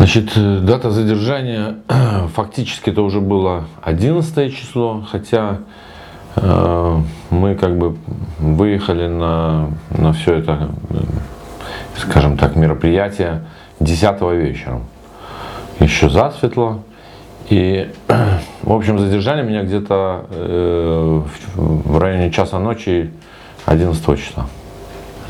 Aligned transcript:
Значит, 0.00 0.32
э, 0.34 0.60
дата 0.60 0.90
задержания 0.90 1.76
фактически 2.34 2.88
это 2.88 3.02
уже 3.02 3.20
было 3.20 3.66
11 3.82 4.56
число, 4.56 5.04
хотя 5.06 5.58
э, 6.36 6.96
мы 7.28 7.54
как 7.54 7.76
бы 7.76 7.98
выехали 8.38 9.06
на, 9.06 9.68
на 9.90 10.14
все 10.14 10.36
это, 10.36 10.70
э, 10.88 10.96
скажем 11.98 12.38
так, 12.38 12.56
мероприятие 12.56 13.42
10 13.80 14.22
вечером. 14.22 14.84
Еще 15.80 16.08
засветло. 16.08 16.82
И, 17.50 17.90
в 18.62 18.72
общем, 18.72 18.98
задержали 18.98 19.42
меня 19.42 19.64
где-то 19.64 21.26
в 21.56 21.98
районе 21.98 22.32
часа 22.32 22.58
ночи 22.58 23.10
11 23.66 24.18
числа. 24.18 24.46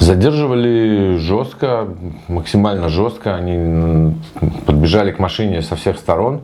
Задерживали 0.01 1.19
жестко, 1.19 1.87
максимально 2.27 2.89
жестко. 2.89 3.35
Они 3.35 4.15
подбежали 4.65 5.13
к 5.13 5.19
машине 5.19 5.61
со 5.61 5.77
всех 5.77 5.99
сторон. 5.99 6.41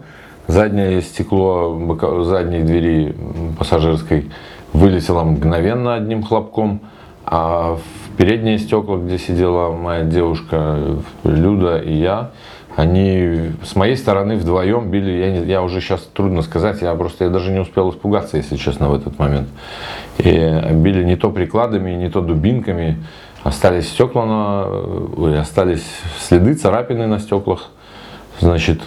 Заднее 0.46 1.00
стекло 1.00 2.22
задней 2.22 2.60
двери 2.60 3.16
пассажирской 3.58 4.30
вылетело 4.74 5.24
мгновенно 5.24 5.94
одним 5.94 6.22
хлопком. 6.22 6.80
А 7.24 7.76
в 7.76 8.16
передние 8.18 8.58
стекла, 8.58 8.98
где 8.98 9.18
сидела 9.18 9.72
моя 9.72 10.04
девушка 10.04 10.78
Люда 11.24 11.78
и 11.78 11.94
я, 11.94 12.32
они 12.76 13.52
с 13.64 13.74
моей 13.74 13.96
стороны 13.96 14.36
вдвоем 14.36 14.90
били, 14.90 15.12
я, 15.12 15.30
не, 15.30 15.46
я 15.46 15.62
уже 15.62 15.80
сейчас 15.80 16.02
трудно 16.12 16.42
сказать, 16.42 16.82
я 16.82 16.94
просто 16.94 17.24
я 17.24 17.30
даже 17.30 17.50
не 17.50 17.58
успел 17.58 17.90
испугаться, 17.90 18.36
если 18.36 18.56
честно, 18.56 18.90
в 18.90 18.94
этот 18.94 19.18
момент. 19.18 19.48
И 20.18 20.60
били 20.72 21.02
не 21.02 21.16
то 21.16 21.30
прикладами, 21.30 21.92
не 21.92 22.10
то 22.10 22.20
дубинками 22.20 22.98
остались 23.46 23.88
стекла 23.88 24.26
на, 24.26 24.66
ой, 25.16 25.38
остались 25.38 25.84
следы, 26.18 26.54
царапины 26.54 27.06
на 27.06 27.18
стеклах. 27.18 27.70
Значит, 28.40 28.80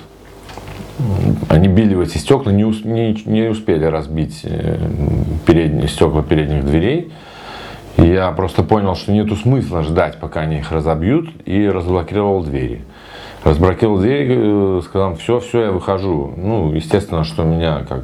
они 1.49 1.68
били 1.68 1.96
в 1.96 2.01
эти 2.01 2.18
стекла, 2.18 2.51
не, 2.51 2.63
не, 2.63 3.21
не 3.26 3.49
успели 3.49 3.85
разбить 3.85 4.41
э, 4.43 4.77
передние, 5.46 5.88
стекла 5.88 6.24
передних 6.24 6.66
дверей. 6.66 7.12
Я 7.98 8.32
просто 8.32 8.63
понял, 8.63 8.96
что 8.96 9.12
нету 9.12 9.35
смысла 9.35 9.84
ждать, 9.84 10.20
пока 10.20 10.41
они 10.41 10.60
их 10.60 10.71
разобьют, 10.71 11.29
и 11.46 11.68
разблокировал 11.68 12.44
двери. 12.44 12.82
Разблокировал 13.44 13.98
двери, 13.98 14.35
э, 14.38 14.82
сказал, 14.84 15.16
все, 15.16 15.40
все, 15.40 15.63
я 15.63 15.71
выхожу. 15.71 16.34
Ну, 16.35 16.73
естественно, 16.73 17.23
что 17.23 17.44
меня 17.44 17.85
как 17.88 18.04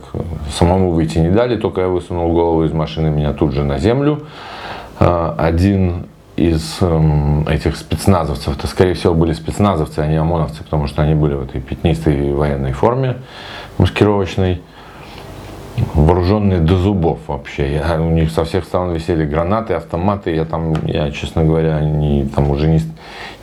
самому 0.58 0.92
выйти 0.92 1.20
не 1.20 1.30
дали, 1.30 1.58
только 1.58 1.82
я 1.82 1.88
высунул 1.90 2.32
голову 2.32 2.64
из 2.64 2.72
машины, 2.72 3.10
меня 3.10 3.34
тут 3.34 3.52
же 3.52 3.64
на 3.64 3.78
землю. 3.78 4.24
А, 4.98 5.36
один 5.38 6.06
из 6.36 6.78
эм, 6.82 7.48
этих 7.48 7.78
спецназовцев, 7.78 8.58
это 8.58 8.68
скорее 8.68 8.94
всего 8.94 9.14
были 9.14 9.34
спецназовцы, 9.34 10.00
а 10.00 10.08
не 10.08 10.18
ОМОНовцы, 10.18 10.64
потому 10.64 10.88
что 10.88 11.02
они 11.02 11.16
были 11.16 11.34
в 11.34 11.44
этой 11.44 11.62
пятнистой 11.62 12.34
военной 12.34 12.74
форме 12.74 13.18
маскировочной, 13.78 14.62
вооруженные 15.94 16.60
до 16.60 16.78
зубов 16.78 17.20
вообще. 17.28 17.76
Я, 17.76 18.02
у 18.02 18.10
них 18.10 18.32
со 18.32 18.46
всех 18.46 18.66
сторон 18.66 18.94
висели 18.94 19.26
гранаты, 19.26 19.74
автоматы. 19.74 20.34
Я 20.34 20.46
там, 20.46 20.74
я, 20.86 21.12
честно 21.12 21.44
говоря, 21.44 21.80
не, 21.82 22.26
там 22.26 22.50
уже 22.50 22.68
не, 22.68 22.82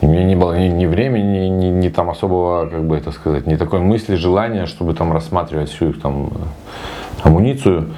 у 0.01 0.07
меня 0.07 0.23
не 0.23 0.35
было 0.35 0.57
ни, 0.57 0.67
ни 0.67 0.85
времени, 0.85 1.47
ни, 1.47 1.67
ни, 1.67 1.89
там 1.89 2.09
особого, 2.09 2.67
как 2.67 2.83
бы 2.85 2.97
это 2.97 3.11
сказать, 3.11 3.47
ни 3.47 3.55
такой 3.55 3.79
мысли, 3.79 4.15
желания, 4.15 4.65
чтобы 4.65 4.93
там 4.93 5.13
рассматривать 5.13 5.69
всю 5.69 5.89
их 5.89 6.01
там 6.01 6.31
амуницию. 7.23 7.89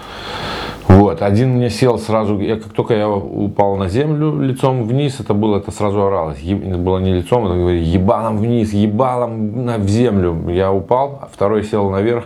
Вот, 0.88 1.22
один 1.22 1.55
мне 1.55 1.69
сел 1.69 1.97
сразу, 1.97 2.39
я 2.39 2.58
как 2.58 2.72
только 2.73 2.94
я 2.94 3.09
упал 3.09 3.75
на 3.75 3.89
землю 3.89 4.39
лицом 4.39 4.83
вниз, 4.83 5.19
это 5.19 5.33
было, 5.33 5.58
это 5.58 5.72
сразу 5.72 6.05
оралось, 6.05 6.38
это 6.44 6.78
было 6.78 7.00
не 7.00 7.14
лицом, 7.14 7.45
это 7.45 7.55
говорит, 7.55 7.83
ебалом 7.83 8.38
вниз, 8.38 8.72
ебалом 8.72 9.66
на, 9.66 9.78
в 9.78 9.88
землю. 9.89 10.47
Я 10.50 10.72
упал, 10.72 11.19
а 11.23 11.30
второй 11.31 11.63
сел 11.63 11.89
наверх, 11.89 12.25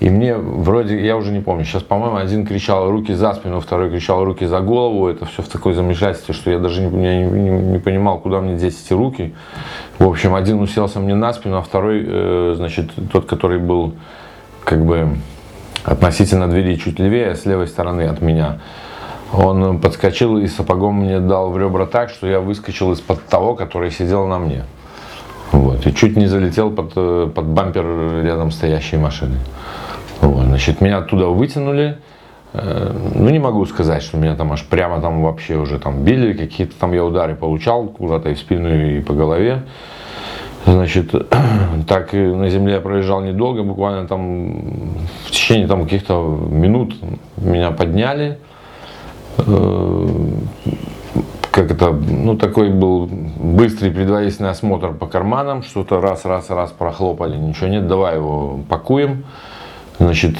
и 0.00 0.10
мне 0.10 0.36
вроде, 0.36 1.04
я 1.04 1.16
уже 1.16 1.32
не 1.32 1.40
помню, 1.40 1.64
сейчас, 1.64 1.82
по-моему, 1.82 2.16
один 2.16 2.46
кричал 2.46 2.90
руки 2.90 3.14
за 3.14 3.34
спину, 3.34 3.60
второй 3.60 3.90
кричал 3.90 4.24
руки 4.24 4.46
за 4.46 4.60
голову, 4.60 5.08
это 5.08 5.24
все 5.24 5.42
в 5.42 5.48
такой 5.48 5.72
замешательстве, 5.72 6.34
что 6.34 6.50
я 6.50 6.58
даже 6.58 6.82
не, 6.82 6.90
не, 6.90 7.24
не, 7.24 7.50
не 7.50 7.78
понимал, 7.78 8.18
куда 8.18 8.40
мне 8.40 8.56
деть 8.56 8.76
эти 8.84 8.92
руки. 8.92 9.34
В 9.98 10.06
общем, 10.06 10.34
один 10.34 10.60
уселся 10.60 11.00
мне 11.00 11.16
на 11.16 11.32
спину, 11.32 11.56
а 11.56 11.62
второй, 11.62 12.04
э, 12.06 12.54
значит, 12.56 12.90
тот, 13.10 13.26
который 13.26 13.58
был, 13.58 13.94
как 14.62 14.84
бы, 14.84 15.08
относительно 15.90 16.48
двери 16.48 16.76
чуть 16.76 16.98
левее, 16.98 17.34
с 17.34 17.46
левой 17.46 17.66
стороны 17.66 18.02
от 18.02 18.20
меня. 18.20 18.58
Он 19.32 19.80
подскочил 19.80 20.38
и 20.38 20.46
сапогом 20.46 21.00
мне 21.00 21.20
дал 21.20 21.50
в 21.50 21.58
ребра 21.58 21.86
так, 21.86 22.10
что 22.10 22.26
я 22.26 22.40
выскочил 22.40 22.92
из-под 22.92 23.24
того, 23.26 23.54
который 23.54 23.90
сидел 23.90 24.26
на 24.26 24.38
мне. 24.38 24.64
Вот. 25.52 25.86
И 25.86 25.94
чуть 25.94 26.16
не 26.16 26.26
залетел 26.26 26.70
под, 26.70 26.92
э, 26.96 27.30
под 27.34 27.46
бампер 27.46 28.22
рядом 28.22 28.50
стоящей 28.50 28.96
машины. 28.96 29.38
Вот. 30.20 30.44
Значит, 30.44 30.80
меня 30.80 30.98
оттуда 30.98 31.26
вытянули. 31.26 31.98
Э, 32.52 32.92
ну, 33.14 33.28
не 33.30 33.38
могу 33.38 33.64
сказать, 33.66 34.02
что 34.02 34.16
меня 34.16 34.34
там 34.34 34.52
аж 34.52 34.64
прямо 34.64 35.00
там 35.00 35.22
вообще 35.22 35.56
уже 35.56 35.78
там 35.78 36.04
били. 36.04 36.32
Какие-то 36.32 36.74
там 36.78 36.92
я 36.92 37.04
удары 37.04 37.34
получал 37.34 37.86
куда-то 37.86 38.30
и 38.30 38.34
в 38.34 38.38
спину, 38.38 38.74
и 38.74 39.00
по 39.00 39.14
голове. 39.14 39.62
Значит, 40.72 41.12
так 41.86 42.12
на 42.12 42.50
земле 42.50 42.74
я 42.74 42.80
проезжал 42.80 43.22
недолго, 43.22 43.62
буквально 43.62 44.06
там 44.06 44.98
в 45.26 45.30
течение 45.30 45.66
там 45.66 45.84
каких-то 45.84 46.20
минут 46.50 46.94
меня 47.38 47.70
подняли. 47.70 48.38
Э, 49.38 50.06
как 51.50 51.70
это, 51.70 51.90
ну 51.90 52.36
такой 52.36 52.68
был 52.68 53.06
быстрый 53.06 53.90
предварительный 53.90 54.50
осмотр 54.50 54.92
по 54.92 55.06
карманам, 55.06 55.62
что-то 55.62 56.00
раз, 56.00 56.26
раз, 56.26 56.50
раз 56.50 56.70
прохлопали, 56.70 57.36
ничего 57.36 57.68
нет, 57.68 57.88
давай 57.88 58.16
его 58.16 58.60
пакуем. 58.68 59.24
Значит, 59.98 60.36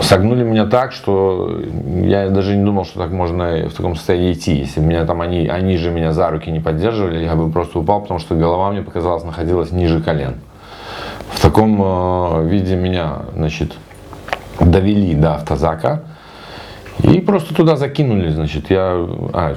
согнули 0.00 0.42
меня 0.42 0.66
так, 0.66 0.92
что 0.92 1.60
я 2.02 2.28
даже 2.30 2.56
не 2.56 2.64
думал, 2.64 2.84
что 2.84 2.98
так 2.98 3.10
можно 3.10 3.68
в 3.68 3.74
таком 3.74 3.96
состоянии 3.96 4.32
идти. 4.32 4.54
Если 4.54 4.80
меня 4.80 5.04
там 5.04 5.20
они, 5.20 5.46
они 5.48 5.76
же 5.76 5.90
меня 5.90 6.12
за 6.12 6.30
руки 6.30 6.50
не 6.50 6.60
поддерживали, 6.60 7.24
я 7.24 7.34
бы 7.34 7.50
просто 7.50 7.78
упал, 7.78 8.02
потому 8.02 8.20
что 8.20 8.34
голова 8.34 8.70
мне 8.70 8.82
показалось 8.82 9.24
находилась 9.24 9.72
ниже 9.72 10.00
колен. 10.00 10.36
В 11.30 11.40
таком 11.40 11.80
э, 11.82 12.48
виде 12.48 12.76
меня, 12.76 13.22
значит, 13.34 13.74
довели 14.60 15.14
до 15.14 15.34
автозака 15.34 16.02
и 17.02 17.20
просто 17.20 17.54
туда 17.54 17.76
закинули, 17.76 18.30
значит, 18.30 18.70
я, 18.70 19.06
а, 19.32 19.56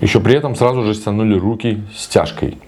еще 0.00 0.20
при 0.20 0.34
этом 0.34 0.54
сразу 0.54 0.84
же 0.84 0.94
стянули 0.94 1.38
руки 1.38 1.82
стяжкой. 1.94 2.58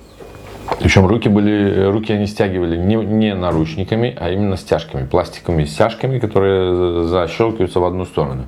Причем 0.79 1.07
руки 1.07 1.29
были, 1.29 1.85
руки 1.87 2.13
они 2.13 2.27
стягивали 2.27 2.77
не, 2.77 2.97
не 2.97 3.35
наручниками, 3.35 4.17
а 4.19 4.31
именно 4.31 4.57
стяжками, 4.57 5.07
пластиковыми 5.07 5.65
стяжками, 5.65 6.19
которые 6.19 7.05
защелкиваются 7.07 7.81
в 7.81 7.85
одну 7.85 8.05
сторону. 8.05 8.45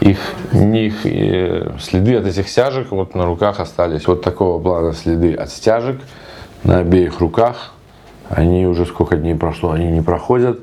Их, 0.00 0.18
них 0.52 1.04
э, 1.04 1.72
следы 1.80 2.16
от 2.16 2.26
этих 2.26 2.48
стяжек 2.48 2.90
вот 2.90 3.14
на 3.14 3.26
руках 3.26 3.60
остались. 3.60 4.06
Вот 4.06 4.22
такого 4.22 4.62
плана 4.62 4.92
следы 4.92 5.34
от 5.34 5.50
стяжек 5.50 6.00
на 6.62 6.78
обеих 6.78 7.20
руках. 7.20 7.74
Они 8.28 8.66
уже 8.66 8.86
сколько 8.86 9.16
дней 9.16 9.34
прошло, 9.34 9.72
они 9.72 9.86
не 9.86 10.02
проходят. 10.02 10.60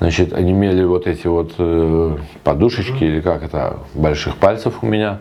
Значит, 0.00 0.32
они 0.32 0.52
имели 0.52 0.82
вот 0.82 1.06
эти 1.06 1.26
вот 1.28 1.54
э, 1.58 2.16
подушечки, 2.42 3.04
или 3.04 3.20
как 3.20 3.44
это, 3.44 3.78
больших 3.94 4.36
пальцев 4.36 4.82
у 4.82 4.86
меня. 4.86 5.20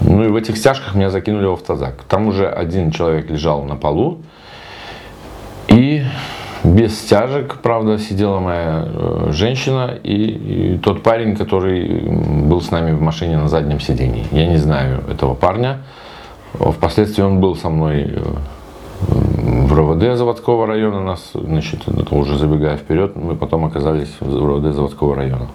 Ну 0.00 0.24
и 0.24 0.28
в 0.28 0.36
этих 0.36 0.56
стяжках 0.56 0.94
меня 0.94 1.10
закинули 1.10 1.46
в 1.46 1.52
автозак. 1.52 2.02
Там 2.08 2.28
уже 2.28 2.48
один 2.48 2.90
человек 2.90 3.30
лежал 3.30 3.64
на 3.64 3.76
полу. 3.76 4.22
И 5.68 6.02
без 6.64 6.98
стяжек, 6.98 7.58
правда, 7.62 7.98
сидела 7.98 8.38
моя 8.40 8.84
э, 8.86 9.28
женщина 9.30 9.98
и, 10.02 10.74
и 10.74 10.78
тот 10.78 11.02
парень, 11.02 11.36
который 11.36 12.00
был 12.08 12.60
с 12.60 12.70
нами 12.70 12.92
в 12.92 13.00
машине 13.00 13.38
на 13.38 13.48
заднем 13.48 13.80
сидении. 13.80 14.26
Я 14.30 14.46
не 14.46 14.56
знаю 14.56 15.02
этого 15.10 15.34
парня. 15.34 15.78
Впоследствии 16.54 17.22
он 17.22 17.40
был 17.40 17.56
со 17.56 17.68
мной 17.68 18.12
э, 18.14 18.22
в 19.08 19.72
РОВД 19.72 20.18
заводского 20.18 20.66
района 20.66 21.00
нас, 21.00 21.30
значит, 21.32 21.82
уже 22.10 22.36
забегая 22.36 22.76
вперед, 22.76 23.16
мы 23.16 23.36
потом 23.36 23.64
оказались 23.64 24.14
в 24.20 24.44
РОВД 24.44 24.74
заводского 24.74 25.14
района. 25.14 25.46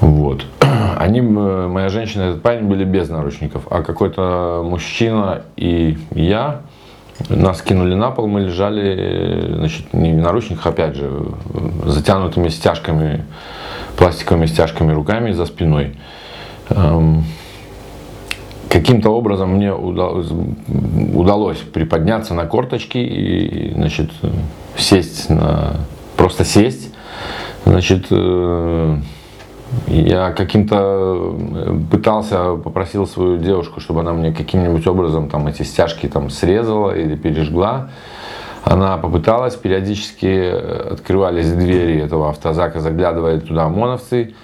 Вот. 0.00 0.44
Они, 0.98 1.20
моя 1.20 1.88
женщина 1.88 2.22
и 2.22 2.26
этот 2.30 2.42
парень 2.42 2.64
были 2.64 2.84
без 2.84 3.08
наручников, 3.08 3.66
а 3.70 3.82
какой-то 3.82 4.62
мужчина 4.64 5.42
и 5.56 5.98
я 6.14 6.62
нас 7.28 7.62
кинули 7.62 7.94
на 7.94 8.10
пол, 8.10 8.26
мы 8.26 8.42
лежали, 8.42 9.54
значит, 9.56 9.92
не 9.92 10.12
в 10.12 10.18
наручниках, 10.18 10.66
опять 10.66 10.96
же, 10.96 11.10
затянутыми 11.84 12.48
стяжками, 12.48 13.24
пластиковыми 13.96 14.46
стяжками 14.46 14.92
руками 14.92 15.32
за 15.32 15.46
спиной. 15.46 15.96
Эм, 16.68 17.24
каким-то 18.68 19.10
образом 19.10 19.54
мне 19.54 19.72
удалось, 19.72 20.30
удалось 21.14 21.58
приподняться 21.58 22.34
на 22.34 22.44
корточки 22.44 22.98
и, 22.98 23.72
значит, 23.74 24.10
сесть 24.76 25.30
на, 25.30 25.76
просто 26.16 26.44
сесть, 26.44 26.92
значит, 27.64 28.06
э, 28.10 28.98
я 29.88 30.32
каким-то 30.32 31.34
э, 31.38 31.78
пытался, 31.90 32.54
попросил 32.56 33.06
свою 33.06 33.38
девушку, 33.38 33.80
чтобы 33.80 34.00
она 34.00 34.12
мне 34.12 34.32
каким-нибудь 34.32 34.86
образом 34.86 35.28
там 35.28 35.46
эти 35.46 35.62
стяжки 35.62 36.08
там 36.08 36.30
срезала 36.30 36.96
или 36.96 37.16
пережгла. 37.16 37.90
Она 38.64 38.96
попыталась, 38.96 39.54
периодически 39.54 40.92
открывались 40.92 41.52
двери 41.52 42.00
этого 42.00 42.30
автозака, 42.30 42.80
заглядывали 42.80 43.38
туда 43.38 43.64
ОМОНовцы. 43.66 44.34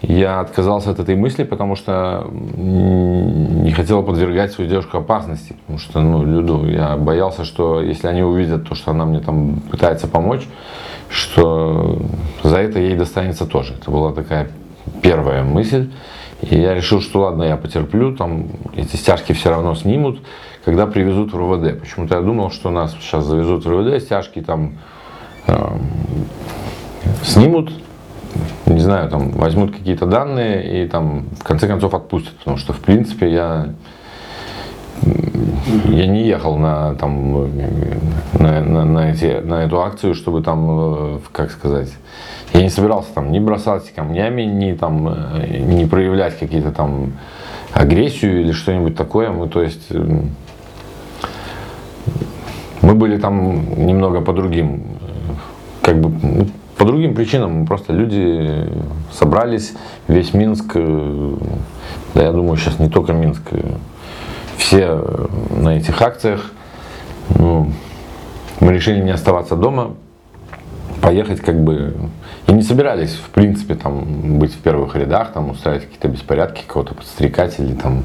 Я 0.00 0.40
отказался 0.40 0.90
от 0.90 1.00
этой 1.00 1.16
мысли, 1.16 1.44
потому 1.44 1.76
что 1.76 2.26
не 2.30 3.72
хотел 3.72 4.02
подвергать 4.02 4.52
свою 4.52 4.68
девушку 4.68 4.98
опасности. 4.98 5.56
Потому 5.60 5.78
что, 5.78 6.00
ну, 6.00 6.24
Люду, 6.24 6.68
я 6.68 6.96
боялся, 6.96 7.44
что 7.44 7.80
если 7.80 8.06
они 8.06 8.22
увидят 8.22 8.68
то, 8.68 8.74
что 8.74 8.90
она 8.90 9.06
мне 9.06 9.20
там 9.20 9.60
пытается 9.70 10.06
помочь, 10.06 10.46
что 11.08 11.98
за 12.42 12.58
это 12.58 12.78
ей 12.80 12.96
достанется 12.96 13.46
тоже. 13.46 13.74
Это 13.74 13.90
была 13.90 14.12
такая 14.12 14.50
первая 15.02 15.42
мысль. 15.42 15.90
И 16.42 16.56
я 16.56 16.74
решил, 16.74 17.00
что 17.00 17.20
ладно, 17.20 17.44
я 17.44 17.56
потерплю, 17.56 18.14
там 18.14 18.48
эти 18.76 18.96
стяжки 18.96 19.32
все 19.32 19.50
равно 19.50 19.74
снимут, 19.74 20.20
когда 20.64 20.86
привезут 20.86 21.32
в 21.32 21.38
РВД. 21.38 21.80
Почему-то 21.80 22.16
я 22.16 22.20
думал, 22.20 22.50
что 22.50 22.70
нас 22.70 22.94
сейчас 23.00 23.24
завезут 23.24 23.64
в 23.64 23.70
РВД, 23.70 24.02
стяжки 24.02 24.42
там 24.42 24.74
э, 25.46 25.78
снимут, 27.22 27.72
не 28.66 28.80
знаю, 28.80 29.08
там 29.08 29.30
возьмут 29.30 29.72
какие-то 29.72 30.06
данные 30.06 30.84
и 30.84 30.88
там 30.88 31.26
в 31.38 31.44
конце 31.44 31.66
концов 31.66 31.94
отпустят, 31.94 32.34
потому 32.38 32.56
что 32.56 32.72
в 32.72 32.80
принципе 32.80 33.32
я 33.32 33.68
я 35.86 36.06
не 36.06 36.26
ехал 36.26 36.56
на, 36.56 36.94
там, 36.94 37.48
на, 38.38 38.60
на, 38.60 38.84
на, 38.84 39.10
эти, 39.10 39.40
на 39.40 39.64
эту 39.64 39.80
акцию, 39.82 40.14
чтобы 40.14 40.42
там, 40.42 41.16
э, 41.16 41.18
как 41.32 41.50
сказать, 41.50 41.92
я 42.54 42.62
не 42.62 42.70
собирался 42.70 43.12
там 43.12 43.32
не 43.32 43.40
бросаться 43.40 43.92
камнями, 43.92 44.42
не, 44.42 44.74
там, 44.74 45.08
э, 45.08 45.58
не 45.58 45.86
проявлять 45.86 46.38
какие-то 46.38 46.70
там 46.70 47.14
агрессию 47.72 48.42
или 48.42 48.52
что-нибудь 48.52 48.96
такое. 48.96 49.30
Мы, 49.30 49.48
то 49.48 49.60
есть, 49.60 49.90
мы 52.80 52.94
были 52.94 53.18
там 53.18 53.86
немного 53.86 54.20
по 54.20 54.32
другим, 54.32 54.84
как 55.82 56.00
бы, 56.00 56.10
ну, 56.22 56.46
по 56.76 56.84
другим 56.84 57.16
причинам. 57.16 57.66
Просто 57.66 57.92
люди 57.92 58.70
собрались, 59.12 59.74
весь 60.06 60.32
Минск, 60.32 60.72
э, 60.76 61.34
да 62.14 62.22
я 62.22 62.30
думаю, 62.30 62.56
сейчас 62.56 62.78
не 62.78 62.88
только 62.88 63.12
Минск, 63.12 63.42
все 64.56 65.02
на 65.50 65.76
этих 65.76 66.00
акциях. 66.00 66.52
Ну, 67.36 67.72
мы 68.60 68.72
решили 68.72 69.00
не 69.00 69.10
оставаться 69.10 69.56
дома, 69.56 69.94
поехать 71.00 71.40
как 71.40 71.62
бы 71.62 71.94
и 72.46 72.52
не 72.52 72.62
собирались, 72.62 73.14
в 73.14 73.30
принципе, 73.30 73.74
там 73.74 74.38
быть 74.38 74.52
в 74.52 74.58
первых 74.58 74.96
рядах, 74.96 75.32
там 75.32 75.50
устраивать 75.50 75.84
какие-то 75.84 76.08
беспорядки, 76.08 76.62
кого-то 76.66 76.94
подстрекать 76.94 77.58
или 77.58 77.74
там 77.74 78.04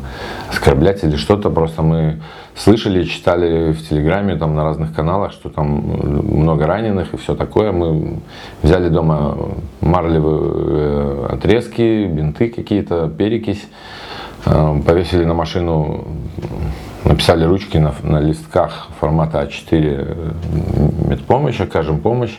оскорблять 0.49 1.03
или 1.03 1.17
что-то. 1.17 1.49
Просто 1.49 1.81
мы 1.81 2.21
слышали, 2.55 3.03
читали 3.03 3.73
в 3.73 3.87
Телеграме, 3.87 4.35
там 4.37 4.55
на 4.55 4.63
разных 4.63 4.93
каналах, 4.93 5.33
что 5.33 5.49
там 5.49 5.67
много 5.67 6.67
раненых 6.67 7.13
и 7.13 7.17
все 7.17 7.35
такое. 7.35 7.73
Мы 7.73 8.19
взяли 8.63 8.87
дома 8.87 9.37
марлевые 9.81 10.39
э, 10.41 11.27
отрезки, 11.31 12.07
бинты 12.07 12.49
какие-то, 12.49 13.09
перекись, 13.09 13.67
э, 14.45 14.81
повесили 14.85 15.25
на 15.25 15.33
машину 15.33 16.05
написали 17.03 17.43
ручки 17.43 17.77
на, 17.77 17.93
на 18.03 18.19
листках 18.19 18.87
формата 18.99 19.41
А4 19.43 19.69
э, 19.71 20.31
медпомощь, 21.09 21.59
окажем 21.59 21.99
помощь 21.99 22.37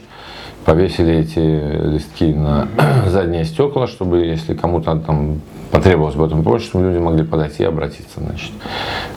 повесили 0.65 1.15
эти 1.15 1.39
листки 1.39 2.33
на 2.33 2.69
задние 3.07 3.45
стекла, 3.45 3.87
чтобы 3.87 4.19
если 4.19 4.55
кому-то 4.55 4.97
там 4.97 5.41
потребовалось 5.71 6.17
в 6.17 6.23
этом 6.23 6.43
помощь, 6.43 6.65
чтобы 6.65 6.87
люди 6.87 6.99
могли 6.99 7.25
подойти 7.25 7.63
и 7.63 7.67
обратиться. 7.67 8.21
Значит. 8.21 8.53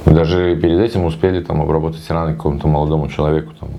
Мы 0.06 0.14
даже 0.14 0.56
перед 0.56 0.80
этим 0.80 1.06
успели 1.06 1.42
там 1.42 1.62
обработать 1.62 2.08
раны 2.10 2.36
какому-то 2.36 2.68
молодому 2.68 3.10
человеку, 3.10 3.54
там, 3.60 3.70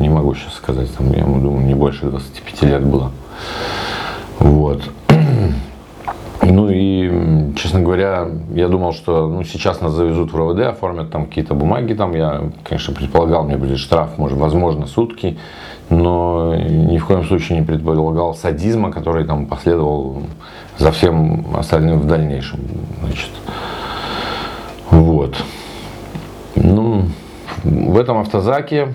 не 0.00 0.08
могу 0.08 0.34
сейчас 0.34 0.54
сказать, 0.54 0.92
там, 0.96 1.10
я 1.12 1.20
ему 1.20 1.40
думаю, 1.40 1.66
не 1.66 1.74
больше 1.74 2.06
25 2.06 2.62
лет 2.62 2.84
было. 2.84 3.12
Вот. 4.38 4.82
Ну 6.46 6.68
и, 6.68 7.54
честно 7.56 7.80
говоря, 7.80 8.28
я 8.54 8.68
думал, 8.68 8.92
что 8.92 9.28
ну, 9.28 9.44
сейчас 9.44 9.80
нас 9.80 9.92
завезут 9.92 10.32
в 10.32 10.36
РОВД, 10.36 10.60
оформят 10.60 11.10
там 11.10 11.26
какие-то 11.26 11.54
бумаги, 11.54 11.94
там 11.94 12.14
я, 12.14 12.42
конечно, 12.62 12.94
предполагал, 12.94 13.44
мне 13.44 13.56
будет 13.56 13.78
штраф, 13.78 14.18
может, 14.18 14.36
возможно, 14.36 14.86
сутки, 14.86 15.38
но 15.88 16.54
ни 16.54 16.98
в 16.98 17.06
коем 17.06 17.24
случае 17.24 17.60
не 17.60 17.66
предполагал 17.66 18.34
садизма, 18.34 18.92
который 18.92 19.24
там 19.24 19.46
последовал 19.46 20.22
за 20.76 20.92
всем 20.92 21.46
остальным 21.56 22.00
в 22.00 22.06
дальнейшем. 22.06 22.60
Значит. 23.00 23.30
Вот. 24.90 25.36
Ну, 26.56 27.04
в 27.62 27.98
этом 27.98 28.18
автозаке, 28.18 28.94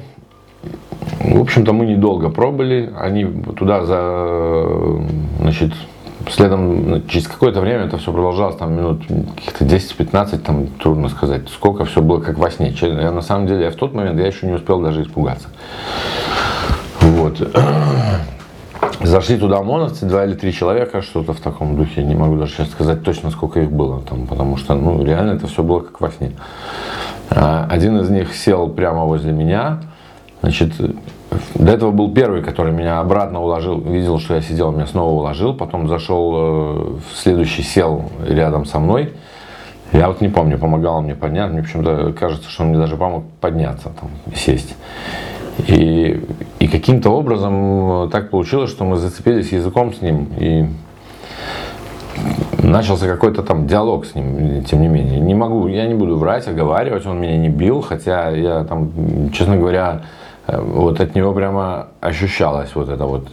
в 1.20 1.42
общем-то, 1.42 1.74
мы 1.74 1.86
недолго 1.88 2.30
пробыли. 2.30 2.92
Они 3.00 3.26
туда 3.26 3.86
за, 3.86 5.02
значит, 5.40 5.74
следом, 6.28 7.08
через 7.08 7.28
какое-то 7.28 7.62
время 7.62 7.86
это 7.86 7.98
все 7.98 8.12
продолжалось, 8.12 8.56
там 8.56 8.74
минут 8.74 9.02
каких-то 9.36 9.66
10-15, 9.66 10.38
там 10.40 10.68
трудно 10.68 11.10
сказать, 11.10 11.50
сколько 11.50 11.86
все 11.86 12.02
было 12.02 12.20
как 12.20 12.38
во 12.38 12.52
сне. 12.52 12.76
Я, 12.82 13.12
на 13.12 13.22
самом 13.22 13.48
деле, 13.48 13.66
я 13.66 13.72
в 13.72 13.76
тот 13.76 13.94
момент 13.94 14.20
я 14.20 14.28
еще 14.28 14.48
не 14.48 14.54
успел 14.54 14.82
даже 14.82 15.04
испугаться. 15.04 15.48
Вот. 17.02 17.40
Зашли 19.02 19.38
туда 19.38 19.60
ОМОНовцы, 19.60 20.06
два 20.06 20.26
или 20.26 20.34
три 20.34 20.54
человека, 20.54 21.02
что-то 21.02 21.34
в 21.34 21.40
таком 21.40 21.78
духе. 21.78 22.04
Не 22.04 22.16
могу 22.16 22.36
даже 22.38 22.54
сейчас 22.54 22.70
сказать 22.70 23.04
точно, 23.04 23.32
сколько 23.32 23.62
их 23.62 23.72
было 23.72 24.02
там, 24.02 24.28
потому 24.28 24.58
что, 24.58 24.76
ну, 24.76 25.04
реально 25.04 25.32
это 25.32 25.48
все 25.48 25.64
было 25.64 25.80
как 25.80 26.02
во 26.02 26.10
сне. 26.12 26.34
А, 27.30 27.66
один 27.70 27.98
из 28.00 28.10
них 28.10 28.36
сел 28.36 28.70
прямо 28.70 29.06
возле 29.06 29.32
меня. 29.32 29.82
Значит, 30.42 30.74
до 31.56 31.72
этого 31.72 31.92
был 31.92 32.12
первый, 32.14 32.42
который 32.42 32.72
меня 32.72 33.00
обратно 33.00 33.42
уложил, 33.42 33.80
видел, 33.80 34.20
что 34.20 34.36
я 34.36 34.42
сидел, 34.42 34.72
меня 34.72 34.88
снова 34.88 35.12
уложил, 35.12 35.54
потом 35.54 35.88
зашел 35.88 36.34
э, 36.36 36.98
в 37.12 37.18
следующий, 37.18 37.62
сел 37.62 38.10
рядом 38.26 38.66
со 38.66 38.80
мной. 38.80 39.14
Я 39.92 40.08
вот 40.08 40.22
не 40.22 40.30
помню, 40.30 40.58
помогал 40.58 40.98
он 40.98 41.06
мне 41.06 41.16
подняться, 41.16 41.54
мне 41.54 41.64
почему-то 41.64 42.14
кажется, 42.14 42.50
что 42.50 42.64
он 42.64 42.70
мне 42.70 42.78
даже 42.78 42.96
помог 42.98 43.26
подняться, 43.42 43.90
там, 44.00 44.10
сесть. 44.36 44.76
И, 45.68 46.24
и 46.60 46.68
каким-то 46.68 47.10
образом 47.10 48.06
э, 48.06 48.10
так 48.10 48.30
получилось, 48.30 48.72
что 48.72 48.86
мы 48.86 48.98
зацепились 48.98 49.52
языком 49.52 49.94
с 49.94 50.02
ним, 50.02 50.30
и 50.38 50.66
начался 52.64 53.08
какой-то 53.08 53.44
там 53.44 53.68
диалог 53.68 54.06
с 54.06 54.16
ним, 54.16 54.64
тем 54.64 54.82
не 54.82 54.88
менее. 54.88 55.20
Не 55.20 55.36
могу, 55.36 55.68
я 55.68 55.88
не 55.88 55.94
буду 55.94 56.18
врать, 56.18 56.48
оговаривать, 56.48 57.06
он 57.06 57.20
меня 57.20 57.38
не 57.38 57.50
бил, 57.50 57.82
хотя 57.82 58.30
я 58.30 58.64
там, 58.64 59.32
честно 59.32 59.58
говоря, 59.58 60.02
вот 60.58 61.00
от 61.00 61.16
него 61.16 61.34
прямо 61.34 61.88
ощущалась 62.02 62.76
вот 62.76 62.90
эта 62.90 63.06
вот 63.06 63.28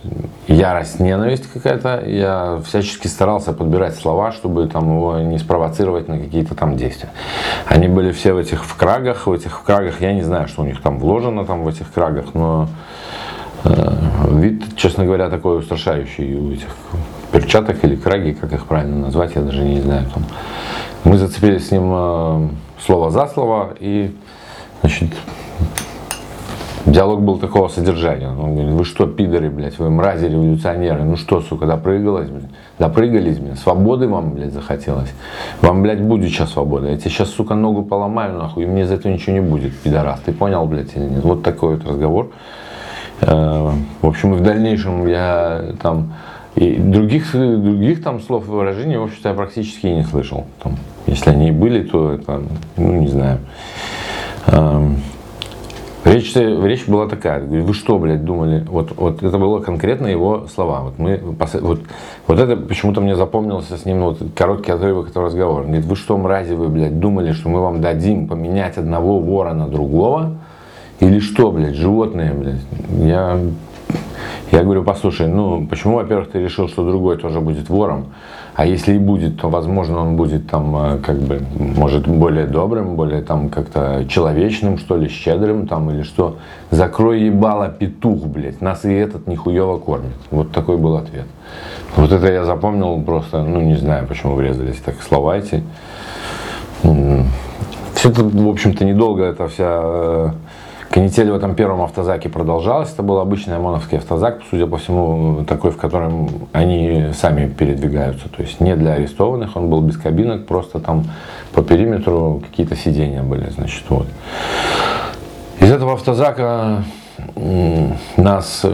ярость, 0.48 1.00
ненависть 1.00 1.50
какая-то. 1.52 2.02
Я 2.06 2.60
всячески 2.64 3.06
старался 3.06 3.52
подбирать 3.52 3.96
слова, 3.96 4.32
чтобы 4.32 4.66
там 4.66 4.96
его 4.96 5.18
не 5.18 5.38
спровоцировать 5.38 6.08
на 6.08 6.18
какие-то 6.18 6.54
там 6.54 6.76
действия. 6.76 7.10
Они 7.66 7.88
были 7.88 8.12
все 8.12 8.32
в 8.32 8.38
этих 8.38 8.64
вкрагах, 8.64 9.26
в 9.26 9.32
этих 9.32 9.58
вкрагах, 9.58 10.00
я 10.00 10.12
не 10.12 10.22
знаю, 10.22 10.48
что 10.48 10.62
у 10.62 10.64
них 10.64 10.80
там 10.80 10.98
вложено 10.98 11.44
там 11.44 11.64
в 11.64 11.68
этих 11.68 11.92
крагах, 11.92 12.34
но 12.34 12.68
э, 13.64 13.70
вид, 14.30 14.76
честно 14.76 15.04
говоря, 15.04 15.28
такой 15.30 15.58
устрашающий 15.58 16.34
у 16.34 16.52
этих 16.52 16.68
перчаток 17.32 17.84
или 17.84 17.96
краги, 17.96 18.32
как 18.32 18.52
их 18.52 18.66
правильно 18.66 19.06
назвать, 19.06 19.34
я 19.34 19.42
даже 19.42 19.62
не 19.62 19.80
знаю. 19.80 20.06
Там. 20.12 20.24
Мы 21.04 21.18
зацепились 21.18 21.68
с 21.68 21.70
ним 21.70 21.92
э, 21.94 22.48
слово 22.84 23.10
за 23.10 23.26
слово 23.26 23.74
и, 23.78 24.14
значит, 24.80 25.10
Диалог 26.86 27.20
был 27.20 27.38
такого 27.38 27.66
содержания. 27.66 28.28
Он 28.28 28.54
говорит, 28.54 28.72
вы 28.72 28.84
что, 28.84 29.06
пидоры, 29.06 29.50
блядь, 29.50 29.76
вы 29.80 29.90
мрази 29.90 30.26
революционеры, 30.26 31.02
ну 31.02 31.16
что, 31.16 31.40
сука, 31.40 31.66
допрыгалась, 31.66 32.28
блядь, 32.28 32.50
допрыгались, 32.78 33.38
блядь, 33.38 33.58
свободы 33.58 34.06
вам, 34.06 34.32
блядь, 34.32 34.52
захотелось. 34.52 35.12
Вам, 35.62 35.82
блядь, 35.82 36.00
будет 36.00 36.30
сейчас 36.30 36.52
свобода. 36.52 36.88
Я 36.88 36.96
тебе 36.96 37.10
сейчас, 37.10 37.30
сука, 37.30 37.56
ногу 37.56 37.82
поломаю, 37.82 38.38
нахуй, 38.38 38.62
и 38.62 38.66
мне 38.66 38.86
за 38.86 38.94
это 38.94 39.10
ничего 39.10 39.32
не 39.32 39.40
будет, 39.40 39.76
пидорас. 39.76 40.20
Ты 40.24 40.32
понял, 40.32 40.64
блядь, 40.66 40.94
или 40.94 41.04
нет? 41.04 41.24
Вот 41.24 41.42
такой 41.42 41.74
вот 41.74 41.84
разговор. 41.88 42.30
Э, 43.20 43.70
в 44.02 44.06
общем, 44.06 44.34
и 44.34 44.36
в 44.36 44.42
дальнейшем 44.42 45.08
я 45.08 45.74
там 45.82 46.12
и 46.54 46.76
других, 46.76 47.32
других 47.32 48.02
там 48.02 48.20
слов 48.20 48.46
и 48.46 48.50
выражений, 48.50 48.96
в 48.96 49.02
общем-то, 49.02 49.30
я 49.30 49.34
практически 49.34 49.88
не 49.88 50.04
слышал. 50.04 50.46
Там, 50.62 50.76
если 51.06 51.30
они 51.30 51.48
и 51.48 51.52
были, 51.52 51.82
то 51.82 52.12
это, 52.12 52.42
ну, 52.76 52.92
не 52.92 53.08
знаю. 53.08 53.40
Речь, 56.16 56.34
речь 56.34 56.88
была 56.88 57.06
такая, 57.08 57.42
вы 57.42 57.74
что, 57.74 57.98
блядь, 57.98 58.24
думали, 58.24 58.64
вот, 58.66 58.92
вот 58.96 59.22
это 59.22 59.36
было 59.36 59.60
конкретно 59.60 60.06
его 60.06 60.46
слова. 60.46 60.80
Вот, 60.80 60.98
мы, 60.98 61.20
вот, 61.22 61.80
вот 62.26 62.38
это 62.38 62.56
почему-то 62.56 63.02
мне 63.02 63.14
запомнился 63.14 63.76
с 63.76 63.84
ним 63.84 64.00
вот, 64.00 64.18
короткий 64.34 64.72
отрывок 64.72 65.10
этого 65.10 65.26
разговора. 65.26 65.64
Он 65.64 65.66
говорит, 65.66 65.84
вы 65.84 65.94
что, 65.94 66.16
мрази, 66.16 66.54
вы, 66.54 66.68
блядь, 66.68 66.98
думали, 66.98 67.32
что 67.32 67.50
мы 67.50 67.60
вам 67.60 67.82
дадим 67.82 68.28
поменять 68.28 68.78
одного 68.78 69.20
вора 69.20 69.52
на 69.52 69.68
другого? 69.68 70.38
Или 71.00 71.20
что, 71.20 71.52
блядь, 71.52 71.74
животные, 71.74 72.32
блядь? 72.32 72.62
Я, 72.98 73.38
я 74.52 74.62
говорю, 74.62 74.84
послушай, 74.84 75.28
ну, 75.28 75.66
почему, 75.66 75.96
во-первых, 75.96 76.30
ты 76.30 76.38
решил, 76.38 76.68
что 76.68 76.82
другой 76.82 77.18
тоже 77.18 77.42
будет 77.42 77.68
вором? 77.68 78.06
А 78.56 78.64
если 78.64 78.94
и 78.94 78.98
будет, 78.98 79.38
то, 79.38 79.50
возможно, 79.50 79.98
он 80.00 80.16
будет 80.16 80.48
там, 80.50 80.74
э, 80.76 80.98
как 80.98 81.18
бы, 81.18 81.42
может, 81.58 82.08
более 82.08 82.46
добрым, 82.46 82.96
более 82.96 83.20
там 83.20 83.50
как-то 83.50 84.06
человечным, 84.08 84.78
что 84.78 84.96
ли, 84.96 85.10
щедрым 85.10 85.66
там 85.66 85.90
или 85.90 86.02
что. 86.02 86.38
Закрой 86.70 87.20
ебало 87.20 87.68
петух, 87.68 88.24
блядь, 88.24 88.62
нас 88.62 88.86
и 88.86 88.92
этот 88.94 89.26
нихуево 89.26 89.78
кормит. 89.78 90.16
Вот 90.30 90.52
такой 90.52 90.78
был 90.78 90.96
ответ. 90.96 91.26
Вот 91.96 92.10
это 92.10 92.32
я 92.32 92.46
запомнил 92.46 92.98
просто, 93.02 93.42
ну, 93.42 93.60
не 93.60 93.76
знаю, 93.76 94.06
почему 94.06 94.34
врезались 94.34 94.78
так 94.78 95.02
слова 95.02 95.36
эти. 95.36 95.62
Все 96.82 98.10
это, 98.10 98.24
в 98.24 98.48
общем-то, 98.48 98.84
недолго, 98.86 99.24
это 99.24 99.48
вся 99.48 99.80
э, 99.82 100.30
Канитель 100.96 101.30
в 101.30 101.34
этом 101.34 101.54
первом 101.54 101.82
автозаке 101.82 102.30
продолжалась. 102.30 102.90
Это 102.90 103.02
был 103.02 103.18
обычный 103.18 103.56
ОМОНовский 103.56 103.98
автозак, 103.98 104.40
судя 104.48 104.66
по 104.66 104.78
всему, 104.78 105.44
такой, 105.44 105.70
в 105.70 105.76
котором 105.76 106.30
они 106.54 107.08
сами 107.12 107.48
передвигаются. 107.48 108.30
То 108.30 108.40
есть 108.42 108.62
не 108.62 108.74
для 108.76 108.94
арестованных, 108.94 109.56
он 109.56 109.68
был 109.68 109.82
без 109.82 109.98
кабинок, 109.98 110.46
просто 110.46 110.78
там 110.78 111.04
по 111.52 111.62
периметру 111.62 112.42
какие-то 112.48 112.76
сидения 112.76 113.22
были. 113.22 113.50
Значит, 113.50 113.84
вот. 113.90 114.06
Из 115.60 115.70
этого 115.70 115.92
автозака 115.92 116.82
нас 118.16 118.64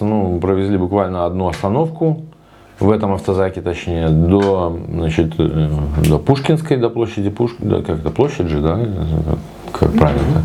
ну, 0.00 0.38
провезли 0.40 0.76
буквально 0.76 1.24
одну 1.24 1.48
остановку 1.48 2.24
в 2.78 2.90
этом 2.90 3.14
автозаке, 3.14 3.62
точнее, 3.62 4.10
до, 4.10 4.78
значит, 4.90 5.32
э, 5.38 5.70
до 6.06 6.18
Пушкинской, 6.18 6.76
до 6.76 6.90
площади 6.90 7.30
Пушкина, 7.30 7.82
как 7.82 8.02
то 8.02 8.10
площадь 8.10 8.48
же, 8.48 8.60
да, 8.60 8.78
как 9.72 9.92
правильно 9.92 10.44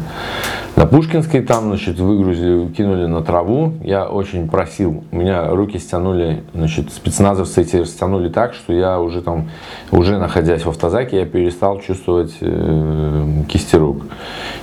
на 0.76 0.88
Пушкинской 0.88 1.42
там, 1.42 1.66
значит, 1.66 2.00
выгрузили, 2.00 2.68
кинули 2.70 3.06
на 3.06 3.22
траву. 3.22 3.74
Я 3.84 4.08
очень 4.08 4.50
просил, 4.50 5.04
у 5.12 5.16
меня 5.16 5.50
руки 5.50 5.78
стянули, 5.78 6.44
значит, 6.54 6.92
спецназовцы 6.92 7.62
эти 7.62 7.84
стянули 7.84 8.30
так, 8.30 8.56
что 8.56 8.74
я 8.74 9.00
уже 9.00 9.22
там, 9.22 9.50
уже 9.92 10.18
находясь 10.18 10.66
в 10.66 10.70
автозаке, 10.70 11.20
я 11.20 11.26
перестал 11.26 11.80
чувствовать 11.80 12.34
э, 12.42 13.44
кисти 13.48 13.76
рук. 13.76 14.04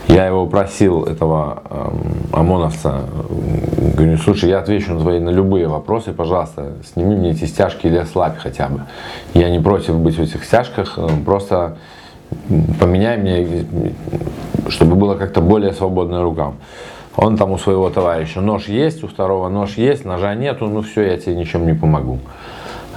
Я 0.09 0.27
его 0.27 0.47
просил, 0.47 1.05
этого 1.05 1.63
э, 1.71 1.91
ОМОНовца, 2.33 3.03
говорю, 3.97 4.19
слушай, 4.19 4.51
я 4.51 4.59
отвечу 4.59 4.95
на 4.95 5.01
твои, 5.01 5.21
на 5.21 5.31
любые 5.31 5.69
вопросы, 5.69 6.13
пожалуйста, 6.13 6.73
сними 6.93 7.15
мне 7.15 7.31
эти 7.31 7.45
стяжки 7.45 7.87
или 7.87 7.99
ослабь 7.99 8.37
хотя 8.39 8.69
бы. 8.69 8.83
Я 9.33 9.49
не 9.49 9.61
против 9.61 9.95
быть 9.97 10.17
в 10.17 10.23
этих 10.23 10.45
стяжках, 10.45 10.95
э, 10.97 11.09
просто 11.25 11.77
поменяй 12.81 13.17
мне, 13.17 13.65
чтобы 14.69 14.97
было 14.97 15.15
как-то 15.15 15.41
более 15.41 15.73
свободная 15.73 16.23
рука. 16.23 16.53
Он 17.17 17.37
там 17.37 17.51
у 17.51 17.59
своего 17.59 17.91
товарища 17.91 18.41
нож 18.41 18.69
есть, 18.69 19.03
у 19.05 19.09
второго 19.09 19.49
нож 19.49 19.77
есть, 19.77 20.05
ножа 20.05 20.35
нету, 20.35 20.67
ну 20.67 20.83
все, 20.83 21.03
я 21.03 21.19
тебе 21.19 21.35
ничем 21.35 21.67
не 21.67 21.75
помогу. 21.75 22.19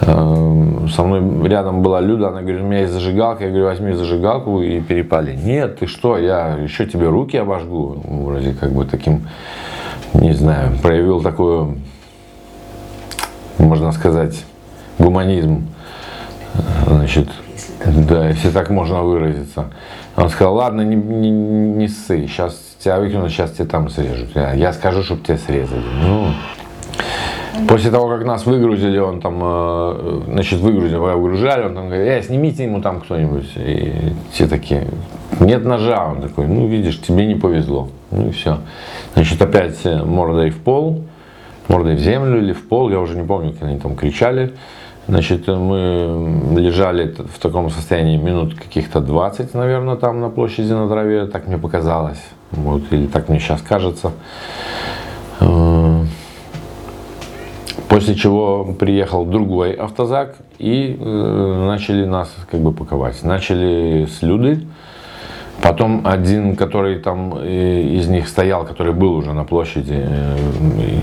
Эм, 0.02 0.88
со 0.90 1.04
мной 1.04 1.48
рядом 1.48 1.82
была 1.82 2.02
Люда, 2.02 2.30
она 2.30 2.42
говорит, 2.42 2.62
у 2.62 2.66
меня 2.66 2.82
есть 2.82 2.94
зажигалка, 2.94 3.46
я 3.46 3.50
говорю, 3.50 3.66
возьми 3.66 3.94
зажигалку 3.94 4.62
и 4.62 4.82
перепали. 4.82 5.36
Нет, 5.36 5.80
ты 5.80 5.88
что, 5.88 6.18
я 6.18 6.58
еще 6.58 6.86
тебе 6.86 7.08
руки 7.10 7.38
обожгу. 7.38 8.02
Вроде 8.04 8.54
как 8.54 8.72
бы 8.72 8.86
таким, 8.86 9.28
не 10.14 10.34
знаю, 10.34 10.78
проявил 10.82 11.22
такую, 11.22 11.80
можно 13.58 13.92
сказать, 13.92 14.44
гуманизм. 15.00 15.68
Значит, 16.86 17.30
да, 18.08 18.30
если 18.30 18.50
так 18.50 18.70
можно 18.70 19.02
выразиться. 19.04 19.72
Он 20.16 20.30
сказал, 20.30 20.56
ладно, 20.56 20.82
не, 20.82 20.96
не, 20.96 21.32
не 21.32 21.88
ссы, 21.88 22.28
сейчас 22.28 22.60
тебя 22.80 23.00
выкинут, 23.00 23.32
сейчас 23.32 23.52
тебя 23.52 23.66
там 23.66 23.90
срежут. 23.90 24.30
Я, 24.36 24.54
я 24.54 24.74
скажу, 24.74 25.04
чтобы 25.04 25.24
тебя 25.24 25.38
срезали. 25.38 25.84
Ну, 26.02 26.28
После 27.68 27.92
того, 27.92 28.10
как 28.10 28.26
нас 28.26 28.46
выгрузили, 28.46 28.98
он 28.98 29.22
там, 29.22 29.40
э, 29.42 30.22
значит, 30.28 30.60
выгрузили, 30.60 30.98
выгружали, 30.98 31.66
он 31.66 31.76
там 31.76 31.88
говорит, 31.88 32.08
э, 32.08 32.24
снимите 32.24 32.64
ему 32.64 32.82
там 32.82 33.00
кто-нибудь. 33.00 33.52
И 33.56 33.94
все 34.32 34.48
такие, 34.48 34.88
нет 35.40 35.64
ножа. 35.64 36.06
Он 36.08 36.22
такой, 36.22 36.48
ну, 36.48 36.68
видишь, 36.68 37.00
тебе 37.00 37.26
не 37.28 37.36
повезло. 37.36 37.90
Ну 38.12 38.30
и 38.30 38.32
все. 38.32 38.58
Значит, 39.14 39.42
опять 39.42 39.86
мордой 39.86 40.50
в 40.50 40.60
пол, 40.60 41.04
мордой 41.68 41.96
в 41.96 42.00
землю 42.00 42.40
или 42.40 42.54
в 42.54 42.68
пол, 42.68 42.90
я 42.90 43.00
уже 43.00 43.16
не 43.16 43.26
помню, 43.26 43.54
как 43.54 43.64
они 43.64 43.80
там 43.80 43.96
кричали. 43.96 44.54
Значит, 45.08 45.48
мы 45.48 46.56
лежали 46.56 47.14
в 47.14 47.38
таком 47.40 47.70
состоянии 47.70 48.16
минут 48.16 48.56
каких-то 48.56 49.02
20, 49.02 49.54
наверное, 49.54 49.98
там 49.98 50.22
на 50.22 50.30
площади 50.30 50.72
на 50.72 50.88
траве, 50.88 51.26
так 51.26 51.48
мне 51.48 51.58
показалось, 51.58 52.24
вот, 52.52 52.84
или 52.92 53.08
так 53.08 53.28
мне 53.28 53.40
сейчас 53.40 53.62
кажется. 53.62 54.14
Э, 55.42 56.04
после 57.90 58.16
чего 58.16 58.74
приехал 58.80 59.26
другой 59.26 59.74
автозак 59.74 60.38
и 60.58 60.98
э, 60.98 61.66
начали 61.68 62.06
нас 62.06 62.34
как 62.50 62.62
бы 62.62 62.72
паковать. 62.72 63.24
Начали 63.24 64.06
с 64.06 64.22
Люды, 64.22 64.66
Потом 65.62 66.02
один, 66.06 66.58
который 66.58 67.00
там 67.00 67.36
э, 67.38 67.82
из 67.82 68.08
них 68.08 68.28
стоял, 68.28 68.66
который 68.66 68.92
был 68.92 69.14
уже 69.14 69.32
на 69.32 69.46
площади, 69.46 70.06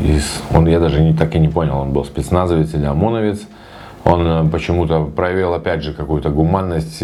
из, 0.04 0.42
он, 0.54 0.66
я 0.66 0.80
даже 0.80 1.00
не, 1.00 1.14
так 1.14 1.35
и 1.35 1.38
не 1.38 1.49
понял, 1.49 1.78
он 1.78 1.92
был 1.92 2.04
спецназовец 2.04 2.75
или 2.75 2.85
ОМОНовец. 2.85 3.40
Он 4.04 4.26
э, 4.26 4.49
почему-то 4.50 5.04
проявил 5.04 5.52
опять 5.54 5.83
же 5.83 5.92
какую-то 5.92 6.30
гуманность, 6.30 6.99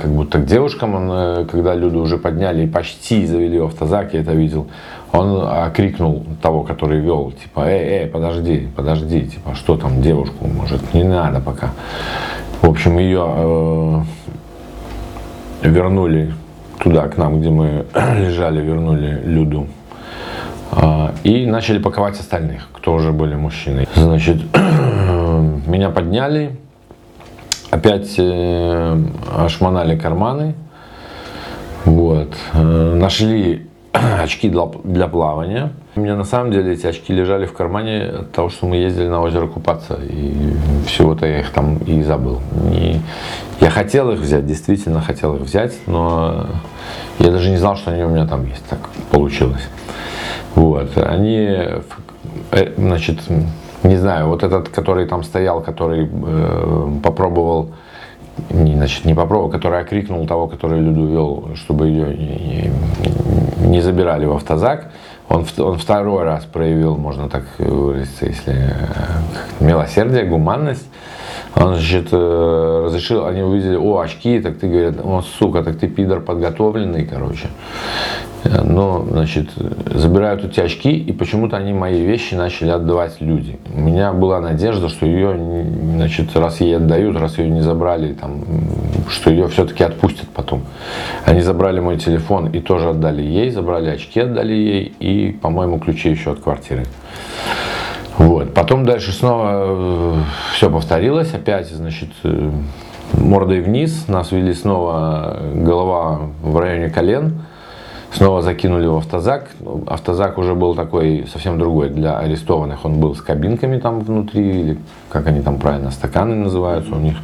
как 0.00 0.10
будто 0.10 0.38
к 0.38 0.46
девушкам, 0.46 0.94
он, 0.94 1.10
э, 1.10 1.44
когда 1.50 1.74
люди 1.74 1.96
уже 1.96 2.16
подняли 2.16 2.64
и 2.64 2.66
почти 2.66 3.26
завели 3.26 3.58
в 3.58 3.66
автозак, 3.66 4.14
я 4.14 4.20
это 4.20 4.32
видел, 4.32 4.68
он 5.12 5.42
окрикнул 5.46 6.24
того, 6.42 6.62
который 6.62 7.00
вел, 7.00 7.32
типа, 7.32 7.68
эй, 7.68 8.02
эй, 8.02 8.06
подожди, 8.06 8.68
подожди, 8.76 9.22
типа, 9.22 9.54
что 9.54 9.76
там, 9.76 10.00
девушку, 10.02 10.46
может, 10.46 10.94
не 10.94 11.04
надо 11.04 11.40
пока. 11.40 11.70
В 12.62 12.68
общем, 12.68 12.98
ее 12.98 13.24
э, 13.26 14.02
вернули 15.62 16.32
туда, 16.78 17.08
к 17.08 17.16
нам, 17.16 17.40
где 17.40 17.50
мы 17.50 17.86
лежали, 18.16 18.60
вернули 18.60 19.22
Люду. 19.24 19.66
Э, 20.72 21.10
и 21.24 21.46
начали 21.46 21.78
паковать 21.78 22.18
остальных, 22.18 22.68
кто 22.72 22.94
уже 22.94 23.12
были 23.12 23.34
мужчины. 23.34 23.86
Значит, 23.94 24.38
меня 25.78 25.90
подняли, 25.90 26.56
опять 27.70 28.14
э, 28.18 29.02
ошмонали 29.36 29.96
карманы, 29.96 30.56
вот, 31.84 32.34
э, 32.52 32.94
нашли 32.94 33.68
очки 33.92 34.48
для, 34.48 34.66
для 34.82 35.06
плавания. 35.06 35.70
У 35.94 36.00
меня 36.00 36.16
на 36.16 36.24
самом 36.24 36.50
деле 36.50 36.72
эти 36.72 36.84
очки 36.84 37.12
лежали 37.12 37.46
в 37.46 37.52
кармане 37.52 38.06
от 38.06 38.32
того, 38.32 38.48
что 38.48 38.66
мы 38.66 38.76
ездили 38.76 39.06
на 39.06 39.22
озеро 39.22 39.46
купаться. 39.46 40.00
И 40.02 40.52
всего-то 40.86 41.26
я 41.26 41.40
их 41.40 41.50
там 41.50 41.76
и 41.78 42.02
забыл. 42.02 42.40
И 42.72 42.98
я 43.60 43.70
хотел 43.70 44.10
их 44.10 44.18
взять, 44.18 44.46
действительно 44.46 45.00
хотел 45.00 45.36
их 45.36 45.42
взять, 45.42 45.74
но 45.86 46.46
я 47.20 47.30
даже 47.30 47.50
не 47.50 47.56
знал, 47.56 47.76
что 47.76 47.92
они 47.92 48.02
у 48.02 48.08
меня 48.08 48.26
там 48.26 48.44
есть. 48.46 48.64
Так 48.68 48.80
получилось. 49.12 49.68
Вот. 50.56 50.98
Они, 50.98 51.46
э, 52.50 52.72
значит, 52.76 53.20
не 53.82 53.96
знаю, 53.96 54.28
вот 54.28 54.42
этот, 54.42 54.68
который 54.68 55.06
там 55.06 55.22
стоял, 55.22 55.60
который 55.60 56.08
э, 56.10 56.90
попробовал, 57.02 57.70
не, 58.50 58.74
значит, 58.74 59.04
не 59.04 59.14
попробовал, 59.14 59.50
который 59.50 59.80
окрикнул 59.80 60.26
того, 60.26 60.46
который 60.48 60.80
Люду 60.80 61.06
вел, 61.06 61.50
чтобы 61.54 61.88
ее 61.88 62.14
не, 62.14 62.72
не 63.66 63.80
забирали 63.80 64.26
в 64.26 64.32
автозак, 64.32 64.90
он, 65.28 65.44
он 65.58 65.78
второй 65.78 66.24
раз 66.24 66.44
проявил, 66.44 66.96
можно 66.96 67.28
так 67.28 67.44
выразиться, 67.58 68.26
если 68.26 68.54
э, 68.54 69.64
милосердие, 69.64 70.24
гуманность. 70.24 70.88
Он, 71.60 71.74
значит, 71.74 72.08
э, 72.12 72.82
разрешил, 72.84 73.26
они 73.26 73.42
увидели, 73.42 73.74
о, 73.74 73.98
очки, 73.98 74.38
так 74.38 74.58
ты, 74.58 74.68
говорят, 74.68 74.94
о, 75.02 75.22
сука, 75.22 75.64
так 75.64 75.78
ты 75.78 75.88
пидор 75.88 76.20
подготовленный, 76.20 77.04
короче. 77.04 77.48
Но, 78.44 79.04
значит, 79.10 79.48
забирают 79.92 80.44
эти 80.44 80.60
очки, 80.60 80.96
и 80.96 81.12
почему-то 81.12 81.56
они 81.56 81.72
мои 81.72 82.04
вещи 82.04 82.34
начали 82.34 82.70
отдавать 82.70 83.20
люди. 83.20 83.58
У 83.74 83.80
меня 83.80 84.12
была 84.12 84.40
надежда, 84.40 84.88
что 84.88 85.06
ее, 85.06 85.36
значит, 85.96 86.36
раз 86.36 86.60
ей 86.60 86.76
отдают, 86.76 87.18
раз 87.18 87.38
ее 87.38 87.50
не 87.50 87.60
забрали, 87.60 88.12
там, 88.12 88.44
что 89.08 89.30
ее 89.30 89.48
все-таки 89.48 89.82
отпустят 89.82 90.28
потом. 90.28 90.62
Они 91.24 91.40
забрали 91.40 91.80
мой 91.80 91.96
телефон 91.96 92.46
и 92.46 92.60
тоже 92.60 92.90
отдали 92.90 93.22
ей, 93.22 93.50
забрали 93.50 93.90
очки, 93.90 94.20
отдали 94.20 94.52
ей, 94.52 94.92
и, 95.00 95.32
по-моему, 95.32 95.80
ключи 95.80 96.08
еще 96.08 96.30
от 96.30 96.38
квартиры. 96.38 96.84
Потом 98.58 98.84
дальше 98.84 99.12
снова 99.12 99.50
э, 99.52 100.14
все 100.52 100.68
повторилось, 100.68 101.32
опять, 101.32 101.68
значит, 101.68 102.08
э, 102.24 102.50
мордой 103.12 103.60
вниз, 103.60 104.08
нас 104.08 104.32
вели 104.32 104.52
снова 104.52 105.38
голова 105.54 106.22
в 106.42 106.58
районе 106.58 106.90
колен, 106.90 107.42
Снова 108.10 108.42
закинули 108.42 108.86
в 108.86 108.96
автозак. 108.96 109.50
Автозак 109.86 110.38
уже 110.38 110.54
был 110.54 110.74
такой 110.74 111.28
совсем 111.30 111.58
другой 111.58 111.90
для 111.90 112.18
арестованных. 112.18 112.84
Он 112.84 112.98
был 112.98 113.14
с 113.14 113.20
кабинками 113.20 113.78
там 113.78 114.00
внутри, 114.00 114.60
или 114.60 114.78
как 115.08 115.26
они 115.28 115.40
там 115.40 115.58
правильно, 115.58 115.90
стаканы 115.90 116.34
называются 116.34 116.94
у 116.94 116.98
них. 116.98 117.16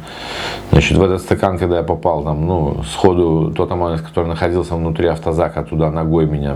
Значит, 0.71 0.97
в 0.97 1.03
этот 1.03 1.21
стакан, 1.21 1.57
когда 1.57 1.77
я 1.77 1.83
попал, 1.83 2.23
там, 2.23 2.45
ну, 2.45 2.83
сходу 2.83 3.51
тот 3.51 3.71
ОМОНец, 3.71 4.01
который 4.01 4.27
находился 4.27 4.75
внутри 4.75 5.07
автозака, 5.07 5.63
туда 5.63 5.91
ногой 5.91 6.27
меня 6.27 6.55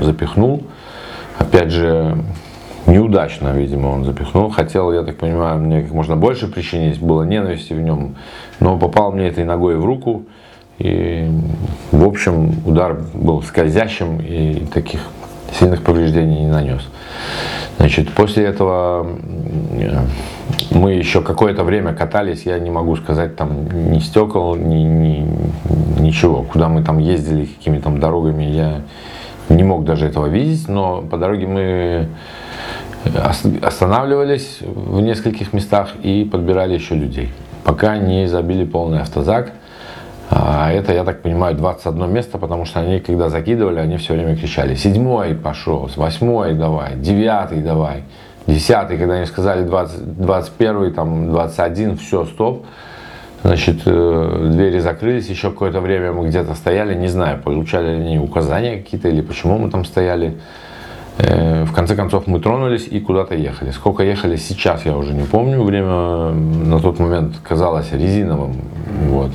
запихнул. 0.00 0.64
Опять 1.38 1.70
же, 1.70 2.16
неудачно, 2.88 3.52
видимо, 3.52 3.88
он 3.88 4.04
запихнул. 4.04 4.50
Хотел, 4.50 4.92
я 4.92 5.02
так 5.02 5.16
понимаю, 5.16 5.60
мне 5.60 5.82
как 5.82 5.92
можно 5.92 6.16
больше 6.16 6.48
причинить, 6.48 7.00
было 7.00 7.22
ненависти 7.22 7.72
в 7.74 7.80
нем, 7.80 8.16
но 8.60 8.78
попал 8.78 9.12
мне 9.12 9.28
этой 9.28 9.44
ногой 9.44 9.76
в 9.76 9.84
руку. 9.84 10.24
И, 10.78 11.28
в 11.90 12.06
общем, 12.06 12.54
удар 12.64 13.00
был 13.14 13.42
скользящим 13.42 14.18
и 14.20 14.64
таких 14.72 15.00
сильных 15.52 15.82
повреждений 15.82 16.40
не 16.40 16.48
нанес. 16.48 16.82
Значит, 17.78 18.10
после 18.10 18.44
этого 18.44 19.06
мы 20.70 20.92
еще 20.92 21.22
какое-то 21.22 21.64
время 21.64 21.94
катались, 21.94 22.42
я 22.44 22.58
не 22.58 22.70
могу 22.70 22.96
сказать 22.96 23.36
там 23.36 23.66
ни 23.90 23.98
стекол, 23.98 24.56
ни, 24.56 24.82
ни 24.82 25.26
ничего. 26.00 26.42
Куда 26.42 26.68
мы 26.68 26.82
там 26.82 26.98
ездили, 26.98 27.46
какими 27.46 27.78
там 27.78 28.00
дорогами, 28.00 28.44
я 28.44 28.82
не 29.48 29.62
мог 29.62 29.84
даже 29.84 30.06
этого 30.06 30.26
видеть, 30.26 30.68
но 30.68 31.02
по 31.02 31.16
дороге 31.16 31.46
мы 31.46 32.08
останавливались 33.62 34.58
в 34.60 35.00
нескольких 35.00 35.52
местах 35.52 35.90
и 36.02 36.28
подбирали 36.30 36.74
еще 36.74 36.94
людей, 36.94 37.32
пока 37.64 37.96
не 37.98 38.26
забили 38.26 38.64
полный 38.64 39.00
автозак. 39.00 39.52
А 40.30 40.70
это, 40.70 40.92
я 40.92 41.04
так 41.04 41.22
понимаю, 41.22 41.56
21 41.56 42.12
место, 42.12 42.36
потому 42.36 42.66
что 42.66 42.80
они, 42.80 43.00
когда 43.00 43.30
закидывали, 43.30 43.78
они 43.78 43.96
все 43.96 44.12
время 44.12 44.36
кричали, 44.36 44.74
седьмой 44.74 45.34
пошел, 45.34 45.88
восьмой 45.96 46.52
давай, 46.54 46.96
девятый 46.96 47.62
давай, 47.62 48.02
десятый, 48.46 48.98
когда 48.98 49.14
они 49.14 49.26
сказали 49.26 49.62
20, 49.62 50.18
21, 50.18 50.92
там 50.92 51.30
21, 51.30 51.96
все, 51.96 52.26
стоп. 52.26 52.66
Значит, 53.42 53.82
э, 53.86 54.48
двери 54.52 54.80
закрылись, 54.80 55.28
еще 55.28 55.50
какое-то 55.50 55.80
время 55.80 56.12
мы 56.12 56.26
где-то 56.28 56.54
стояли, 56.54 56.94
не 56.94 57.06
знаю, 57.06 57.40
получали 57.40 57.94
ли 57.94 58.02
они 58.02 58.18
указания 58.18 58.78
какие-то 58.78 59.08
или 59.08 59.20
почему 59.20 59.58
мы 59.58 59.70
там 59.70 59.84
стояли. 59.84 60.38
Э, 61.18 61.64
в 61.64 61.72
конце 61.72 61.96
концов 61.96 62.26
мы 62.26 62.38
тронулись 62.40 62.86
и 62.90 63.00
куда-то 63.00 63.34
ехали. 63.34 63.72
Сколько 63.72 64.02
ехали 64.02 64.36
сейчас, 64.36 64.86
я 64.86 64.96
уже 64.96 65.12
не 65.14 65.24
помню. 65.24 65.62
Время 65.62 66.30
на 66.30 66.78
тот 66.80 66.98
момент 67.00 67.34
казалось 67.42 67.92
резиновым. 67.92 68.56
Вот. 69.08 69.30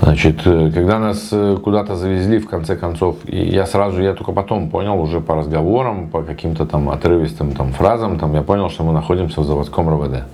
Значит, 0.00 0.46
э, 0.46 0.70
когда 0.74 0.98
нас 0.98 1.32
куда-то 1.62 1.96
завезли, 1.96 2.38
в 2.38 2.48
конце 2.48 2.76
концов, 2.76 3.16
я 3.26 3.66
сразу, 3.66 4.02
я 4.02 4.14
только 4.14 4.32
потом 4.32 4.70
понял, 4.70 5.00
уже 5.00 5.20
по 5.20 5.34
разговорам, 5.34 6.08
по 6.08 6.22
каким-то 6.22 6.64
там 6.64 6.88
отрывистым 6.88 7.52
там 7.52 7.72
фразам, 7.72 8.18
там 8.18 8.34
я 8.34 8.42
понял, 8.42 8.70
что 8.70 8.84
мы 8.84 8.92
находимся 8.92 9.40
в 9.40 9.44
заводском 9.44 9.88
РВД. 9.90 10.24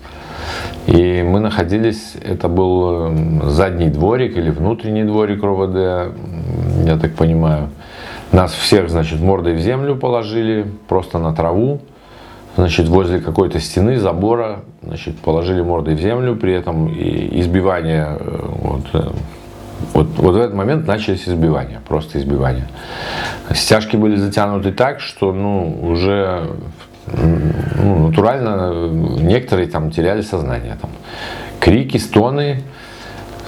И 0.87 1.23
мы 1.23 1.41
находились, 1.41 2.17
это 2.21 2.49
был 2.49 3.13
задний 3.45 3.89
дворик 3.89 4.37
или 4.37 4.51
внутренний 4.51 5.05
дворик 5.05 5.43
РОВД, 5.43 6.15
я 6.85 6.99
так 7.01 7.15
понимаю. 7.15 7.69
Нас 8.33 8.53
всех, 8.55 8.89
значит, 8.89 9.21
мордой 9.21 9.55
в 9.55 9.61
землю 9.61 9.95
положили, 9.95 10.67
просто 10.89 11.19
на 11.19 11.35
траву, 11.35 11.81
значит, 12.57 12.89
возле 12.89 13.21
какой-то 13.21 13.61
стены, 13.61 13.99
забора, 13.99 14.61
значит, 14.83 15.19
положили 15.19 15.61
мордой 15.61 15.95
в 15.95 16.01
землю, 16.01 16.35
при 16.37 16.55
этом 16.55 16.89
и 16.89 17.41
избивание, 17.41 18.17
э, 18.19 18.39
вот, 18.63 18.87
э, 18.95 19.11
вот, 19.93 20.09
вот 20.17 20.35
в 20.35 20.39
этот 20.39 20.55
момент 20.55 20.87
начались 20.87 21.29
избивания, 21.29 21.83
просто 21.87 22.19
избивания. 22.19 22.69
Стяжки 23.53 23.97
были 23.97 24.17
затянуты 24.17 24.73
так, 24.73 25.01
что, 25.01 25.33
ну, 25.33 25.79
уже 25.83 26.49
ну, 27.07 28.09
натурально 28.09 28.89
некоторые 29.21 29.69
там 29.69 29.91
теряли 29.91 30.23
сознание. 30.23 30.77
Там. 30.81 30.91
Крики, 31.61 31.97
стоны, 31.97 32.63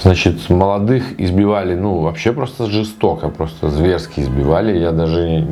значит, 0.03 0.51
молодых 0.51 1.19
избивали, 1.21 1.75
ну, 1.75 2.01
вообще 2.01 2.33
просто 2.33 2.67
жестоко, 2.67 3.29
просто 3.29 3.71
зверски 3.71 4.21
избивали. 4.21 4.79
Я 4.79 4.93
даже, 4.93 5.47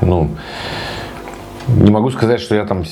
ну, 0.00 0.30
не 1.68 1.90
могу 1.90 2.10
сказать, 2.10 2.40
что 2.40 2.54
я 2.54 2.64
там 2.64 2.84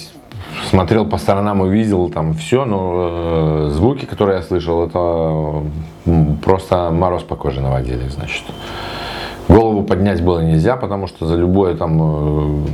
смотрел 0.70 1.06
по 1.06 1.18
сторонам 1.18 1.64
и 1.64 1.70
видел 1.70 2.10
там 2.10 2.34
все, 2.34 2.64
но 2.64 3.66
э, 3.66 3.70
звуки, 3.72 4.04
которые 4.04 4.38
я 4.38 4.42
слышал, 4.42 4.86
это 4.86 5.62
просто 6.42 6.90
мороз 6.90 7.22
по 7.22 7.36
коже 7.36 7.60
наводили, 7.60 8.08
значит. 8.08 8.44
Голову 9.48 9.82
поднять 9.82 10.22
было 10.22 10.40
нельзя, 10.40 10.76
потому 10.76 11.06
что 11.08 11.26
за 11.26 11.36
любое 11.36 11.74
там 11.74 11.98
э, 12.00 12.66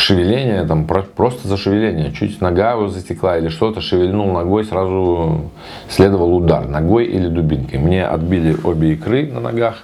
шевеление, 0.00 0.64
там 0.64 0.86
просто 0.86 1.48
за 1.48 1.56
шевеление, 1.56 2.12
чуть 2.12 2.40
нога 2.40 2.72
его 2.72 2.88
затекла 2.88 3.38
или 3.38 3.48
что-то, 3.48 3.80
шевельнул 3.80 4.32
ногой, 4.32 4.64
сразу 4.64 5.50
следовал 5.88 6.34
удар 6.34 6.66
ногой 6.66 7.06
или 7.06 7.28
дубинкой. 7.28 7.78
Мне 7.78 8.04
отбили 8.04 8.56
обе 8.64 8.94
икры 8.94 9.26
на 9.26 9.40
ногах, 9.40 9.78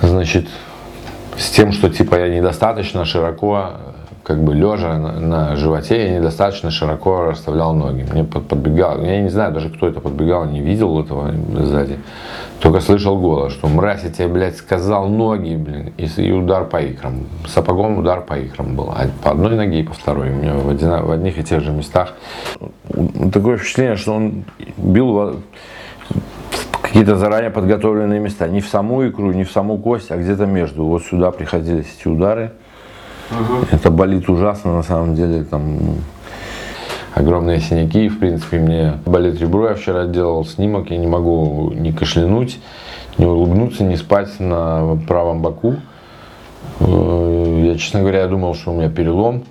значит, 0.00 0.46
с 1.36 1.50
тем, 1.50 1.72
что 1.72 1.90
типа 1.90 2.16
я 2.16 2.28
недостаточно 2.28 3.04
широко, 3.04 3.72
как 4.22 4.42
бы 4.42 4.54
лежа 4.54 4.98
на, 4.98 5.20
на 5.20 5.56
животе, 5.56 6.04
я 6.04 6.18
недостаточно 6.18 6.70
широко 6.70 7.22
расставлял 7.22 7.74
ноги. 7.74 8.06
Мне 8.10 8.24
под, 8.24 8.46
подбегал, 8.46 9.00
я 9.02 9.20
не 9.20 9.28
знаю 9.28 9.52
даже, 9.52 9.70
кто 9.70 9.88
это 9.88 10.00
подбегал, 10.00 10.44
не 10.44 10.60
видел 10.60 11.00
этого 11.00 11.32
сзади. 11.54 11.98
Только 12.60 12.80
слышал 12.80 13.18
голос, 13.18 13.52
что 13.52 13.66
мразь, 13.66 14.04
я 14.04 14.10
тебе, 14.10 14.28
блядь, 14.28 14.56
сказал 14.56 15.08
ноги, 15.08 15.56
блин, 15.56 15.92
и, 15.96 16.04
и 16.04 16.30
удар 16.30 16.64
по 16.64 16.80
икрам. 16.80 17.26
Сапогом 17.48 17.98
удар 17.98 18.20
по 18.20 18.38
икрам 18.38 18.76
был. 18.76 18.90
А 18.90 19.08
по 19.22 19.32
одной 19.32 19.56
ноге 19.56 19.80
и 19.80 19.82
по 19.82 19.94
второй. 19.94 20.30
У 20.30 20.34
меня 20.34 20.54
в, 20.54 20.68
один, 20.68 21.02
в 21.02 21.10
одних 21.10 21.38
и 21.38 21.42
тех 21.42 21.60
же 21.60 21.72
местах. 21.72 22.14
Такое 23.32 23.56
впечатление, 23.56 23.96
что 23.96 24.14
он 24.14 24.44
бил 24.76 25.42
какие-то 26.82 27.16
заранее 27.16 27.50
подготовленные 27.50 28.20
места. 28.20 28.46
Не 28.46 28.60
в 28.60 28.68
саму 28.68 29.08
икру, 29.08 29.32
не 29.32 29.42
в 29.42 29.50
саму 29.50 29.78
кость, 29.78 30.12
а 30.12 30.16
где-то 30.16 30.46
между. 30.46 30.84
Вот 30.84 31.02
сюда 31.02 31.32
приходились 31.32 31.86
эти 31.98 32.06
удары. 32.06 32.52
Угу. 33.40 33.66
Это 33.72 33.90
болит 33.90 34.28
ужасно, 34.28 34.74
на 34.74 34.82
самом 34.82 35.14
деле. 35.14 35.44
Там 35.44 35.78
огромные 37.14 37.60
синяки. 37.60 38.08
В 38.08 38.18
принципе, 38.18 38.58
мне 38.58 38.94
болит 39.04 39.40
ребро. 39.40 39.68
Я 39.68 39.74
вчера 39.74 40.06
делал 40.06 40.44
снимок, 40.44 40.90
я 40.90 40.98
не 40.98 41.06
могу 41.06 41.72
ни 41.74 41.90
кашлянуть, 41.90 42.58
ни 43.18 43.24
улыбнуться, 43.24 43.84
ни 43.84 43.94
спать 43.96 44.38
на 44.40 44.98
правом 45.06 45.42
боку. 45.42 45.76
Э, 46.80 47.64
я, 47.66 47.78
честно 47.78 48.00
говоря, 48.00 48.26
думал, 48.26 48.54
что 48.54 48.72
у 48.72 48.74
меня 48.76 48.88
перелом. 48.88 49.44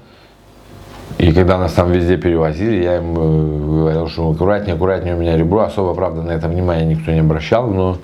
И 1.17 1.33
когда 1.33 1.57
нас 1.57 1.73
там 1.73 1.91
везде 1.91 2.17
перевозили, 2.17 2.83
я 2.83 2.97
им 2.97 3.15
э, 3.17 3.79
говорил, 3.79 4.07
что 4.07 4.31
аккуратнее, 4.31 4.75
аккуратнее 4.75 5.15
у 5.15 5.19
меня 5.19 5.37
ребро. 5.37 5.61
Особо, 5.61 5.93
правда, 5.93 6.21
на 6.21 6.31
это 6.31 6.47
внимание 6.47 6.85
никто 6.85 7.11
не 7.11 7.19
обращал, 7.19 7.67
но 7.67 7.97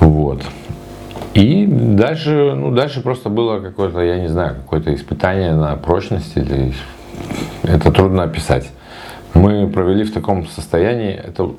вот. 0.00 0.42
И 1.36 1.66
дальше, 1.66 2.54
ну, 2.56 2.74
дальше 2.74 3.02
просто 3.02 3.28
было 3.28 3.60
какое-то, 3.60 4.00
я 4.00 4.18
не 4.18 4.28
знаю, 4.28 4.54
какое-то 4.54 4.94
испытание 4.94 5.52
на 5.52 5.76
прочность 5.76 6.34
или 6.34 6.72
это 7.62 7.92
трудно 7.92 8.22
описать. 8.22 8.70
Мы 9.34 9.68
провели 9.68 10.04
в 10.04 10.14
таком 10.14 10.46
состоянии, 10.46 11.12
это 11.12 11.50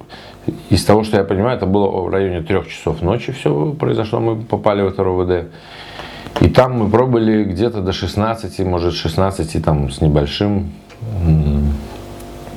из 0.71 0.83
того, 0.83 1.03
что 1.03 1.17
я 1.17 1.23
понимаю, 1.23 1.57
это 1.57 1.67
было 1.67 1.89
в 2.01 2.09
районе 2.09 2.41
трех 2.41 2.67
часов 2.67 3.03
ночи 3.03 3.31
все 3.33 3.71
произошло, 3.79 4.19
мы 4.19 4.41
попали 4.41 4.81
в 4.81 4.87
это 4.87 5.03
РОВД. 5.03 5.45
И 6.41 6.49
там 6.49 6.79
мы 6.79 6.89
пробыли 6.89 7.43
где-то 7.43 7.81
до 7.81 7.93
16, 7.93 8.59
может 8.61 8.95
16 8.95 9.63
там 9.63 9.91
с 9.91 10.01
небольшим, 10.01 10.71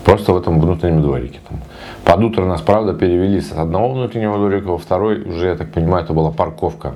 просто 0.07 0.33
в 0.33 0.39
этом 0.39 0.59
внутреннем 0.59 1.03
дворике. 1.03 1.41
Там. 1.47 1.59
Под 2.05 2.25
утро 2.25 2.45
нас, 2.45 2.61
правда, 2.61 2.93
перевели 2.95 3.41
с 3.41 3.53
одного 3.53 3.93
внутреннего 3.93 4.37
дворика 4.37 4.67
во 4.69 4.79
второй, 4.79 5.23
уже, 5.23 5.49
я 5.49 5.57
так 5.57 5.73
понимаю, 5.73 6.05
это 6.05 6.13
была 6.13 6.31
парковка 6.31 6.95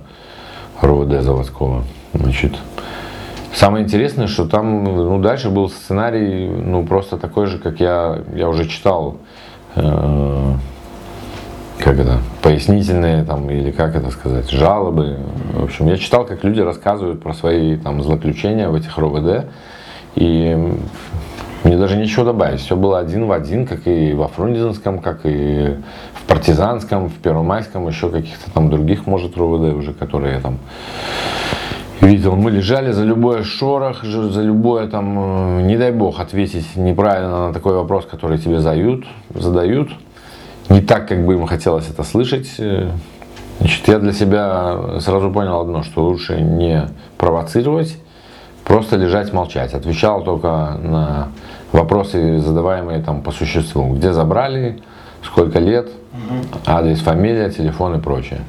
РОВД 0.80 1.22
заводского. 1.22 1.84
Значит, 2.12 2.52
Самое 3.54 3.84
интересное, 3.84 4.26
что 4.26 4.48
там 4.48 4.82
ну, 4.82 5.20
дальше 5.20 5.48
был 5.48 5.68
сценарий 5.68 6.48
ну, 6.48 6.84
просто 6.84 7.18
такой 7.18 7.46
же, 7.46 7.58
как 7.58 7.78
я, 7.78 8.18
я 8.34 8.48
уже 8.48 8.66
читал. 8.66 9.18
Э, 9.76 10.54
как 11.78 11.98
это, 11.98 12.18
пояснительные 12.42 13.22
там, 13.24 13.48
или 13.50 13.70
как 13.70 13.94
это 13.94 14.10
сказать, 14.10 14.50
жалобы. 14.50 15.18
В 15.52 15.64
общем, 15.64 15.86
я 15.86 15.98
читал, 15.98 16.24
как 16.24 16.42
люди 16.42 16.60
рассказывают 16.60 17.22
про 17.22 17.32
свои 17.32 17.76
там 17.76 18.02
злоключения 18.02 18.68
в 18.68 18.74
этих 18.74 18.98
РОВД. 18.98 19.46
И 20.16 20.76
мне 21.74 21.82
даже 21.82 21.96
ничего 21.96 22.24
добавить. 22.24 22.60
Все 22.60 22.76
было 22.76 23.00
один 23.00 23.26
в 23.26 23.32
один, 23.32 23.66
как 23.66 23.86
и 23.86 24.12
во 24.12 24.28
Фрунзенском, 24.28 25.00
как 25.00 25.20
и 25.24 25.76
в 26.14 26.22
Партизанском, 26.28 27.08
в 27.08 27.14
Первомайском, 27.14 27.88
еще 27.88 28.10
каких-то 28.10 28.50
там 28.52 28.70
других, 28.70 29.06
может, 29.06 29.36
РОВД 29.36 29.74
уже, 29.74 29.92
которые 29.92 30.34
я 30.34 30.40
там 30.40 30.58
видел, 32.00 32.36
мы 32.36 32.50
лежали 32.50 32.92
за 32.92 33.04
любой 33.04 33.42
шорох, 33.42 34.04
за 34.04 34.42
любое 34.42 34.86
там, 34.88 35.58
э, 35.58 35.62
не 35.62 35.76
дай 35.76 35.90
бог, 35.90 36.20
ответить 36.20 36.76
неправильно 36.76 37.48
на 37.48 37.52
такой 37.52 37.74
вопрос, 37.74 38.06
который 38.06 38.38
тебе 38.38 38.60
задают, 38.60 39.04
задают. 39.34 39.90
Не 40.68 40.80
так, 40.80 41.08
как 41.08 41.26
бы 41.26 41.34
им 41.34 41.46
хотелось 41.46 41.90
это 41.90 42.04
слышать. 42.04 42.48
Э, 42.58 42.90
значит, 43.58 43.88
я 43.88 43.98
для 43.98 44.12
себя 44.12 45.00
сразу 45.00 45.30
понял 45.30 45.60
одно, 45.60 45.82
что 45.82 46.04
лучше 46.04 46.40
не 46.40 46.88
провоцировать, 47.16 47.96
просто 48.64 48.96
лежать, 48.96 49.32
молчать. 49.32 49.74
Отвечал 49.74 50.22
только 50.22 50.78
на 50.82 51.28
вопросы, 51.72 52.38
задаваемые 52.38 53.00
там 53.02 53.22
по 53.22 53.30
существу. 53.30 53.94
Где 53.94 54.12
забрали, 54.12 54.82
сколько 55.22 55.58
лет, 55.58 55.88
адрес, 56.66 57.00
фамилия, 57.00 57.50
телефон 57.50 57.96
и 57.96 58.00
прочее. 58.00 58.40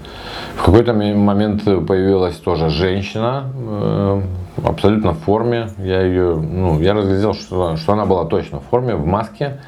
В 0.56 0.64
какой-то 0.64 0.94
момент 0.94 1.64
появилась 1.64 2.36
тоже 2.36 2.70
женщина, 2.70 3.46
э, 3.56 4.22
абсолютно 4.64 5.12
в 5.12 5.20
форме. 5.20 5.70
Я 5.80 6.02
ее, 6.02 6.36
ну, 6.36 6.80
я 6.80 6.94
разглядел, 6.94 7.34
что, 7.34 7.76
что 7.76 7.94
она 7.94 8.06
была 8.06 8.26
точно 8.26 8.60
в 8.60 8.64
форме, 8.70 8.96
в 8.96 9.06
маске. 9.06 9.60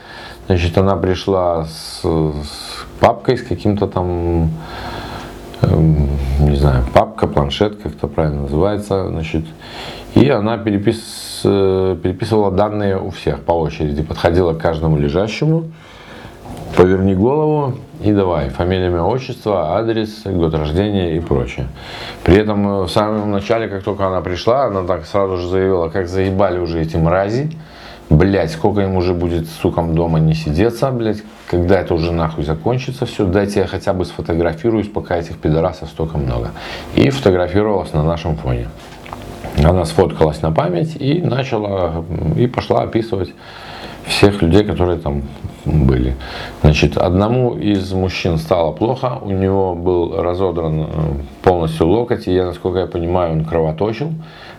Значит, 0.47 0.77
она 0.77 0.95
пришла 0.95 1.65
с, 1.65 2.01
с 2.03 2.85
папкой, 2.99 3.37
с 3.37 3.43
каким-то 3.43 3.87
там, 3.87 4.49
эм, 5.61 6.09
не 6.39 6.55
знаю, 6.55 6.85
папка, 6.93 7.27
планшет, 7.27 7.81
как 7.81 7.95
это 7.95 8.07
правильно 8.07 8.43
называется, 8.43 9.09
значит, 9.09 9.43
и 10.15 10.29
она 10.29 10.57
перепис, 10.57 11.41
э, 11.43 11.97
переписывала 12.01 12.51
данные 12.51 12.99
у 12.99 13.09
всех 13.09 13.41
по 13.43 13.51
очереди, 13.51 14.03
подходила 14.03 14.53
к 14.53 14.57
каждому 14.59 14.97
лежащему, 14.97 15.65
поверни 16.75 17.15
голову 17.15 17.75
и 18.01 18.11
давай, 18.11 18.49
фамилия, 18.49 18.87
имя, 18.87 19.03
отчество, 19.03 19.77
адрес, 19.77 20.21
год 20.25 20.53
рождения 20.53 21.17
и 21.17 21.19
прочее. 21.19 21.67
При 22.23 22.37
этом 22.37 22.67
э, 22.67 22.83
в 22.83 22.89
самом 22.89 23.31
начале, 23.31 23.67
как 23.67 23.83
только 23.83 24.07
она 24.07 24.21
пришла, 24.21 24.65
она 24.65 24.83
так 24.83 25.05
сразу 25.05 25.37
же 25.37 25.47
заявила, 25.47 25.89
как 25.89 26.07
заебали 26.07 26.59
уже 26.59 26.81
эти 26.81 26.97
мрази, 26.97 27.49
Блять, 28.09 28.51
сколько 28.51 28.81
им 28.81 28.95
уже 28.95 29.13
будет, 29.13 29.49
сукам, 29.49 29.93
дома 29.93 30.19
не 30.19 30.33
сидеться, 30.33 30.91
блять, 30.91 31.17
когда 31.49 31.81
это 31.81 31.93
уже 31.93 32.13
нахуй 32.13 32.45
закончится 32.45 33.05
все, 33.05 33.25
дайте 33.25 33.59
я 33.59 33.67
хотя 33.67 33.91
бы 33.91 34.05
сфотографируюсь, 34.05 34.87
пока 34.87 35.17
этих 35.17 35.37
пидорасов 35.37 35.89
столько 35.89 36.17
много. 36.17 36.51
И 36.95 37.09
фотографировалась 37.09 37.91
на 37.91 38.03
нашем 38.03 38.37
фоне. 38.37 38.69
Она 39.63 39.85
сфоткалась 39.85 40.41
на 40.41 40.51
память 40.51 40.95
и 40.99 41.21
начала, 41.21 42.05
и 42.35 42.47
пошла 42.47 42.83
описывать 42.83 43.33
всех 44.05 44.41
людей, 44.41 44.63
которые 44.63 44.99
там 44.99 45.23
были. 45.65 46.15
Значит, 46.61 46.97
одному 46.97 47.55
из 47.57 47.91
мужчин 47.91 48.37
стало 48.37 48.71
плохо, 48.71 49.19
у 49.21 49.31
него 49.31 49.75
был 49.75 50.21
разодран 50.21 50.81
э, 50.81 50.87
полностью 51.43 51.87
локоть, 51.87 52.27
и 52.27 52.33
я, 52.33 52.45
насколько 52.45 52.79
я 52.79 52.87
понимаю, 52.87 53.33
он 53.33 53.45
кровоточил. 53.45 54.13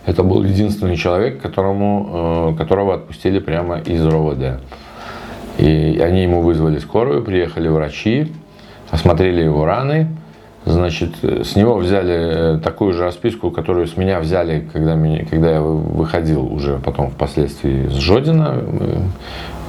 Это 0.05 0.23
был 0.23 0.43
единственный 0.43 0.95
человек, 0.95 1.41
которому, 1.41 2.53
э, 2.53 2.57
которого 2.57 2.95
отпустили 2.95 3.39
прямо 3.39 3.79
из 3.79 4.05
РОВД. 4.05 4.61
И 5.57 5.99
они 5.99 6.23
ему 6.23 6.41
вызвали 6.41 6.77
скорую, 6.79 7.23
приехали 7.23 7.67
врачи, 7.67 8.31
осмотрели 8.91 9.41
его 9.41 9.65
раны. 9.65 10.07
Значит, 10.65 11.11
с 11.23 11.55
него 11.55 11.75
взяли 11.75 12.55
э, 12.55 12.59
такую 12.59 12.93
же 12.93 13.03
расписку, 13.03 13.49
которую 13.49 13.87
с 13.87 13.95
меня 13.97 14.19
взяли, 14.19 14.67
когда, 14.71 14.95
меня, 14.95 15.25
когда 15.25 15.51
я 15.51 15.61
выходил 15.61 16.45
уже 16.51 16.77
потом 16.77 17.09
впоследствии 17.09 17.87
с 17.87 17.93
Жодина, 17.93 18.61
э, 18.61 18.97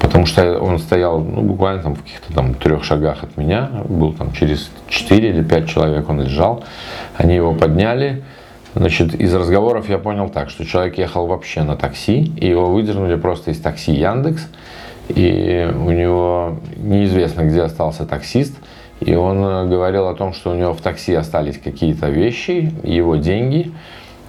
потому 0.01 0.25
что 0.25 0.59
он 0.59 0.79
стоял 0.79 1.19
ну, 1.19 1.41
буквально 1.41 1.81
там 1.81 1.95
в 1.95 2.03
каких-то 2.03 2.33
там 2.33 2.53
трех 2.53 2.83
шагах 2.83 3.23
от 3.23 3.37
меня, 3.37 3.69
был 3.87 4.13
там 4.13 4.33
через 4.33 4.69
4 4.89 5.29
или 5.29 5.43
5 5.43 5.67
человек 5.67 6.09
он 6.09 6.21
лежал. 6.21 6.63
Они 7.17 7.35
его 7.35 7.53
подняли, 7.53 8.23
Значит, 8.73 9.15
из 9.15 9.33
разговоров 9.33 9.89
я 9.89 9.97
понял 9.97 10.29
так, 10.29 10.49
что 10.49 10.65
человек 10.65 10.97
ехал 10.97 11.27
вообще 11.27 11.63
на 11.63 11.75
такси, 11.75 12.31
и 12.37 12.47
его 12.47 12.71
выдернули 12.71 13.15
просто 13.15 13.51
из 13.51 13.59
такси 13.59 13.91
Яндекс, 13.91 14.47
и 15.09 15.69
у 15.75 15.91
него 15.91 16.57
неизвестно, 16.77 17.41
где 17.41 17.63
остался 17.63 18.05
таксист, 18.05 18.55
и 19.01 19.13
он 19.13 19.43
э, 19.43 19.67
говорил 19.67 20.07
о 20.07 20.15
том, 20.15 20.33
что 20.33 20.51
у 20.51 20.55
него 20.55 20.73
в 20.73 20.81
такси 20.81 21.13
остались 21.13 21.57
какие-то 21.57 22.09
вещи, 22.09 22.71
его 22.83 23.17
деньги, 23.17 23.71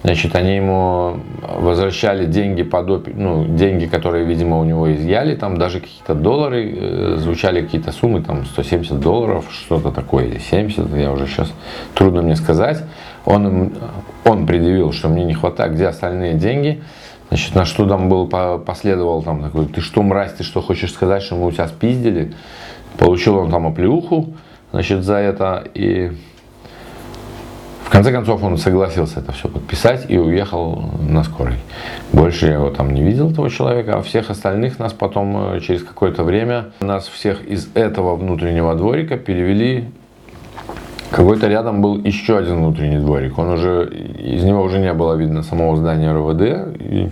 Значит, 0.03 0.35
они 0.35 0.57
ему 0.57 1.21
возвращали 1.41 2.25
деньги, 2.25 2.63
под, 2.63 3.07
ну, 3.15 3.45
деньги, 3.45 3.85
которые, 3.85 4.25
видимо, 4.25 4.59
у 4.59 4.65
него 4.65 4.93
изъяли, 4.93 5.33
там 5.33 5.57
даже 5.57 5.79
какие-то 5.79 6.13
доллары, 6.13 6.75
э, 6.75 7.15
звучали 7.19 7.61
какие-то 7.61 7.93
суммы, 7.93 8.21
там 8.21 8.45
170 8.45 8.99
долларов, 8.99 9.45
что-то 9.49 9.91
такое, 9.91 10.25
или 10.25 10.39
70, 10.39 10.93
я 10.97 11.09
уже 11.09 11.25
сейчас 11.25 11.53
трудно 11.95 12.21
мне 12.21 12.35
сказать. 12.35 12.83
Он, 13.23 13.71
он 14.25 14.45
предъявил, 14.45 14.91
что 14.91 15.07
мне 15.07 15.23
не 15.23 15.35
хватает, 15.35 15.73
где 15.73 15.87
остальные 15.87 16.33
деньги. 16.33 16.83
Значит, 17.29 17.55
на 17.55 17.63
что 17.63 17.87
там 17.87 18.09
был, 18.09 18.27
последовал 18.27 19.23
там 19.23 19.41
такой, 19.41 19.67
ты 19.67 19.79
что, 19.79 20.03
мразь, 20.03 20.33
ты 20.33 20.43
что 20.43 20.61
хочешь 20.61 20.91
сказать, 20.91 21.23
что 21.23 21.35
мы 21.35 21.47
у 21.47 21.51
тебя 21.51 21.69
спиздили? 21.69 22.33
Получил 22.97 23.37
он 23.37 23.49
там 23.49 23.67
оплеуху, 23.67 24.33
значит, 24.73 25.03
за 25.03 25.17
это, 25.17 25.63
и 25.75 26.11
в 27.85 27.89
конце 27.91 28.11
концов 28.11 28.43
он 28.43 28.57
согласился 28.57 29.19
это 29.19 29.31
все 29.31 29.47
подписать 29.47 30.07
и 30.09 30.17
уехал 30.17 30.83
на 30.99 31.23
скорой. 31.23 31.57
Больше 32.11 32.47
я 32.47 32.53
его 32.53 32.71
там 32.71 32.91
не 32.91 33.03
видел, 33.03 33.29
этого 33.29 33.51
человека, 33.51 33.97
а 33.97 34.01
всех 34.01 34.31
остальных 34.31 34.79
нас 34.79 34.91
потом 34.91 35.53
э, 35.53 35.59
через 35.59 35.83
какое-то 35.83 36.23
время, 36.23 36.71
нас 36.79 37.07
всех 37.07 37.45
из 37.45 37.69
этого 37.75 38.15
внутреннего 38.15 38.73
дворика 38.73 39.15
перевели 39.15 39.85
какой-то 41.11 41.47
рядом 41.47 41.83
был 41.83 41.99
еще 41.99 42.39
один 42.39 42.57
внутренний 42.57 42.97
дворик. 42.97 43.37
Он 43.37 43.49
уже, 43.49 43.87
из 44.17 44.43
него 44.43 44.63
уже 44.63 44.79
не 44.79 44.91
было 44.93 45.13
видно 45.13 45.43
самого 45.43 45.77
здания 45.77 46.11
РВД. 46.11 46.81
И 46.81 47.11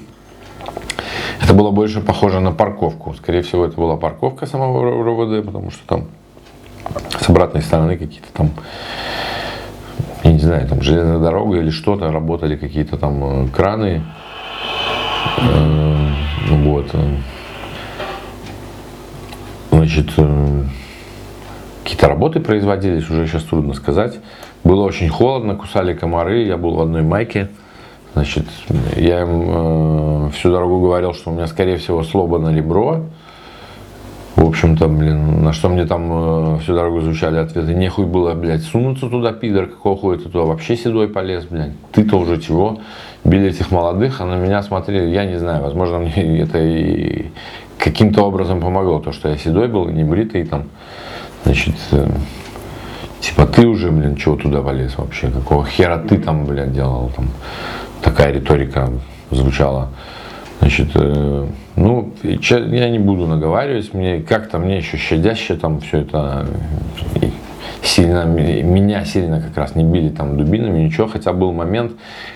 это 1.43 1.54
было 1.54 1.69
больше 1.69 2.02
похоже 2.02 2.39
на 2.39 2.52
парковку. 2.52 3.13
Скорее 3.13 3.43
всего, 3.43 3.65
это 3.65 3.76
была 3.76 3.97
парковка 3.97 4.47
самого 4.47 5.04
РВД, 5.04 5.45
потому 5.45 5.69
что 5.69 5.86
там 5.86 6.08
с 7.19 7.30
обратной 7.30 7.62
стороны 7.62 7.97
какие-то 7.97 8.27
там, 8.34 8.51
я 10.23 10.32
не 10.32 10.39
знаю, 10.39 10.67
там 10.67 10.82
железная 10.82 11.19
дорога 11.19 11.58
или 11.58 11.69
что-то, 11.69 12.12
работали 12.12 12.56
какие-то 12.56 12.97
там 12.97 13.45
э, 13.45 13.47
краны. 13.49 14.04
Э, 15.38 16.08
вот. 16.49 16.95
Значит, 19.71 20.12
э, 20.17 20.63
какие-то 21.84 22.08
работы 22.08 22.39
производились, 22.39 23.10
уже 23.10 23.27
сейчас 23.27 23.43
трудно 23.43 23.73
сказать. 23.73 24.19
Было 24.63 24.84
очень 24.84 25.10
холодно, 25.10 25.56
кусали 25.56 25.93
комары, 25.93 26.43
я 26.43 26.58
был 26.58 26.75
в 26.75 26.82
одной 26.82 27.01
майке. 27.01 27.49
Значит, 28.13 28.45
я 28.95 29.21
им 29.21 30.27
э, 30.27 30.30
всю 30.32 30.51
дорогу 30.51 30.82
говорил, 30.82 31.13
что 31.13 31.32
у 31.32 31.34
меня, 31.34 31.47
скорее 31.47 31.77
всего, 31.77 32.04
сломано 32.04 32.54
ребро. 32.54 33.06
В 34.35 34.47
общем-то, 34.47 34.87
блин, 34.87 35.43
на 35.43 35.51
что 35.51 35.67
мне 35.67 35.85
там 35.85 36.55
э, 36.55 36.59
всю 36.59 36.73
дорогу 36.73 37.01
звучали 37.01 37.37
ответы. 37.37 37.73
Нехуй 37.73 38.05
было, 38.05 38.33
блядь, 38.33 38.63
сунуться 38.63 39.09
туда, 39.09 39.33
пидор, 39.33 39.67
какого 39.67 39.97
хуя 39.97 40.17
ты 40.17 40.29
туда 40.29 40.45
вообще 40.45 40.77
седой 40.77 41.09
полез, 41.09 41.45
блядь. 41.45 41.73
Ты-то 41.91 42.17
уже 42.17 42.39
чего? 42.39 42.79
Били 43.25 43.49
этих 43.49 43.71
молодых, 43.71 44.21
а 44.21 44.25
на 44.25 44.35
меня 44.35 44.63
смотрели, 44.63 45.09
я 45.13 45.25
не 45.25 45.37
знаю, 45.37 45.61
возможно, 45.61 45.99
мне 45.99 46.41
это 46.41 46.59
и 46.59 47.25
каким-то 47.77 48.23
образом 48.23 48.61
помогло, 48.61 48.99
то, 48.99 49.11
что 49.11 49.27
я 49.29 49.37
седой 49.37 49.67
был, 49.67 49.87
не 49.89 50.03
бритый 50.03 50.45
там. 50.45 50.69
Значит, 51.43 51.75
э, 51.91 52.09
типа 53.19 53.45
ты 53.47 53.67
уже, 53.67 53.91
блин, 53.91 54.15
чего 54.15 54.37
туда 54.37 54.61
полез 54.61 54.97
вообще? 54.97 55.29
Какого 55.29 55.65
хера 55.65 55.97
ты 55.97 56.17
там, 56.17 56.45
блядь, 56.45 56.73
делал? 56.73 57.11
Там 57.15 57.27
такая 58.01 58.31
риторика 58.31 58.89
звучала. 59.29 59.89
Значит, 60.62 60.91
э, 60.93 61.47
ну, 61.76 62.13
я 62.24 62.89
не 62.89 63.00
буду 63.00 63.26
наговаривать, 63.26 63.95
мне 63.95 64.21
как-то 64.21 64.60
мне 64.60 64.78
еще 64.78 64.95
щадяще 64.97 65.56
там 65.56 65.80
все 65.80 66.02
это 66.02 66.45
сильно, 67.82 68.26
меня 68.26 69.04
сильно 69.04 69.41
как 69.41 69.58
раз 69.58 69.76
не 69.76 69.84
били 69.84 70.10
там 70.10 70.38
дубинами, 70.38 70.84
ничего, 70.84 71.08
хотя 71.08 71.34
был 71.34 71.52
момент, 71.52 71.93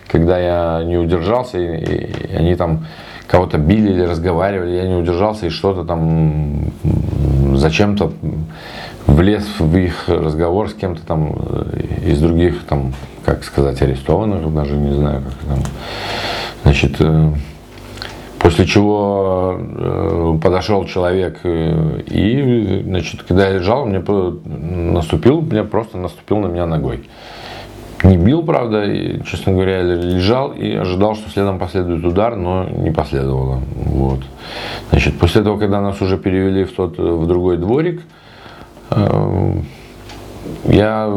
когда 0.07 0.39
я 0.39 0.83
не 0.83 0.97
удержался, 0.97 1.59
и, 1.59 2.31
и 2.31 2.35
они 2.35 2.55
там 2.55 2.87
кого-то 3.27 3.59
били 3.59 3.91
или 3.91 4.01
разговаривали, 4.01 4.75
я 4.75 4.87
не 4.87 4.95
удержался 4.95 5.45
и 5.45 5.49
что-то 5.49 5.83
там 5.83 6.71
зачем-то 7.53 8.11
влез 9.05 9.45
в 9.59 9.77
их 9.77 10.05
разговор 10.07 10.69
с 10.69 10.73
кем-то 10.73 11.05
там 11.05 11.35
э, 11.37 12.07
из 12.07 12.19
других, 12.19 12.63
там, 12.65 12.93
как 13.23 13.43
сказать, 13.43 13.79
арестованных, 13.83 14.51
даже 14.51 14.75
не 14.75 14.95
знаю, 14.95 15.21
как 15.21 15.57
там. 15.57 15.63
Значит, 16.63 16.95
э, 16.99 17.31
после 18.45 18.65
чего 18.65 19.57
э, 19.59 20.37
подошел 20.41 20.85
человек 20.85 21.39
и, 21.43 22.81
значит, 22.85 23.23
когда 23.23 23.47
я 23.47 23.57
лежал, 23.57 23.87
мне 23.87 23.99
наступил, 23.99 25.41
мне 25.41 25.63
просто 25.63 25.97
наступил 25.97 26.37
на 26.37 26.47
меня 26.47 26.67
ногой. 26.67 27.09
Не 28.03 28.17
бил, 28.17 28.43
правда, 28.43 28.83
и, 28.83 29.23
честно 29.23 29.53
говоря, 29.53 29.81
лежал 29.81 30.51
и 30.51 30.75
ожидал, 30.75 31.15
что 31.15 31.29
следом 31.31 31.57
последует 31.57 32.05
удар, 32.05 32.35
но 32.35 32.65
не 32.65 32.91
последовало. 32.91 33.61
Вот. 33.85 34.19
Значит, 34.91 35.17
после 35.17 35.41
того, 35.41 35.57
когда 35.57 35.81
нас 35.81 35.99
уже 36.01 36.17
перевели 36.17 36.65
в, 36.65 36.71
тот, 36.71 36.99
в 36.99 37.25
другой 37.25 37.57
дворик, 37.57 38.03
Эм, 38.91 39.65
я, 40.67 41.11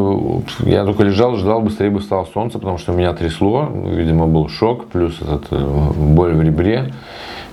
я 0.61 0.85
только 0.85 1.05
лежал, 1.05 1.37
ждал, 1.37 1.61
быстрее 1.61 1.91
бы 1.91 2.01
стало 2.01 2.27
солнце, 2.33 2.59
потому 2.59 2.79
что 2.79 2.93
меня 2.93 3.13
трясло, 3.15 3.69
видимо, 3.73 4.27
был 4.27 4.49
шок, 4.49 4.87
плюс 4.87 5.21
этот, 5.21 5.47
э, 5.51 5.91
боль 5.97 6.35
в 6.35 6.43
ребре. 6.43 6.93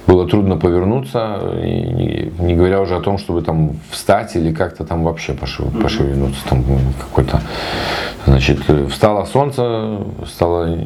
Было 0.07 0.27
трудно 0.27 0.55
повернуться, 0.55 1.39
и 1.63 2.31
не, 2.39 2.53
говоря 2.53 2.79
уже 2.81 2.95
о 2.95 2.99
том, 2.99 3.17
чтобы 3.17 3.41
там 3.41 3.71
встать 3.89 4.35
или 4.35 4.53
как-то 4.53 4.83
там 4.85 5.03
вообще 5.03 5.33
пошевельнуться. 5.33 6.41
Там 6.47 6.63
какой-то, 6.99 7.41
значит, 8.27 8.59
встало 8.91 9.25
солнце, 9.25 9.97
стало 10.27 10.77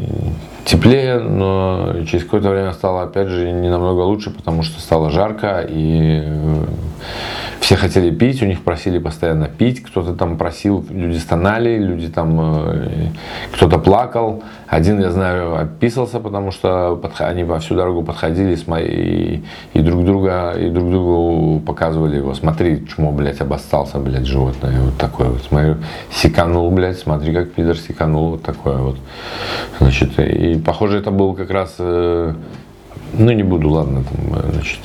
теплее, 0.63 1.19
но 1.19 1.95
через 2.09 2.23
какое-то 2.23 2.49
время 2.49 2.71
стало 2.71 3.03
опять 3.03 3.27
же 3.27 3.51
не 3.51 3.69
намного 3.69 4.01
лучше, 4.01 4.29
потому 4.29 4.63
что 4.63 4.79
стало 4.79 5.09
жарко 5.09 5.65
и 5.67 6.23
все 7.59 7.75
хотели 7.75 8.09
пить, 8.09 8.41
у 8.41 8.45
них 8.45 8.63
просили 8.63 8.99
постоянно 8.99 9.47
пить, 9.47 9.83
кто-то 9.83 10.13
там 10.13 10.37
просил, 10.37 10.85
люди 10.89 11.17
стонали, 11.17 11.77
люди 11.77 12.07
там, 12.07 12.39
э, 12.41 13.07
кто-то 13.51 13.79
плакал. 13.79 14.43
Один, 14.67 14.99
я 14.99 15.11
знаю, 15.11 15.55
описался, 15.59 16.19
потому 16.19 16.51
что 16.51 16.99
они 17.19 17.43
во 17.43 17.59
всю 17.59 17.75
дорогу 17.75 18.03
подходили 18.03 18.57
и, 18.81 19.43
и 19.73 19.79
друг 19.81 20.05
друга, 20.05 20.51
и 20.51 20.69
друг 20.69 20.89
другу 20.89 21.59
показывали 21.59 22.17
его. 22.17 22.33
Смотри, 22.33 22.87
чмо, 22.87 23.11
блядь, 23.11 23.41
обостался, 23.41 23.99
блядь, 23.99 24.25
животное. 24.25 24.79
Вот 24.81 24.97
такое 24.97 25.29
вот. 25.29 25.41
Смотри, 25.43 25.75
секанул, 26.11 26.71
блядь, 26.71 26.99
смотри, 26.99 27.33
как 27.33 27.51
пидор 27.51 27.77
секанул. 27.77 28.31
Вот 28.31 28.43
такое 28.43 28.77
вот. 28.77 28.97
Значит, 29.79 30.19
и 30.19 30.59
похоже, 30.59 30.97
это 30.99 31.11
был 31.11 31.33
как 31.33 31.51
раз, 31.51 31.75
э, 31.79 32.33
ну 33.13 33.31
не 33.31 33.43
буду, 33.43 33.69
ладно, 33.69 34.03
там, 34.03 34.39
э, 34.39 34.51
значит, 34.53 34.79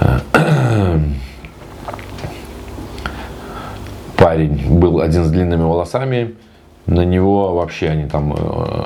парень 4.24 4.78
был 4.78 5.02
один 5.02 5.24
с 5.24 5.30
длинными 5.30 5.64
волосами, 5.64 6.34
на 6.86 7.04
него 7.04 7.54
вообще 7.54 7.90
они 7.90 8.06
там 8.06 8.32
э, 8.34 8.84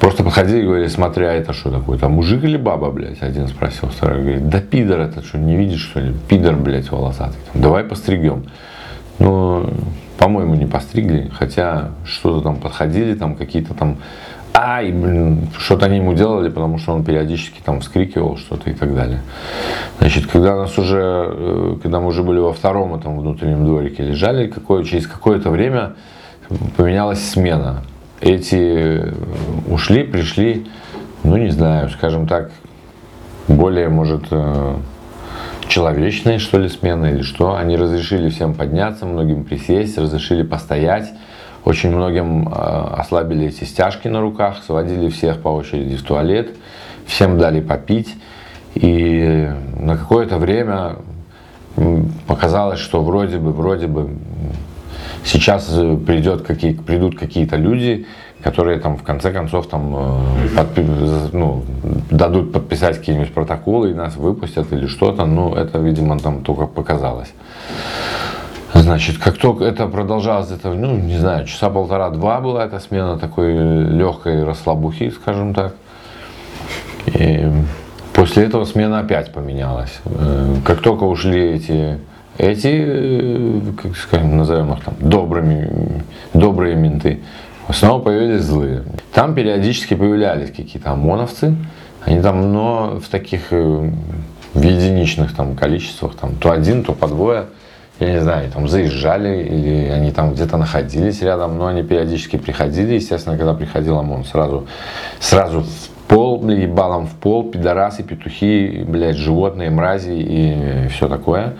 просто 0.00 0.22
подходили 0.22 0.60
и 0.60 0.64
говорили, 0.64 0.88
смотря, 0.88 1.32
это 1.32 1.54
что 1.54 1.70
такое, 1.70 1.96
там 1.96 2.12
мужик 2.12 2.44
или 2.44 2.58
баба, 2.58 2.90
блядь, 2.90 3.22
один 3.22 3.48
спросил, 3.48 3.88
второй 3.88 4.20
говорит, 4.20 4.50
да 4.50 4.60
пидор 4.60 5.00
это 5.00 5.22
что, 5.22 5.38
не 5.38 5.56
видишь 5.56 5.80
что 5.80 6.00
ли, 6.00 6.14
пидор, 6.28 6.56
блядь, 6.56 6.90
волосатый, 6.90 7.40
давай 7.54 7.84
постригем. 7.84 8.44
Ну, 9.18 9.70
по-моему, 10.18 10.56
не 10.56 10.66
постригли, 10.66 11.30
хотя 11.32 11.92
что-то 12.04 12.42
там 12.42 12.56
подходили, 12.56 13.14
там 13.14 13.36
какие-то 13.36 13.72
там 13.72 13.96
ай, 14.60 14.92
блин, 14.92 15.48
что-то 15.58 15.86
они 15.86 15.96
ему 15.96 16.14
делали, 16.14 16.48
потому 16.48 16.78
что 16.78 16.92
он 16.92 17.04
периодически 17.04 17.60
там 17.64 17.80
вскрикивал 17.80 18.36
что-то 18.36 18.70
и 18.70 18.74
так 18.74 18.94
далее. 18.94 19.20
Значит, 19.98 20.26
когда 20.26 20.56
нас 20.56 20.76
уже, 20.78 21.00
э, 21.00 21.76
когда 21.82 22.00
мы 22.00 22.08
уже 22.08 22.22
были 22.22 22.38
во 22.38 22.52
втором 22.52 22.94
этом 22.94 23.18
внутреннем 23.18 23.64
дворике 23.64 24.02
лежали, 24.02 24.48
какое, 24.48 24.84
через 24.84 25.06
какое-то 25.06 25.50
время 25.50 25.94
поменялась 26.76 27.26
смена. 27.26 27.82
Эти 28.20 28.56
э, 28.56 29.12
ушли, 29.68 30.02
пришли, 30.04 30.66
ну 31.22 31.36
не 31.36 31.50
знаю, 31.50 31.88
скажем 31.90 32.26
так, 32.26 32.50
более, 33.48 33.88
может, 33.88 34.24
э, 34.30 34.76
человечные, 35.68 36.38
что 36.38 36.58
ли, 36.58 36.68
смены 36.68 37.12
или 37.12 37.22
что. 37.22 37.54
Они 37.56 37.76
разрешили 37.76 38.28
всем 38.28 38.54
подняться, 38.54 39.06
многим 39.06 39.44
присесть, 39.44 39.96
разрешили 39.96 40.42
постоять 40.42 41.12
очень 41.64 41.90
многим 41.90 42.48
э, 42.48 42.52
ослабили 42.52 43.46
эти 43.46 43.64
стяжки 43.64 44.08
на 44.08 44.20
руках, 44.20 44.62
сводили 44.64 45.08
всех 45.08 45.40
по 45.40 45.48
очереди 45.48 45.96
в 45.96 46.02
туалет, 46.02 46.56
всем 47.06 47.38
дали 47.38 47.60
попить. 47.60 48.14
И 48.74 49.50
на 49.78 49.96
какое-то 49.96 50.38
время 50.38 50.96
показалось, 52.26 52.78
что 52.78 53.02
вроде 53.02 53.38
бы, 53.38 53.52
вроде 53.52 53.86
бы 53.86 54.10
сейчас 55.24 55.66
придет 56.06 56.42
какие, 56.42 56.74
придут 56.74 57.18
какие-то 57.18 57.56
люди, 57.56 58.06
которые 58.42 58.78
там 58.78 58.96
в 58.96 59.02
конце 59.02 59.32
концов 59.32 59.66
там 59.66 59.94
э, 59.96 60.56
подпи, 60.56 60.82
ну, 61.32 61.62
дадут 62.10 62.52
подписать 62.52 62.98
какие-нибудь 62.98 63.34
протоколы 63.34 63.90
и 63.90 63.94
нас 63.94 64.16
выпустят 64.16 64.72
или 64.72 64.86
что-то. 64.86 65.26
Ну, 65.26 65.54
это, 65.54 65.78
видимо, 65.78 66.18
там 66.18 66.42
только 66.42 66.66
показалось. 66.66 67.32
Значит, 68.74 69.18
как 69.18 69.36
только 69.36 69.64
это 69.64 69.86
продолжалось, 69.86 70.50
это, 70.50 70.72
ну, 70.72 70.96
не 70.96 71.18
знаю, 71.18 71.46
часа 71.46 71.70
полтора-два 71.70 72.40
была 72.40 72.64
эта 72.64 72.78
смена 72.78 73.18
такой 73.18 73.52
легкой 73.54 74.44
расслабухи, 74.44 75.10
скажем 75.10 75.54
так. 75.54 75.74
И 77.06 77.50
после 78.12 78.44
этого 78.44 78.64
смена 78.64 79.00
опять 79.00 79.32
поменялась. 79.32 80.00
Э, 80.04 80.54
как 80.64 80.80
только 80.80 81.04
ушли 81.04 81.54
эти, 81.54 81.98
эти, 82.38 82.68
э, 82.68 83.60
как 83.82 83.96
скажем, 83.96 84.36
назовем 84.36 84.72
их 84.72 84.84
там, 84.84 84.94
добрыми, 85.00 86.02
добрые 86.32 86.76
менты, 86.76 87.20
снова 87.72 88.00
появились 88.00 88.42
злые. 88.42 88.84
Там 89.12 89.34
периодически 89.34 89.94
появлялись 89.94 90.50
какие-то 90.50 90.92
ОМОНовцы, 90.92 91.56
они 92.04 92.20
там, 92.20 92.52
но 92.52 93.00
в 93.00 93.08
таких, 93.08 93.48
э, 93.52 93.90
в 94.54 94.62
единичных 94.62 95.34
там 95.34 95.56
количествах, 95.56 96.14
там, 96.14 96.36
то 96.36 96.52
один, 96.52 96.84
то 96.84 96.92
по 96.92 97.08
двое– 97.08 97.46
я 98.00 98.12
не 98.12 98.20
знаю, 98.20 98.50
там 98.50 98.66
заезжали 98.66 99.44
или 99.44 99.88
они 99.88 100.10
там 100.10 100.32
где-то 100.32 100.56
находились 100.56 101.20
рядом, 101.20 101.58
но 101.58 101.66
они 101.66 101.82
периодически 101.82 102.36
приходили, 102.36 102.94
естественно, 102.94 103.36
когда 103.36 103.52
приходил 103.52 103.98
ОМОН, 103.98 104.24
сразу, 104.24 104.66
сразу 105.20 105.60
в 105.60 105.88
пол, 106.08 106.48
ебалом 106.48 107.06
в 107.06 107.14
пол, 107.14 107.50
пидорасы, 107.50 108.02
петухи, 108.02 108.84
блядь, 108.88 109.16
животные, 109.16 109.70
мрази 109.70 110.12
и 110.12 110.88
все 110.88 111.08
такое. 111.08 111.56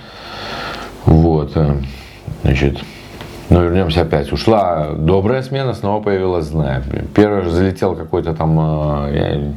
Вот, 1.04 1.52
э, 1.56 1.76
значит, 2.42 2.78
ну, 3.50 3.62
вернемся 3.62 4.02
опять. 4.02 4.32
Ушла 4.32 4.92
добрая 4.96 5.42
смена, 5.42 5.74
снова 5.74 6.02
появилась 6.02 6.46
злая. 6.46 6.82
Первый 7.14 7.42
же 7.42 7.50
залетел 7.50 7.94
какой-то 7.94 8.32
там, 8.34 8.58
э, 8.58 9.14
я 9.14 9.52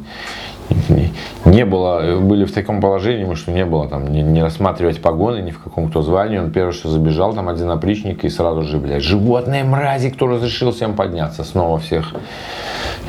не 1.46 1.66
было, 1.66 2.20
были 2.20 2.46
в 2.46 2.54
таком 2.54 2.82
положении, 2.82 3.34
что 3.36 3.52
не 3.52 3.66
было 3.66 3.88
там, 3.88 4.12
не, 4.12 4.22
не 4.22 4.42
рассматривать 4.42 5.02
погоны 5.02 5.42
ни 5.42 5.52
в 5.52 5.62
каком 5.62 5.92
то 5.92 6.02
звании. 6.02 6.38
Он 6.38 6.52
первый 6.52 6.72
что 6.72 6.90
забежал, 6.90 7.34
там 7.34 7.50
один 7.50 7.70
опричник 7.70 8.24
и 8.24 8.30
сразу 8.30 8.64
же, 8.64 8.78
блядь, 8.78 9.04
животные 9.04 9.64
мрази, 9.64 10.10
кто 10.10 10.28
разрешил 10.28 10.72
всем 10.72 10.96
подняться. 10.96 11.44
Снова 11.44 11.80
всех 11.80 12.14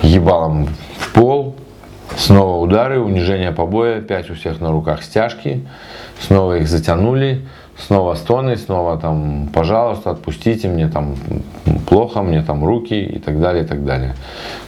ебалом 0.02 0.68
в 0.98 1.12
пол, 1.12 1.54
снова 2.16 2.62
удары, 2.62 3.00
унижение 3.00 3.52
побоя, 3.52 3.98
опять 3.98 4.30
у 4.30 4.34
всех 4.34 4.60
на 4.60 4.70
руках 4.70 5.02
стяжки, 5.02 5.66
снова 6.20 6.58
их 6.58 6.68
затянули, 6.68 7.46
снова 7.78 8.14
стоны, 8.14 8.56
снова 8.56 8.96
там, 8.96 9.48
пожалуйста, 9.52 10.10
отпустите 10.10 10.68
мне 10.68 10.88
там 10.88 11.16
плохо, 11.86 12.22
мне 12.22 12.42
там 12.42 12.64
руки 12.64 12.94
и 12.94 13.18
так 13.18 13.40
далее, 13.40 13.64
и 13.64 13.66
так 13.66 13.84
далее. 13.84 14.14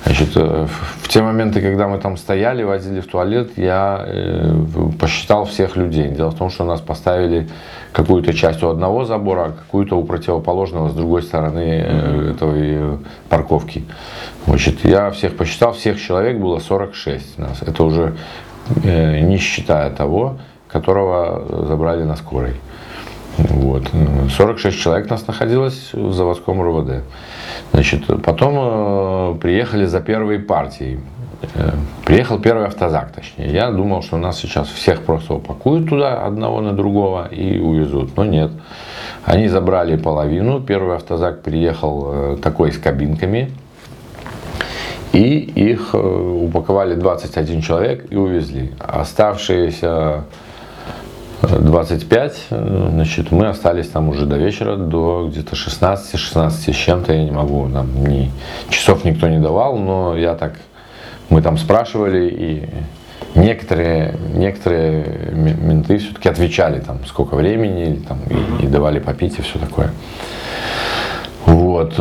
Значит, 0.05 0.37
э, 0.37 0.67
в 1.03 1.09
те 1.09 1.23
моменты, 1.23 1.61
когда 1.61 1.89
мы 1.89 1.99
там 1.99 2.17
стояли, 2.17 2.63
возили 2.63 3.01
в 3.01 3.07
туалет, 3.07 3.53
я 3.57 4.05
э, 4.07 4.55
посчитал 4.99 5.45
всех 5.45 5.77
людей. 5.77 6.09
Дело 6.09 6.31
в 6.31 6.35
том, 6.37 6.51
что 6.51 6.65
нас 6.65 6.81
поставили 6.81 7.49
какую-то 7.93 8.33
часть 8.35 8.63
у 8.63 8.69
одного 8.69 9.05
забора, 9.05 9.47
а 9.47 9.53
какую-то 9.53 9.97
у 9.97 10.05
противоположного 10.05 10.91
с 10.91 10.95
другой 10.95 11.23
стороны 11.23 11.85
э, 11.87 12.31
этой 12.33 12.99
парковки. 13.29 13.85
Значит, 14.47 14.85
я 14.85 15.11
всех 15.11 15.37
посчитал, 15.37 15.73
всех 15.73 16.01
человек 16.01 16.39
было 16.39 16.59
46 16.59 17.39
нас. 17.39 17.63
Это 17.63 17.85
уже 17.85 18.15
не 18.85 19.39
считая 19.39 19.91
того, 19.91 20.39
которого 20.69 21.67
забрали 21.67 22.03
на 22.03 22.17
скорой. 22.17 22.55
Вот. 23.39 23.91
46 24.31 24.79
человек 24.79 25.11
нас 25.11 25.27
находилось 25.27 25.93
в 25.93 26.13
заводском 26.13 26.63
РУВД. 26.63 27.03
Значит, 27.73 28.05
потом 28.23 28.55
э, 28.57 29.35
приехали 29.41 29.85
за 29.85 30.01
первой 30.01 30.39
партией. 30.39 31.01
Э, 31.55 31.73
приехал 32.05 32.39
первый 32.39 32.67
автозак, 32.67 33.13
точнее. 33.13 33.53
Я 33.53 33.71
думал, 33.71 34.03
что 34.03 34.17
нас 34.17 34.39
сейчас 34.39 34.69
всех 34.69 35.03
просто 35.03 35.35
упакуют 35.35 35.89
туда, 35.89 36.25
одного 36.25 36.61
на 36.61 36.73
другого, 36.73 37.29
и 37.29 37.59
увезут. 37.59 38.17
Но 38.17 38.25
нет. 38.25 38.51
Они 39.25 39.49
забрали 39.49 39.97
половину. 39.97 40.61
Первый 40.61 40.97
автозак 40.97 41.43
приехал 41.43 42.11
э, 42.13 42.37
такой 42.43 42.73
с 42.73 42.79
кабинками. 42.79 43.51
И 45.13 45.39
их 45.39 45.95
упаковали 45.95 46.95
21 46.95 47.63
человек 47.63 48.07
и 48.11 48.17
увезли. 48.17 48.73
Оставшиеся 48.79 50.25
25, 51.43 52.47
значит, 52.51 53.31
мы 53.31 53.47
остались 53.49 53.89
там 53.89 54.09
уже 54.09 54.27
до 54.27 54.37
вечера, 54.37 54.77
до 54.77 55.29
где-то 55.31 55.55
16, 55.55 56.19
16 56.19 56.75
с 56.75 56.79
чем-то, 56.79 57.13
я 57.13 57.25
не 57.25 57.31
могу, 57.31 57.69
там, 57.69 57.89
ни, 58.05 58.31
часов 58.71 59.05
никто 59.05 59.29
не 59.29 59.39
давал, 59.39 59.77
но 59.77 60.17
я 60.17 60.35
так, 60.35 60.55
мы 61.29 61.43
там 61.43 61.59
спрашивали, 61.59 62.29
и 62.29 62.69
некоторые, 63.35 64.19
некоторые 64.35 65.05
менты 65.35 65.99
все-таки 65.99 66.29
отвечали, 66.29 66.81
там, 66.81 67.05
сколько 67.07 67.35
времени, 67.35 67.83
или, 67.83 68.01
там, 68.01 68.19
и, 68.31 68.65
и 68.65 68.67
давали 68.67 68.99
попить, 68.99 69.39
и 69.39 69.43
все 69.43 69.59
такое. 69.59 69.91
Вот. 71.45 71.95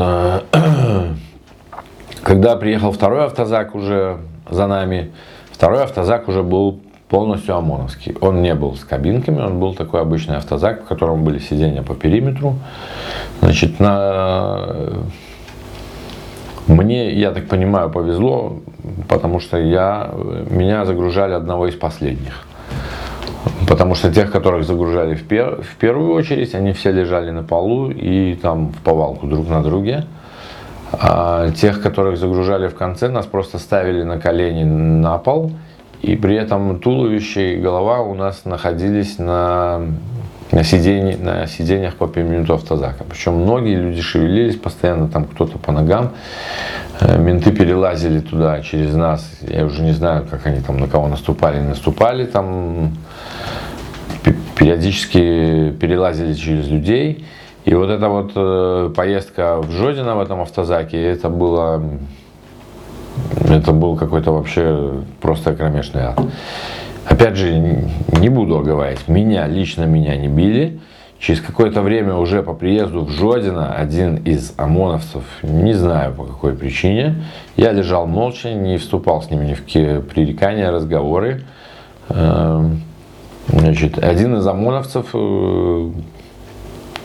Когда 2.24 2.56
приехал 2.56 2.92
второй 2.92 3.26
автозак 3.26 3.76
уже 3.76 4.18
за 4.50 4.66
нами, 4.68 5.12
второй 5.52 5.84
автозак 5.84 6.28
уже 6.28 6.42
был 6.42 6.80
полностью 7.10 7.56
ОМОНовский. 7.56 8.16
Он 8.22 8.42
не 8.42 8.56
был 8.56 8.76
с 8.76 8.84
кабинками, 8.84 9.42
он 9.42 9.60
был 9.60 9.74
такой 9.74 10.02
обычный 10.02 10.38
автозак, 10.38 10.84
в 10.84 10.88
котором 10.88 11.24
были 11.24 11.40
сиденья 11.40 11.84
по 11.84 11.94
периметру. 11.94 12.56
Значит, 13.42 13.80
на... 13.80 14.66
Мне, 16.68 17.14
я 17.14 17.32
так 17.32 17.48
понимаю, 17.48 17.92
повезло, 17.92 18.58
потому 19.08 19.40
что 19.40 19.58
я, 19.58 20.12
меня 20.50 20.84
загружали 20.86 21.34
одного 21.34 21.68
из 21.68 21.76
последних. 21.76 22.44
Потому 23.68 23.94
что 23.94 24.12
тех, 24.12 24.32
которых 24.32 24.66
загружали 24.66 25.14
в, 25.14 25.28
пер, 25.28 25.62
в 25.62 25.76
первую 25.76 26.14
очередь, 26.16 26.56
они 26.56 26.74
все 26.74 26.92
лежали 26.92 27.30
на 27.30 27.44
полу 27.44 27.92
и 27.92 28.34
там 28.34 28.70
в 28.70 28.82
повалку 28.82 29.28
друг 29.28 29.48
на 29.48 29.62
друге. 29.62 30.06
А 30.92 31.52
тех, 31.52 31.84
которых 31.84 32.18
загружали 32.18 32.68
в 32.68 32.76
конце, 32.76 33.10
нас 33.10 33.28
просто 33.28 33.60
ставили 33.60 34.02
на 34.02 34.20
колени 34.20 34.64
на 34.64 35.20
пол– 35.20 35.52
и 36.02 36.16
при 36.16 36.36
этом 36.36 36.80
туловище 36.80 37.56
и 37.56 37.58
голова 37.58 38.02
у 38.02 38.14
нас 38.14 38.46
находились 38.46 39.18
на 39.20 39.82
на, 40.52 40.64
сиденье, 40.64 41.18
на 41.18 41.48
сиденьях 41.48 41.96
по 41.96 42.08
периметру 42.08 42.56
автозака. 42.56 43.04
Причем 43.10 43.34
многие 43.34 43.76
люди 43.76 44.02
шевелились 44.02 44.56
постоянно, 44.56 45.08
там 45.08 45.26
кто-то 45.26 45.58
по 45.58 45.72
ногам. 45.72 46.12
Э, 47.00 47.18
менты 47.18 47.52
перелазили 47.52 48.20
туда 48.20 48.62
через 48.62 48.96
нас. 48.96 49.30
Я 49.42 49.66
уже 49.66 49.82
не 49.82 49.92
знаю, 49.92 50.26
как 50.30 50.46
они 50.46 50.62
там 50.62 50.78
на 50.78 50.88
кого 50.88 51.08
наступали, 51.08 51.60
наступали. 51.60 52.26
Там 52.26 52.96
периодически 54.56 55.72
перелазили 55.72 56.34
через 56.34 56.68
людей. 56.68 57.26
И 57.66 57.74
вот 57.74 57.90
эта 57.90 58.08
вот 58.08 58.32
э, 58.36 58.94
поездка 58.96 59.58
в 59.62 59.72
Жодино 59.72 60.16
в 60.16 60.22
этом 60.22 60.42
автозаке, 60.42 61.02
это 61.02 61.30
было 61.30 61.84
это 63.48 63.72
был 63.72 63.96
какой-то 63.96 64.32
вообще 64.32 65.04
просто 65.22 65.56
кромешный 65.56 66.04
ад. 66.04 66.20
Опять 67.06 67.36
же, 67.36 67.84
не 68.20 68.30
буду 68.30 68.58
оговаривать, 68.58 69.08
меня, 69.08 69.48
лично 69.48 69.84
меня 69.84 70.16
не 70.18 70.28
били. 70.28 70.80
Через 71.20 71.42
какое-то 71.42 71.82
время 71.82 72.16
уже 72.16 72.44
по 72.44 72.54
приезду 72.54 73.06
в 73.06 73.10
Жодино 73.10 73.74
один 73.74 74.18
из 74.18 74.54
ОМОНовцев, 74.58 75.24
не 75.44 75.74
знаю 75.74 76.14
по 76.14 76.26
какой 76.26 76.54
причине, 76.54 77.24
я 77.56 77.72
лежал 77.72 78.06
молча, 78.06 78.54
не 78.54 78.78
вступал 78.78 79.24
с 79.24 79.32
ними 79.32 79.46
ни 79.46 79.54
в 79.54 79.64
какие 79.64 80.00
пререкания, 80.00 80.72
разговоры. 80.72 81.44
Эм, 82.10 82.82
значит, 83.48 83.98
один 84.04 84.36
из 84.38 84.46
ОМОНовцев, 84.46 85.08
э, 85.14 85.90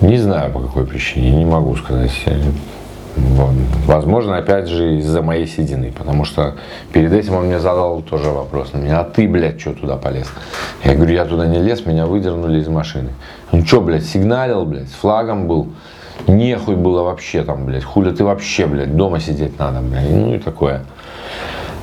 не 0.01 0.17
знаю 0.17 0.53
по 0.53 0.61
какой 0.61 0.87
причине, 0.87 1.31
не 1.31 1.45
могу 1.45 1.77
сказать, 1.77 2.13
Возможно, 3.87 4.37
опять 4.37 4.69
же, 4.69 4.99
из-за 4.99 5.23
моей 5.23 5.47
седины, 5.47 5.93
потому 5.97 6.25
что 6.25 6.55
перед 6.93 7.13
этим 7.13 7.35
он 7.35 7.47
мне 7.47 7.59
задал 7.59 8.03
тоже 8.03 8.31
вопрос 8.31 8.73
на 8.73 8.79
меня, 8.79 9.01
а 9.01 9.05
ты, 9.05 9.27
блядь, 9.27 9.61
что 9.61 9.73
туда 9.73 9.97
полез? 9.97 10.31
Я 10.85 10.95
говорю, 10.95 11.15
я 11.15 11.25
туда 11.25 11.47
не 11.47 11.59
лез, 11.59 11.85
меня 11.85 12.07
выдернули 12.07 12.61
из 12.61 12.69
машины. 12.69 13.11
Ну 13.51 13.67
что, 13.67 13.81
блядь, 13.81 14.05
сигналил, 14.05 14.65
блядь, 14.65 14.89
с 14.89 14.93
флагом 14.93 15.49
был, 15.49 15.69
нехуй 16.29 16.77
было 16.77 17.03
вообще 17.03 17.43
там, 17.43 17.67
блядь, 17.67 17.85
хули 17.85 18.13
ты 18.13 18.23
вообще, 18.23 18.67
блядь, 18.67 18.97
дома 18.97 19.19
сидеть 19.19 19.59
надо, 19.59 19.81
блядь, 19.81 20.11
ну 20.11 20.35
и 20.35 20.39
такое. 20.39 20.83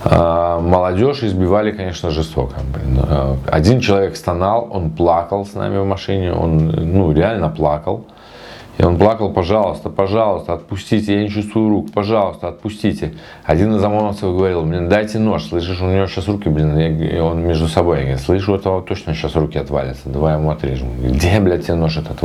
А, 0.05 0.59
молодежь 0.59 1.23
избивали, 1.23 1.71
конечно, 1.71 2.11
жестоко. 2.11 2.55
Блин. 2.73 2.99
А, 3.03 3.37
один 3.47 3.79
человек 3.79 4.15
стонал, 4.15 4.69
он 4.71 4.91
плакал 4.91 5.45
с 5.45 5.53
нами 5.53 5.77
в 5.79 5.85
машине, 5.85 6.33
он, 6.33 6.67
ну, 6.67 7.11
реально 7.11 7.49
плакал. 7.49 8.05
И 8.77 8.83
он 8.83 8.97
плакал, 8.97 9.31
пожалуйста, 9.31 9.89
пожалуйста, 9.89 10.53
отпустите, 10.53 11.15
я 11.15 11.23
не 11.23 11.29
чувствую 11.29 11.69
рук, 11.69 11.91
пожалуйста, 11.91 12.49
отпустите. 12.49 13.13
Один 13.43 13.75
из 13.75 13.83
ОМОНовцев 13.83 14.35
говорил, 14.35 14.63
блин, 14.63 14.87
дайте 14.87 15.17
нож, 15.17 15.45
слышишь, 15.45 15.81
у 15.81 15.85
него 15.85 16.05
сейчас 16.05 16.27
руки, 16.27 16.47
блин, 16.47 16.77
и 16.77 17.19
он 17.19 17.41
между 17.41 17.67
собой, 17.67 17.97
я 17.97 18.03
говорю, 18.03 18.19
слышу, 18.19 18.53
этого 18.53 18.83
точно 18.83 19.15
сейчас 19.15 19.35
руки 19.35 19.57
отвалятся, 19.57 20.09
давай 20.09 20.35
ему 20.35 20.51
отрежем. 20.51 20.89
Где, 21.01 21.39
блядь, 21.39 21.65
тебе 21.65 21.75
нож 21.75 21.97
этот 21.97 22.19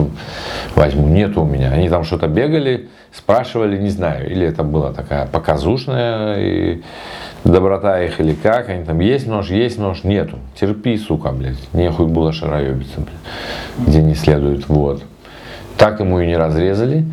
возьму? 0.74 1.08
Нету 1.08 1.42
у 1.42 1.46
меня. 1.46 1.70
Они 1.70 1.88
там 1.88 2.04
что-то 2.04 2.28
бегали, 2.28 2.90
спрашивали, 3.12 3.78
не 3.78 3.90
знаю, 3.90 4.30
или 4.30 4.46
это 4.46 4.62
была 4.62 4.92
такая 4.92 5.26
показушная 5.26 6.38
и 6.38 6.82
доброта 7.44 8.02
их, 8.02 8.20
или 8.20 8.34
как, 8.34 8.68
они 8.68 8.84
там, 8.84 9.00
есть 9.00 9.26
нож, 9.26 9.50
есть 9.50 9.78
нож, 9.78 10.04
нету. 10.04 10.38
Терпи, 10.60 10.98
сука, 10.98 11.32
блядь, 11.32 11.72
нехуй 11.72 12.06
было 12.06 12.32
шароебиться, 12.32 13.00
блядь, 13.00 13.88
где 13.88 14.02
не 14.02 14.14
следует, 14.14 14.68
вот. 14.68 15.02
Так 15.82 15.98
ему 15.98 16.20
и 16.20 16.28
не 16.28 16.36
разрезали. 16.36 17.04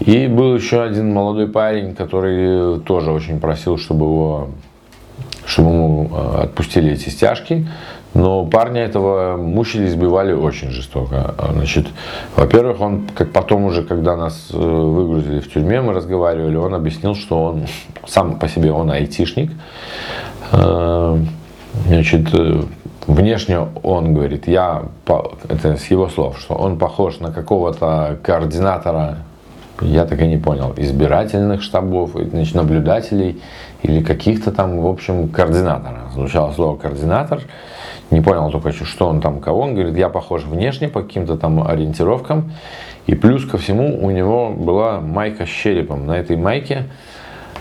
И 0.00 0.26
был 0.26 0.56
еще 0.56 0.82
один 0.82 1.14
молодой 1.14 1.46
парень, 1.46 1.94
который 1.94 2.80
тоже 2.80 3.12
очень 3.12 3.38
просил, 3.38 3.78
чтобы 3.78 4.04
его 4.06 4.48
чтобы 5.46 5.70
ему 5.70 6.10
э, 6.10 6.42
отпустили 6.42 6.90
эти 6.90 7.08
стяжки. 7.08 7.68
Но 8.12 8.46
парня 8.46 8.80
этого 8.80 9.36
мучили, 9.36 9.86
избивали 9.86 10.32
очень 10.32 10.70
жестоко. 10.70 11.36
Значит, 11.52 11.86
во-первых, 12.34 12.80
он, 12.80 13.06
как 13.14 13.30
потом 13.30 13.66
уже, 13.66 13.84
когда 13.84 14.16
нас 14.16 14.48
э, 14.52 14.56
выгрузили 14.58 15.38
в 15.38 15.52
тюрьме, 15.52 15.80
мы 15.80 15.92
разговаривали, 15.92 16.56
он 16.56 16.74
объяснил, 16.74 17.14
что 17.14 17.44
он 17.44 17.66
сам 18.08 18.40
по 18.40 18.48
себе 18.48 18.72
он 18.72 18.90
айтишник. 18.90 19.52
Э, 20.50 21.16
значит, 21.86 22.28
внешне 23.06 23.66
он 23.82 24.14
говорит, 24.14 24.46
я, 24.48 24.84
это 25.48 25.76
с 25.76 25.86
его 25.86 26.08
слов, 26.08 26.38
что 26.38 26.54
он 26.54 26.78
похож 26.78 27.20
на 27.20 27.32
какого-то 27.32 28.18
координатора, 28.22 29.18
я 29.80 30.04
так 30.04 30.20
и 30.20 30.26
не 30.26 30.36
понял, 30.36 30.74
избирательных 30.76 31.62
штабов, 31.62 32.10
значит, 32.14 32.54
наблюдателей 32.54 33.40
или 33.82 34.02
каких-то 34.02 34.52
там, 34.52 34.80
в 34.80 34.86
общем, 34.86 35.28
координатора. 35.28 36.10
Звучало 36.12 36.52
слово 36.52 36.76
координатор, 36.76 37.40
не 38.10 38.20
понял 38.20 38.50
только, 38.50 38.72
что 38.72 39.06
он 39.06 39.20
там 39.20 39.40
кого. 39.40 39.60
Он 39.60 39.74
говорит, 39.74 39.96
я 39.96 40.08
похож 40.08 40.44
внешне 40.44 40.88
по 40.88 41.02
каким-то 41.02 41.36
там 41.36 41.66
ориентировкам. 41.66 42.52
И 43.06 43.14
плюс 43.14 43.46
ко 43.46 43.56
всему 43.56 44.04
у 44.04 44.10
него 44.10 44.50
была 44.50 45.00
майка 45.00 45.46
с 45.46 45.48
черепом. 45.48 46.06
На 46.06 46.18
этой 46.18 46.36
майке 46.36 46.84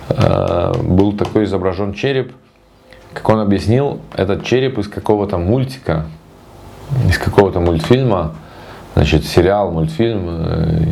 э, 0.10 0.74
был 0.84 1.14
такой 1.14 1.46
изображен 1.46 1.94
череп– 1.94 2.34
как 3.14 3.28
он 3.30 3.40
объяснил, 3.40 4.00
этот 4.16 4.44
череп 4.44 4.78
из 4.78 4.88
какого-то 4.88 5.38
мультика, 5.38 6.06
из 7.08 7.18
какого-то 7.18 7.60
мультфильма, 7.60 8.36
значит, 8.96 9.26
сериал, 9.26 9.72
мультфильм, 9.72 10.26
э, 10.28 10.84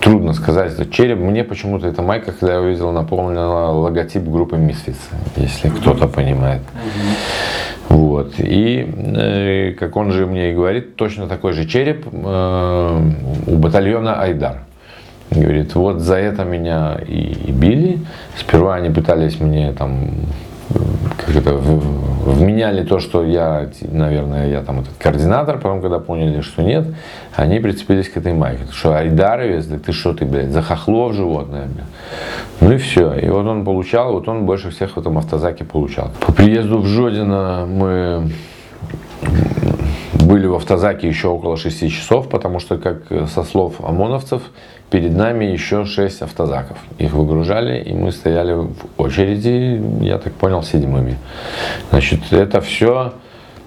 трудно 0.00 0.32
сказать, 0.32 0.72
это 0.72 0.90
череп. 0.90 1.18
Мне 1.18 1.44
почему-то 1.44 1.86
эта 1.86 2.02
майка, 2.02 2.32
когда 2.32 2.54
я 2.54 2.60
увидел, 2.60 2.90
напомнила 2.92 3.70
логотип 3.70 4.24
группы 4.24 4.56
Misfits, 4.56 4.98
если 5.36 5.68
кто-то 5.68 6.08
понимает. 6.08 6.62
Вот. 7.88 8.34
И, 8.38 8.86
э, 9.16 9.72
как 9.78 9.96
он 9.96 10.12
же 10.12 10.26
мне 10.26 10.50
и 10.50 10.54
говорит, 10.54 10.96
точно 10.96 11.26
такой 11.26 11.52
же 11.52 11.66
череп 11.66 12.06
э, 12.10 13.10
у 13.46 13.56
батальона 13.56 14.20
Айдар. 14.20 14.62
Говорит, 15.30 15.74
вот 15.74 16.00
за 16.00 16.16
это 16.16 16.44
меня 16.44 16.98
и, 17.06 17.48
и 17.48 17.52
били. 17.52 18.00
Сперва 18.36 18.74
они 18.74 18.90
пытались 18.90 19.40
мне 19.40 19.72
там 19.72 20.10
как 21.18 21.36
это, 21.36 21.54
вменяли 21.54 22.84
то, 22.84 22.98
что 22.98 23.24
я, 23.24 23.68
наверное, 23.82 24.48
я 24.48 24.62
там 24.62 24.80
этот 24.80 24.94
координатор, 24.98 25.56
потом, 25.56 25.80
когда 25.80 25.98
поняли, 25.98 26.40
что 26.40 26.62
нет, 26.62 26.86
они 27.34 27.58
прицепились 27.60 28.08
к 28.08 28.16
этой 28.16 28.32
майке. 28.32 28.64
Что 28.72 28.96
Айдаровец, 28.96 29.66
да 29.66 29.78
ты 29.78 29.92
что 29.92 30.12
ты, 30.12 30.24
блядь, 30.24 30.50
за 30.50 30.62
хохлов 30.62 31.14
животное, 31.14 31.66
блядь. 31.66 31.86
Ну 32.60 32.72
и 32.72 32.76
все. 32.76 33.14
И 33.14 33.28
вот 33.28 33.46
он 33.46 33.64
получал, 33.64 34.12
вот 34.12 34.28
он 34.28 34.46
больше 34.46 34.70
всех 34.70 34.96
в 34.96 35.00
этом 35.00 35.18
автозаке 35.18 35.64
получал. 35.64 36.10
По 36.20 36.32
приезду 36.32 36.78
в 36.78 36.86
Жодино 36.86 37.66
мы 37.66 38.30
были 40.24 40.46
в 40.46 40.54
автозаке 40.54 41.08
еще 41.08 41.28
около 41.28 41.56
6 41.56 41.90
часов, 41.90 42.28
потому 42.28 42.60
что, 42.60 42.78
как 42.78 43.02
со 43.28 43.42
слов 43.42 43.74
ОМОНовцев, 43.80 44.42
перед 44.92 45.16
нами 45.16 45.46
еще 45.46 45.86
6 45.86 46.22
автозаков. 46.22 46.76
Их 46.98 47.12
выгружали, 47.12 47.82
и 47.82 47.94
мы 47.94 48.12
стояли 48.12 48.52
в 48.52 48.74
очереди, 48.98 49.82
я 50.04 50.18
так 50.18 50.34
понял, 50.34 50.62
седьмыми. 50.62 51.16
Значит, 51.90 52.20
это 52.30 52.60
все 52.60 53.14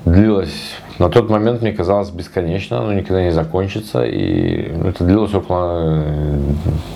длилось, 0.06 0.76
на 1.00 1.10
тот 1.10 1.32
момент 1.32 1.64
мне 1.64 1.74
казалось 1.74 2.12
бесконечно, 2.12 2.78
оно 2.78 2.94
никогда 2.94 3.24
не 3.24 3.32
закончится, 3.32 4.04
и 4.06 4.72
это 4.88 5.04
длилось 5.04 5.34
около 5.34 6.04
э, 6.06 6.40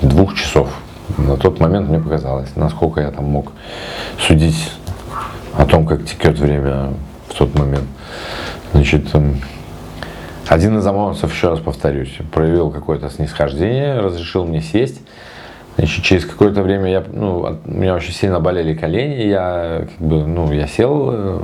двух 0.04 0.36
часов. 0.36 0.70
На 1.18 1.36
тот 1.36 1.60
момент 1.60 1.90
мне 1.90 2.00
показалось, 2.00 2.56
насколько 2.56 3.02
я 3.02 3.10
там 3.10 3.26
мог 3.26 3.52
судить 4.20 4.72
о 5.58 5.66
том, 5.66 5.88
как 5.88 6.06
текет 6.06 6.38
время 6.38 6.94
в 7.30 7.34
тот 7.34 7.58
момент. 7.58 7.86
Значит, 8.74 9.14
эм, 9.16 9.42
один 10.50 10.80
из 10.80 10.88
ОМОНовцев, 10.88 11.32
еще 11.32 11.50
раз 11.50 11.60
повторюсь, 11.60 12.18
проявил 12.34 12.72
какое-то 12.72 13.12
снисхождение, 13.12 14.00
разрешил 14.00 14.46
мне 14.46 14.62
сесть. 14.62 15.00
Значит, 15.78 16.04
через 16.04 16.26
какое-то 16.26 16.64
время 16.64 16.90
я, 16.90 17.04
ну, 17.08 17.60
у 17.64 17.72
меня 17.72 17.94
очень 17.94 18.14
сильно 18.14 18.40
болели 18.40 18.74
колени, 18.74 19.28
я 19.28 19.86
как 19.86 20.08
бы, 20.08 20.26
ну, 20.26 20.52
я 20.52 20.66
сел, 20.66 21.10
э, 21.14 21.40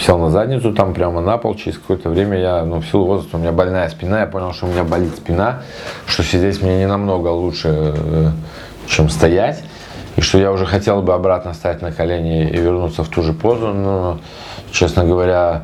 сел 0.00 0.18
на 0.18 0.30
задницу 0.30 0.74
там 0.74 0.94
прямо 0.94 1.20
на 1.20 1.38
пол, 1.38 1.54
через 1.54 1.78
какое-то 1.78 2.10
время 2.10 2.38
я, 2.38 2.64
ну, 2.64 2.80
в 2.80 2.86
силу 2.86 3.06
возраста, 3.06 3.36
у 3.36 3.40
меня 3.40 3.52
больная 3.52 3.88
спина, 3.88 4.20
я 4.20 4.26
понял, 4.26 4.52
что 4.52 4.66
у 4.66 4.68
меня 4.68 4.82
болит 4.82 5.14
спина, 5.16 5.62
что 6.06 6.24
сидеть 6.24 6.60
мне 6.62 6.78
не 6.78 6.88
намного 6.88 7.28
лучше, 7.28 7.68
э, 7.94 8.30
чем 8.88 9.08
стоять, 9.08 9.62
и 10.16 10.20
что 10.22 10.38
я 10.38 10.50
уже 10.50 10.66
хотел 10.66 11.02
бы 11.02 11.14
обратно 11.14 11.54
стать 11.54 11.82
на 11.82 11.92
колени 11.92 12.48
и 12.50 12.56
вернуться 12.56 13.04
в 13.04 13.08
ту 13.08 13.22
же 13.22 13.32
позу, 13.32 13.68
но, 13.68 14.18
честно 14.72 15.04
говоря, 15.04 15.62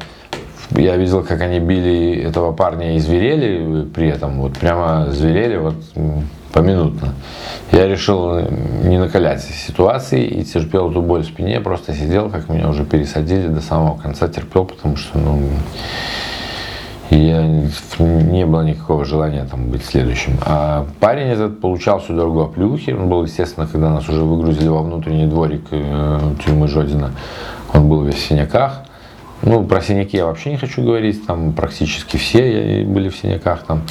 я 0.76 0.96
видел, 0.96 1.22
как 1.22 1.40
они 1.40 1.60
били 1.60 2.22
этого 2.22 2.52
парня 2.52 2.96
и 2.96 2.98
зверели 2.98 3.84
при 3.84 4.08
этом, 4.08 4.40
вот 4.40 4.54
прямо 4.58 5.06
зверели 5.10 5.56
вот 5.56 5.74
поминутно. 6.52 7.14
Я 7.72 7.86
решил 7.86 8.38
не 8.84 8.98
накалять 8.98 9.42
ситуации 9.42 10.24
и 10.24 10.44
терпел 10.44 10.90
эту 10.90 11.02
боль 11.02 11.22
в 11.22 11.26
спине, 11.26 11.60
просто 11.60 11.94
сидел, 11.94 12.28
как 12.28 12.48
меня 12.48 12.68
уже 12.68 12.84
пересадили, 12.84 13.48
до 13.48 13.60
самого 13.60 13.96
конца 13.96 14.28
терпел, 14.28 14.66
потому 14.66 14.96
что, 14.96 15.18
ну, 15.18 15.40
я, 17.10 17.46
не 17.98 18.46
было 18.46 18.62
никакого 18.62 19.04
желания 19.04 19.46
там 19.50 19.68
быть 19.68 19.84
следующим. 19.84 20.38
А 20.44 20.86
парень 21.00 21.28
этот 21.28 21.60
получал 21.60 22.00
всю 22.00 22.14
дорогу 22.14 22.42
оплюхи. 22.42 22.90
Он 22.90 23.08
был, 23.08 23.24
естественно, 23.24 23.66
когда 23.66 23.90
нас 23.90 24.08
уже 24.08 24.22
выгрузили 24.22 24.68
во 24.68 24.82
внутренний 24.82 25.26
дворик 25.26 25.62
э, 25.70 26.20
тюрьмы 26.44 26.68
Жодина, 26.68 27.12
он 27.74 27.88
был 27.88 28.02
весь 28.02 28.14
в 28.14 28.26
синяках. 28.26 28.84
Ну, 29.42 29.64
про 29.64 29.80
синяки 29.80 30.16
я 30.16 30.26
вообще 30.26 30.50
не 30.50 30.56
хочу 30.56 30.82
говорить, 30.82 31.26
там 31.26 31.52
практически 31.52 32.16
все 32.16 32.84
были 32.86 33.08
в 33.08 33.16
синяках. 33.16 33.64
Там. 33.64 33.82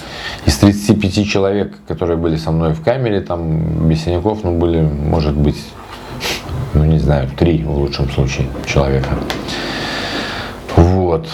Из 0.46 0.58
35 0.58 1.28
человек, 1.28 1.74
которые 1.88 2.18
были 2.18 2.38
со 2.38 2.52
мной 2.52 2.74
в 2.74 2.82
камере, 2.82 3.20
там 3.20 3.90
без 3.90 4.04
синяков, 4.04 4.44
ну, 4.44 4.58
были, 4.58 4.80
может 4.82 5.36
быть, 5.36 5.62
ну, 6.74 6.86
не 6.86 7.00
знаю, 7.00 7.30
три 7.38 7.64
в 7.64 7.78
лучшем 7.78 8.10
случае 8.10 8.48
человека. 8.66 9.10
Вот, 10.78 11.28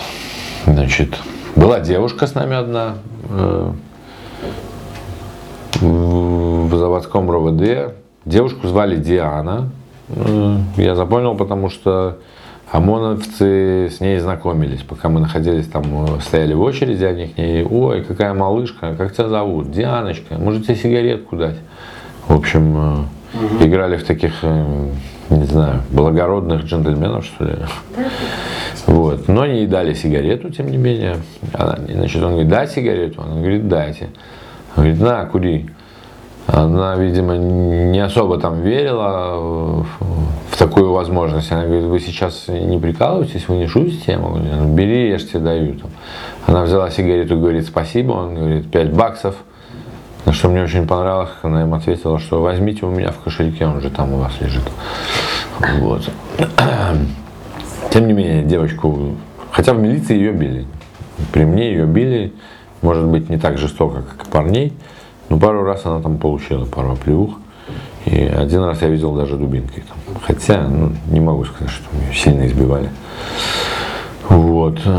значит, 0.65 1.15
была 1.55 1.79
девушка 1.79 2.25
с 2.25 2.33
нами 2.33 2.55
одна, 2.55 2.95
э, 3.29 3.71
в 5.79 6.75
заводском 6.75 7.29
РОВД. 7.29 7.93
Девушку 8.25 8.67
звали 8.67 8.95
Диана. 8.95 9.69
Э, 10.09 10.57
я 10.77 10.95
запомнил, 10.95 11.35
потому 11.35 11.69
что 11.69 12.17
ОМОНовцы 12.71 13.89
с 13.89 13.99
ней 14.01 14.19
знакомились, 14.19 14.81
пока 14.81 15.07
мы 15.09 15.19
находились 15.21 15.67
там, 15.67 15.83
э, 16.17 16.19
стояли 16.21 16.53
в 16.53 16.61
очереди, 16.61 17.03
они 17.03 17.27
к 17.27 17.37
ней, 17.37 17.63
ой, 17.63 18.03
какая 18.03 18.33
малышка, 18.33 18.95
как 18.95 19.13
тебя 19.13 19.29
зовут? 19.29 19.71
Дианочка, 19.71 20.35
может 20.37 20.65
тебе 20.65 20.75
сигаретку 20.75 21.37
дать? 21.37 21.57
В 22.27 22.35
общем, 22.35 22.75
угу. 23.33 23.65
играли 23.65 23.95
в 23.95 24.03
таких, 24.03 24.43
не 25.29 25.45
знаю, 25.45 25.81
благородных 25.91 26.65
джентльменов, 26.65 27.25
что 27.25 27.45
ли. 27.45 27.53
Вот. 28.85 29.27
Но 29.27 29.41
они 29.41 29.59
ей 29.59 29.67
дали 29.67 29.93
сигарету, 29.93 30.49
тем 30.49 30.67
не 30.67 30.77
менее. 30.77 31.17
Она, 31.53 31.77
значит, 31.87 32.23
он 32.23 32.31
говорит, 32.31 32.49
дай 32.49 32.67
сигарету? 32.67 33.21
Она 33.21 33.35
говорит, 33.35 33.67
дайте. 33.67 34.09
Он 34.75 34.83
говорит, 34.83 35.01
на, 35.01 35.25
кури. 35.25 35.69
Она, 36.47 36.95
видимо, 36.95 37.35
не 37.35 37.99
особо 37.99 38.39
там 38.39 38.61
верила 38.61 39.83
в 40.49 40.57
такую 40.57 40.93
возможность. 40.93 41.51
Она 41.51 41.65
говорит, 41.65 41.85
вы 41.85 41.99
сейчас 41.99 42.45
не 42.47 42.79
прикалываетесь, 42.79 43.47
вы 43.49 43.57
не 43.57 43.67
шутите? 43.67 44.13
Я 44.13 44.19
могу, 44.19 44.37
ну, 44.37 44.73
бери, 44.73 45.09
я 45.09 45.17
же 45.17 45.25
тебе 45.25 45.39
даю. 45.41 45.73
Там. 45.75 45.89
Она 46.45 46.63
взяла 46.63 46.89
сигарету, 46.89 47.37
говорит, 47.37 47.67
спасибо. 47.67 48.13
Он 48.13 48.35
говорит, 48.35 48.71
5 48.71 48.93
баксов. 48.93 49.35
На 50.25 50.33
что 50.33 50.49
мне 50.49 50.63
очень 50.63 50.87
понравилось, 50.87 51.29
она 51.41 51.63
им 51.63 51.73
ответила, 51.73 52.19
что 52.19 52.41
возьмите 52.41 52.85
у 52.85 52.89
меня 52.89 53.11
в 53.11 53.19
кошельке, 53.19 53.65
он 53.65 53.79
же 53.81 53.89
там 53.89 54.13
у 54.13 54.17
вас 54.17 54.33
лежит. 54.41 54.63
Вот. 55.79 56.09
Тем 57.91 58.07
не 58.07 58.13
менее, 58.13 58.43
девочку, 58.43 59.15
хотя 59.51 59.73
в 59.73 59.79
милиции 59.79 60.15
ее 60.15 60.33
били. 60.33 60.65
При 61.31 61.45
мне 61.45 61.71
ее 61.71 61.85
били, 61.85 62.33
может 62.81 63.05
быть, 63.05 63.29
не 63.29 63.37
так 63.37 63.57
жестоко, 63.57 64.01
как 64.01 64.27
парней, 64.27 64.73
но 65.29 65.37
пару 65.37 65.63
раз 65.63 65.85
она 65.85 66.01
там 66.01 66.17
получила 66.17 66.65
пару 66.65 66.93
оплеух. 66.93 67.37
И 68.05 68.23
один 68.23 68.63
раз 68.63 68.81
я 68.81 68.87
видел 68.87 69.13
даже 69.13 69.35
дубинкой. 69.35 69.83
Там. 69.83 70.15
Хотя, 70.21 70.67
ну, 70.67 70.91
не 71.11 71.19
могу 71.19 71.43
сказать, 71.43 71.69
что 71.69 71.83
меня 71.95 72.13
сильно 72.13 72.47
избивали. 72.47 72.89
Вот. 74.29 74.79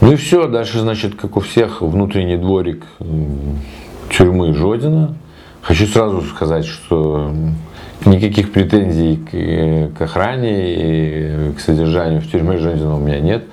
Ну 0.00 0.12
и 0.12 0.16
все, 0.16 0.46
дальше, 0.46 0.78
значит, 0.78 1.16
как 1.16 1.36
у 1.36 1.40
всех, 1.40 1.82
внутренний 1.82 2.36
дворик 2.36 2.84
тюрьмы 4.10 4.54
Жодина. 4.54 5.16
Хочу 5.60 5.86
сразу 5.88 6.22
сказать, 6.22 6.64
что 6.64 7.32
никаких 8.06 8.52
претензий 8.52 9.16
к, 9.16 9.98
к 9.98 10.00
охране 10.00 11.50
и 11.50 11.52
к 11.52 11.58
содержанию 11.58 12.20
в 12.20 12.30
тюрьме 12.30 12.58
Жодина 12.58 12.94
у 12.94 13.00
меня 13.00 13.18
нет 13.18 13.44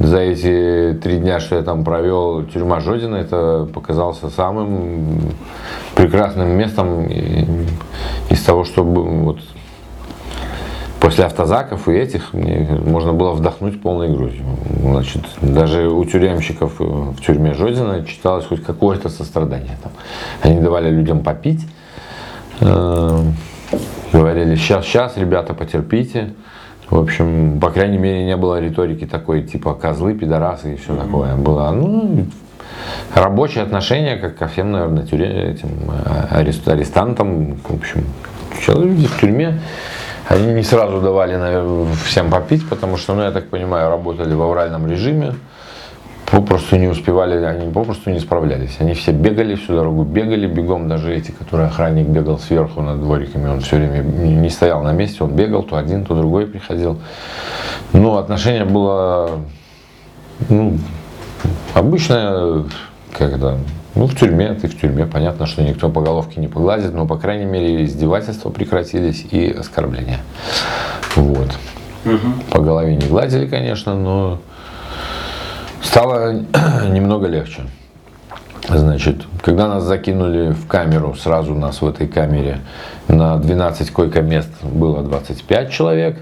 за 0.00 0.18
эти 0.18 0.98
три 0.98 1.18
дня, 1.18 1.40
что 1.40 1.56
я 1.56 1.62
там 1.62 1.84
провел, 1.84 2.44
тюрьма 2.44 2.80
Жодина, 2.80 3.16
это 3.16 3.68
показался 3.72 4.30
самым 4.30 5.20
прекрасным 5.94 6.48
местом 6.48 7.06
из 8.30 8.42
того, 8.42 8.64
что 8.64 8.82
вот 8.82 9.40
после 11.00 11.24
автозаков 11.24 11.86
и 11.86 11.92
этих 11.92 12.32
мне 12.32 12.66
можно 12.86 13.12
было 13.12 13.32
вдохнуть 13.32 13.82
полной 13.82 14.08
грудью. 14.08 14.44
Значит, 14.80 15.22
даже 15.42 15.88
у 15.88 16.02
тюремщиков 16.06 16.80
в 16.80 17.20
тюрьме 17.20 17.52
Жодина 17.52 18.02
читалось 18.06 18.46
хоть 18.46 18.62
какое-то 18.62 19.10
сострадание. 19.10 19.76
Там. 19.82 19.92
Они 20.40 20.60
давали 20.60 20.88
людям 20.88 21.20
попить, 21.20 21.60
э, 22.60 23.18
говорили, 24.14 24.56
сейчас, 24.56 24.86
сейчас, 24.86 25.18
ребята, 25.18 25.52
потерпите. 25.52 26.32
В 26.90 26.98
общем, 26.98 27.60
по 27.60 27.70
крайней 27.70 27.98
мере, 27.98 28.24
не 28.24 28.36
было 28.36 28.60
риторики 28.60 29.06
такой, 29.06 29.42
типа 29.42 29.74
козлы, 29.74 30.14
пидорасы 30.14 30.74
и 30.74 30.76
все 30.76 30.96
такое. 30.96 31.36
Было, 31.36 31.70
ну, 31.70 32.26
рабочее 33.14 33.62
отношение, 33.62 34.16
как 34.16 34.36
ко 34.36 34.48
всем, 34.48 34.72
наверное, 34.72 35.06
тюре, 35.06 35.52
этим 35.52 35.70
арест, 36.30 36.66
арестантам. 36.66 37.54
В 37.56 37.74
общем, 37.74 38.04
люди 38.68 39.06
в 39.06 39.20
тюрьме, 39.20 39.60
они 40.26 40.52
не 40.52 40.64
сразу 40.64 41.00
давали 41.00 41.36
наверное, 41.36 41.86
всем 42.04 42.28
попить, 42.28 42.68
потому 42.68 42.96
что, 42.96 43.14
ну, 43.14 43.22
я 43.22 43.30
так 43.30 43.48
понимаю, 43.50 43.88
работали 43.88 44.34
в 44.34 44.42
авральном 44.42 44.88
режиме 44.88 45.34
попросту 46.30 46.76
не 46.76 46.88
успевали, 46.88 47.42
они 47.44 47.72
попросту 47.72 48.10
не 48.10 48.20
справлялись. 48.20 48.76
Они 48.78 48.94
все 48.94 49.12
бегали 49.12 49.54
всю 49.54 49.74
дорогу, 49.74 50.04
бегали 50.04 50.46
бегом, 50.46 50.88
даже 50.88 51.14
эти, 51.14 51.30
которые 51.30 51.68
охранник 51.68 52.06
бегал 52.06 52.38
сверху 52.38 52.82
над 52.82 53.00
двориками, 53.00 53.48
он 53.48 53.60
все 53.60 53.76
время 53.76 54.02
не 54.02 54.50
стоял 54.50 54.82
на 54.82 54.92
месте, 54.92 55.24
он 55.24 55.32
бегал, 55.32 55.62
то 55.62 55.76
один, 55.76 56.04
то 56.04 56.14
другой 56.14 56.46
приходил. 56.46 56.98
Но 57.92 58.18
отношение 58.18 58.64
было 58.64 59.40
ну, 60.48 60.78
обычное, 61.74 62.64
когда 63.16 63.56
ну, 63.94 64.06
в 64.06 64.14
тюрьме, 64.14 64.54
ты 64.54 64.68
в 64.68 64.80
тюрьме, 64.80 65.06
понятно, 65.06 65.46
что 65.46 65.62
никто 65.62 65.88
по 65.88 66.00
головке 66.00 66.40
не 66.40 66.46
погладит, 66.46 66.94
но, 66.94 67.06
по 67.06 67.16
крайней 67.16 67.44
мере, 67.44 67.84
издевательства 67.84 68.50
прекратились 68.50 69.26
и 69.30 69.50
оскорбления. 69.50 70.20
Вот. 71.16 71.48
Угу. 72.04 72.52
По 72.52 72.60
голове 72.60 72.94
не 72.94 73.06
гладили, 73.06 73.46
конечно, 73.46 73.94
но 73.94 74.38
Стало 75.82 76.32
немного 76.88 77.26
легче. 77.26 77.62
Значит, 78.68 79.22
когда 79.42 79.66
нас 79.68 79.82
закинули 79.82 80.52
в 80.52 80.66
камеру, 80.66 81.14
сразу 81.14 81.54
нас 81.54 81.80
в 81.82 81.88
этой 81.88 82.06
камере 82.06 82.60
на 83.08 83.36
12 83.38 83.90
койко-мест 83.90 84.50
было 84.62 85.02
25 85.02 85.70
человек. 85.72 86.18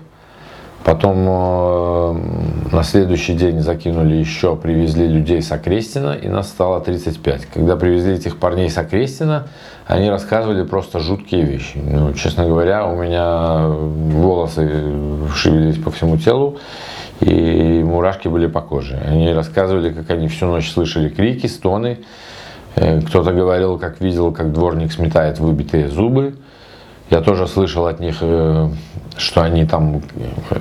Потом 0.84 1.26
э, 1.28 2.72
на 2.72 2.82
следующий 2.82 3.34
день 3.34 3.61
закинули 3.61 4.14
еще, 4.14 4.56
привезли 4.56 5.06
людей 5.09 5.42
с 5.42 5.52
Окрестина, 5.52 6.12
и 6.12 6.28
нас 6.28 6.48
стало 6.48 6.80
35. 6.80 7.46
Когда 7.52 7.76
привезли 7.76 8.14
этих 8.14 8.38
парней 8.38 8.70
с 8.70 8.78
Окрестина, 8.78 9.48
они 9.89 10.11
рассказывали 10.11 10.64
просто 10.64 10.99
жуткие 10.99 11.43
вещи. 11.43 11.78
Ну, 11.82 12.12
честно 12.12 12.45
говоря, 12.45 12.86
у 12.86 12.95
меня 12.95 13.68
волосы 13.68 14.93
шевелились 15.34 15.82
по 15.82 15.91
всему 15.91 16.18
телу 16.18 16.59
и 17.20 17.82
мурашки 17.82 18.28
были 18.28 18.47
по 18.49 18.61
коже. 18.61 19.01
Они 19.07 19.32
рассказывали, 19.32 19.91
как 19.91 20.11
они 20.11 20.28
всю 20.28 20.47
ночь 20.47 20.70
слышали 20.70 21.09
крики, 21.09 21.47
стоны. 21.47 22.01
Э, 22.76 23.01
кто-то 23.01 23.32
говорил, 23.32 23.78
как 23.78 24.01
видел, 24.03 24.30
как 24.30 24.53
дворник 24.53 24.93
сметает 24.93 25.39
выбитые 25.39 25.89
зубы. 25.89 26.36
Я 27.09 27.22
тоже 27.22 27.47
слышал 27.47 27.86
от 27.86 27.99
них, 27.99 28.18
э, 28.20 28.68
что 29.16 29.41
они 29.41 29.64
там 29.64 30.03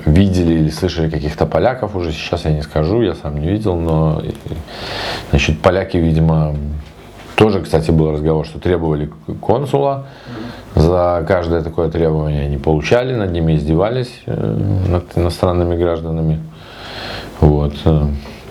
видели 0.06 0.54
или 0.54 0.70
слышали 0.70 1.10
каких-то 1.10 1.44
поляков. 1.44 1.94
Уже 1.94 2.12
сейчас 2.12 2.46
я 2.46 2.52
не 2.52 2.62
скажу, 2.62 3.02
я 3.02 3.14
сам 3.14 3.38
не 3.38 3.48
видел, 3.48 3.76
но 3.76 4.22
значит, 5.30 5.60
поляки, 5.60 5.98
видимо, 5.98 6.56
тоже, 7.38 7.60
кстати, 7.60 7.92
был 7.92 8.10
разговор, 8.10 8.44
что 8.44 8.58
требовали 8.58 9.08
консула. 9.40 10.06
За 10.74 11.24
каждое 11.26 11.62
такое 11.62 11.88
требование 11.88 12.42
они 12.42 12.56
получали, 12.56 13.14
над 13.14 13.30
ними 13.30 13.54
издевались, 13.54 14.22
э, 14.26 14.56
над 14.88 15.16
иностранными 15.16 15.76
гражданами. 15.76 16.40
Вот. 17.40 17.74
Э, 17.84 18.08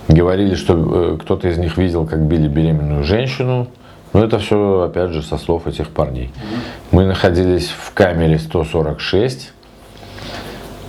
говорили, 0.08 0.56
что 0.56 0.74
э, 0.76 1.18
кто-то 1.22 1.50
из 1.50 1.58
них 1.58 1.78
видел, 1.78 2.08
как 2.08 2.22
били 2.22 2.48
беременную 2.48 3.04
женщину. 3.04 3.68
Но 4.14 4.24
это 4.24 4.40
все, 4.40 4.84
опять 4.84 5.12
же, 5.12 5.22
со 5.22 5.38
слов 5.38 5.68
этих 5.68 5.90
парней. 5.90 6.32
Мы 6.92 7.06
находились 7.06 7.68
в 7.68 7.94
камере 7.94 8.40
146. 8.40 9.52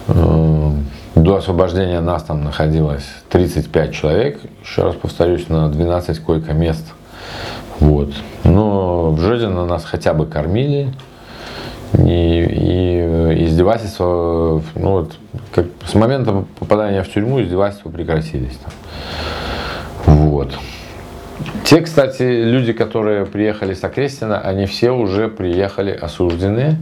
До 0.06 1.36
освобождения 1.36 2.00
нас 2.00 2.22
там 2.22 2.44
находилось 2.44 3.04
35 3.30 3.92
человек. 3.92 4.40
Еще 4.62 4.82
раз 4.82 4.94
повторюсь, 4.94 5.48
на 5.48 5.68
12 5.68 6.20
койко-мест. 6.20 6.86
Вот. 7.80 8.12
Но 8.44 9.10
в 9.12 9.20
Жодино 9.20 9.66
нас 9.66 9.84
хотя 9.84 10.14
бы 10.14 10.26
кормили. 10.26 10.92
И, 11.94 12.00
и 12.04 13.44
издевательства, 13.46 14.62
ну 14.74 14.90
вот, 14.90 15.16
как, 15.54 15.66
с 15.86 15.94
момента 15.94 16.44
попадания 16.58 17.02
в 17.02 17.08
тюрьму 17.08 17.40
издевательства 17.42 17.88
прекратились. 17.88 18.58
Там. 18.58 20.14
Вот. 20.14 20.52
Те, 21.64 21.80
кстати, 21.80 22.22
люди, 22.22 22.72
которые 22.72 23.24
приехали 23.24 23.74
с 23.74 23.82
Окрестина, 23.84 24.40
они 24.40 24.66
все 24.66 24.90
уже 24.90 25.28
приехали 25.28 25.90
осуждены, 25.90 26.76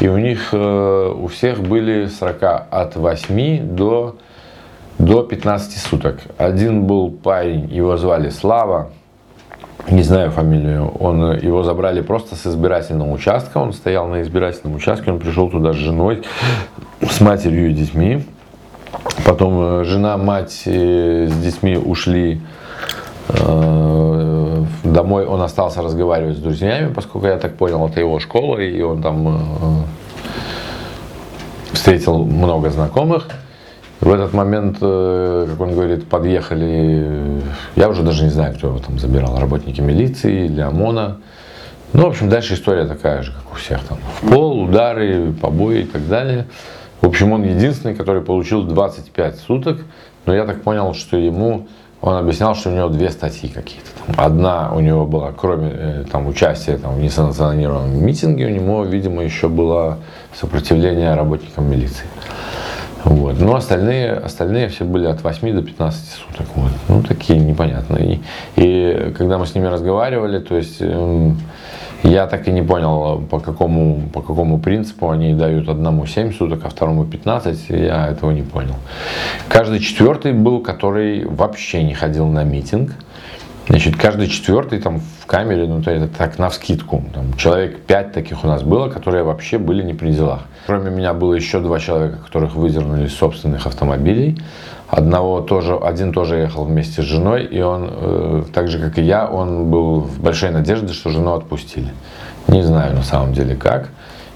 и 0.00 0.08
у 0.08 0.18
них, 0.18 0.50
э, 0.52 1.12
у 1.16 1.26
всех 1.28 1.60
были 1.60 2.06
срока 2.06 2.56
от 2.56 2.96
8 2.96 3.76
до, 3.76 4.16
до 4.98 5.22
15 5.22 5.78
суток. 5.78 6.20
Один 6.36 6.84
был 6.84 7.10
парень, 7.10 7.72
его 7.72 7.96
звали 7.96 8.30
Слава, 8.30 8.90
не 9.90 10.02
знаю 10.02 10.30
фамилию, 10.30 10.92
он, 10.98 11.36
его 11.38 11.62
забрали 11.62 12.00
просто 12.00 12.36
с 12.36 12.46
избирательного 12.46 13.12
участка, 13.12 13.58
он 13.58 13.72
стоял 13.72 14.06
на 14.06 14.22
избирательном 14.22 14.76
участке, 14.76 15.10
он 15.10 15.18
пришел 15.18 15.48
туда 15.50 15.72
с 15.72 15.76
женой, 15.76 16.22
с 17.00 17.20
матерью 17.20 17.70
и 17.70 17.72
детьми. 17.72 18.24
Потом 19.26 19.84
жена, 19.84 20.16
мать 20.16 20.62
с 20.64 21.32
детьми 21.42 21.76
ушли 21.76 22.40
домой. 23.28 25.26
Он 25.26 25.42
остался 25.42 25.82
разговаривать 25.82 26.38
с 26.38 26.40
друзьями, 26.40 26.92
поскольку 26.92 27.26
я 27.26 27.36
так 27.36 27.56
понял, 27.56 27.86
это 27.86 28.00
его 28.00 28.18
школа, 28.20 28.58
и 28.58 28.80
он 28.80 29.02
там 29.02 29.84
встретил 31.72 32.24
много 32.24 32.70
знакомых. 32.70 33.28
В 34.00 34.12
этот 34.12 34.32
момент, 34.32 34.78
э, 34.80 35.46
как 35.50 35.60
он 35.60 35.72
говорит, 35.72 36.08
подъехали, 36.08 37.42
я 37.74 37.88
уже 37.88 38.02
даже 38.02 38.22
не 38.22 38.30
знаю, 38.30 38.54
кто 38.54 38.68
его 38.68 38.78
там 38.78 38.98
забирал, 38.98 39.38
работники 39.38 39.80
милиции 39.80 40.46
или 40.46 40.60
ОМОНа. 40.60 41.18
Ну, 41.94 42.02
в 42.02 42.06
общем, 42.06 42.28
дальше 42.28 42.54
история 42.54 42.86
такая 42.86 43.22
же, 43.22 43.32
как 43.32 43.52
у 43.52 43.56
всех 43.56 43.80
там. 43.84 43.98
В 44.20 44.30
пол, 44.30 44.62
удары, 44.62 45.32
побои 45.40 45.80
и 45.80 45.84
так 45.84 46.06
далее. 46.06 46.46
В 47.00 47.06
общем, 47.06 47.32
он 47.32 47.42
единственный, 47.42 47.94
который 47.94 48.22
получил 48.22 48.62
25 48.62 49.38
суток. 49.38 49.78
Но 50.26 50.34
я 50.34 50.44
так 50.44 50.62
понял, 50.62 50.94
что 50.94 51.16
ему, 51.16 51.66
он 52.00 52.16
объяснял, 52.16 52.54
что 52.54 52.70
у 52.70 52.72
него 52.74 52.88
две 52.90 53.10
статьи 53.10 53.48
какие-то. 53.48 53.88
Одна 54.16 54.72
у 54.74 54.80
него 54.80 55.06
была, 55.06 55.32
кроме 55.32 55.70
э, 55.72 56.04
там, 56.10 56.26
участия 56.26 56.76
там, 56.76 56.94
в 56.94 57.00
несанкционированном 57.00 58.04
митинге, 58.04 58.46
у 58.46 58.50
него, 58.50 58.84
видимо, 58.84 59.24
еще 59.24 59.48
было 59.48 59.98
сопротивление 60.34 61.14
работникам 61.14 61.70
милиции. 61.70 62.04
Вот. 63.04 63.38
Но 63.40 63.54
остальные, 63.54 64.12
остальные 64.12 64.68
все 64.68 64.84
были 64.84 65.06
от 65.06 65.22
8 65.22 65.54
до 65.54 65.62
15 65.62 66.08
суток. 66.08 66.46
Вот. 66.54 66.70
Ну, 66.88 67.02
такие 67.02 67.38
непонятные. 67.38 68.20
И, 68.56 68.62
и 68.62 69.12
когда 69.16 69.38
мы 69.38 69.46
с 69.46 69.54
ними 69.54 69.66
разговаривали, 69.66 70.38
то 70.40 70.56
есть 70.56 70.78
э, 70.80 71.30
я 72.02 72.26
так 72.26 72.48
и 72.48 72.52
не 72.52 72.62
понял, 72.62 73.20
по 73.30 73.40
какому, 73.40 74.08
по 74.12 74.20
какому 74.20 74.58
принципу 74.58 75.10
они 75.10 75.34
дают 75.34 75.68
одному 75.68 76.06
7 76.06 76.32
суток, 76.32 76.60
а 76.64 76.68
второму 76.68 77.04
15. 77.04 77.70
Я 77.70 78.08
этого 78.08 78.30
не 78.30 78.42
понял. 78.42 78.74
Каждый 79.48 79.80
четвертый 79.80 80.32
был, 80.32 80.60
который 80.60 81.24
вообще 81.24 81.82
не 81.82 81.94
ходил 81.94 82.26
на 82.26 82.44
митинг. 82.44 82.92
Значит, 83.68 83.96
каждый 83.96 84.28
четвертый 84.28 84.80
там 84.80 85.00
в 85.00 85.26
камере, 85.26 85.66
ну 85.66 85.82
то 85.82 85.90
это 85.90 86.08
так 86.08 86.38
на 86.38 86.48
вскидку. 86.48 87.04
Человек 87.36 87.80
пять 87.80 88.12
таких 88.12 88.42
у 88.42 88.46
нас 88.46 88.62
было, 88.62 88.88
которые 88.88 89.24
вообще 89.24 89.58
были 89.58 89.82
не 89.82 89.92
при 89.92 90.12
делах. 90.12 90.40
Кроме 90.66 90.90
меня 90.90 91.12
было 91.12 91.34
еще 91.34 91.60
два 91.60 91.78
человека, 91.78 92.16
которых 92.16 92.54
выдернули 92.54 93.06
из 93.06 93.14
собственных 93.14 93.66
автомобилей. 93.66 94.40
Одного 94.88 95.42
тоже, 95.42 95.76
один 95.76 96.14
тоже 96.14 96.36
ехал 96.36 96.64
вместе 96.64 97.02
с 97.02 97.04
женой, 97.04 97.44
и 97.44 97.60
он, 97.60 97.90
э, 97.90 98.42
так 98.54 98.68
же 98.68 98.78
как 98.78 98.98
и 98.98 99.02
я, 99.02 99.26
он 99.26 99.70
был 99.70 100.00
в 100.00 100.18
большой 100.18 100.50
надежде, 100.50 100.94
что 100.94 101.10
жену 101.10 101.34
отпустили. 101.34 101.88
Не 102.48 102.62
знаю 102.62 102.96
на 102.96 103.02
самом 103.02 103.34
деле 103.34 103.54
как. 103.54 103.90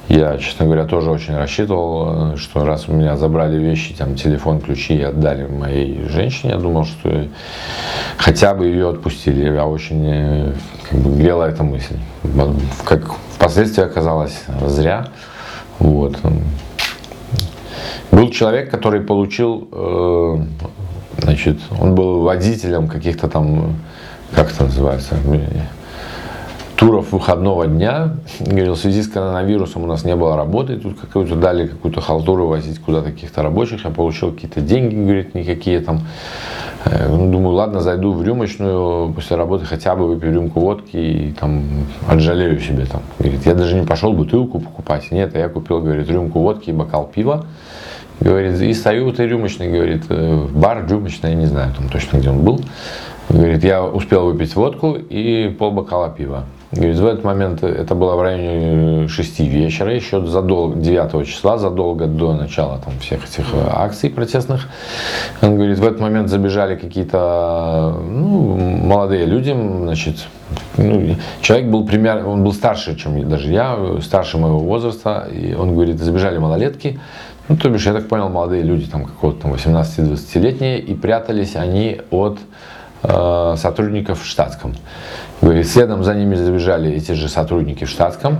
Я, 0.08 0.36
честно 0.36 0.66
говоря, 0.66 0.84
тоже 0.84 1.10
очень 1.10 1.36
рассчитывал, 1.36 2.36
что 2.36 2.64
раз 2.64 2.88
у 2.88 2.92
меня 2.92 3.16
забрали 3.16 3.56
вещи, 3.56 3.94
там, 3.94 4.14
телефон, 4.14 4.60
ключи 4.60 4.94
и 4.94 5.02
отдали 5.02 5.46
моей 5.46 6.06
женщине, 6.08 6.52
я 6.52 6.58
думал, 6.58 6.84
что 6.84 7.26
хотя 8.18 8.54
бы 8.54 8.66
ее 8.66 8.90
отпустили. 8.90 9.44
Я 9.44 9.64
очень 9.64 10.04
э, 10.06 10.52
как 10.90 10.98
бы, 10.98 11.16
грела 11.16 11.44
эта 11.44 11.62
мысль. 11.62 11.96
Как 12.84 13.14
впоследствии 13.34 13.84
оказалось 13.84 14.44
зря. 14.66 15.06
Вот. 15.78 16.18
Был 18.10 18.30
человек, 18.30 18.70
который 18.70 19.00
получил, 19.00 19.68
э, 19.72 20.44
значит, 21.18 21.58
он 21.80 21.94
был 21.94 22.22
водителем 22.22 22.88
каких-то 22.88 23.28
там, 23.28 23.76
как 24.34 24.52
это 24.52 24.64
называется, 24.64 25.16
туров 26.82 27.12
выходного 27.12 27.66
дня. 27.66 28.16
Говорил, 28.40 28.74
в 28.74 28.78
связи 28.78 29.02
с 29.02 29.08
коронавирусом 29.08 29.84
у 29.84 29.86
нас 29.86 30.04
не 30.04 30.16
было 30.16 30.36
работы, 30.36 30.76
тут 30.76 30.98
какую-то 30.98 31.36
дали 31.36 31.68
какую-то 31.68 32.00
халтуру 32.00 32.48
возить 32.48 32.80
куда-то 32.80 33.12
каких-то 33.12 33.42
рабочих, 33.42 33.84
я 33.84 33.90
получил 33.90 34.32
какие-то 34.32 34.60
деньги, 34.60 34.94
говорит, 34.96 35.34
никакие 35.34 35.80
там. 35.80 36.00
Э, 36.84 37.06
ну, 37.08 37.30
думаю, 37.30 37.54
ладно, 37.54 37.80
зайду 37.80 38.12
в 38.12 38.24
рюмочную 38.24 39.12
после 39.12 39.36
работы, 39.36 39.64
хотя 39.64 39.94
бы 39.94 40.08
выпью 40.08 40.32
рюмку 40.32 40.58
водки 40.58 40.96
и 40.96 41.32
там 41.38 41.62
отжалею 42.08 42.58
себе 42.58 42.86
там. 42.86 43.02
Говорит, 43.20 43.46
я 43.46 43.54
даже 43.54 43.78
не 43.78 43.86
пошел 43.86 44.12
бутылку 44.12 44.58
покупать. 44.58 45.12
Нет, 45.12 45.36
я 45.36 45.48
купил, 45.48 45.80
говорит, 45.80 46.10
рюмку 46.10 46.40
водки 46.40 46.70
и 46.70 46.72
бокал 46.72 47.06
пива. 47.06 47.46
Говорит, 48.18 48.60
и 48.60 48.74
стою 48.74 49.06
в 49.06 49.12
этой 49.12 49.28
рюмочной, 49.28 49.70
говорит, 49.70 50.02
э, 50.08 50.46
бар 50.52 50.84
рюмочный, 50.88 51.30
я 51.30 51.36
не 51.36 51.46
знаю 51.46 51.72
там 51.76 51.88
точно, 51.88 52.16
где 52.16 52.30
он 52.30 52.42
был. 52.42 52.60
Говорит, 53.28 53.62
я 53.62 53.84
успел 53.84 54.26
выпить 54.26 54.56
водку 54.56 54.94
и 54.94 55.54
пол 55.56 55.70
бокала 55.70 56.10
пива. 56.10 56.44
Говорит, 56.72 56.96
в 56.96 57.06
этот 57.06 57.22
момент, 57.22 57.62
это 57.62 57.94
было 57.94 58.16
в 58.16 58.22
районе 58.22 59.06
6 59.06 59.40
вечера, 59.40 59.94
еще 59.94 60.24
задолго, 60.24 60.80
9 60.80 61.28
числа, 61.28 61.58
задолго 61.58 62.06
до 62.06 62.32
начала 62.32 62.78
там, 62.82 62.98
всех 62.98 63.28
этих 63.28 63.44
э, 63.52 63.68
акций 63.70 64.08
протестных. 64.08 64.68
Он 65.42 65.56
говорит, 65.56 65.78
в 65.78 65.84
этот 65.84 66.00
момент 66.00 66.30
забежали 66.30 66.76
какие-то 66.76 67.94
ну, 68.02 68.56
молодые 68.56 69.26
люди, 69.26 69.54
значит, 69.54 70.26
ну, 70.78 71.14
человек 71.42 71.68
был 71.68 71.84
примерно, 71.84 72.30
он 72.30 72.42
был 72.42 72.54
старше, 72.54 72.96
чем 72.96 73.28
даже 73.28 73.52
я, 73.52 73.76
старше 74.00 74.38
моего 74.38 74.58
возраста, 74.58 75.28
и 75.30 75.52
он 75.52 75.74
говорит, 75.74 75.98
забежали 75.98 76.38
малолетки, 76.38 76.98
ну, 77.48 77.58
то 77.58 77.68
бишь, 77.68 77.84
я 77.84 77.92
так 77.92 78.08
понял, 78.08 78.30
молодые 78.30 78.62
люди, 78.62 78.86
там, 78.86 79.04
какого-то 79.04 79.42
там 79.42 79.52
18-20-летние, 79.52 80.80
и 80.80 80.94
прятались 80.94 81.54
они 81.54 82.00
от 82.10 82.38
э, 82.38 82.40
сотрудников 83.02 84.22
в 84.22 84.26
штатском. 84.26 84.74
Говорит, 85.42 85.68
следом 85.68 86.04
за 86.04 86.14
ними 86.14 86.36
забежали 86.36 86.92
эти 86.92 87.12
же 87.12 87.28
сотрудники 87.28 87.84
в 87.84 87.90
штатском, 87.90 88.38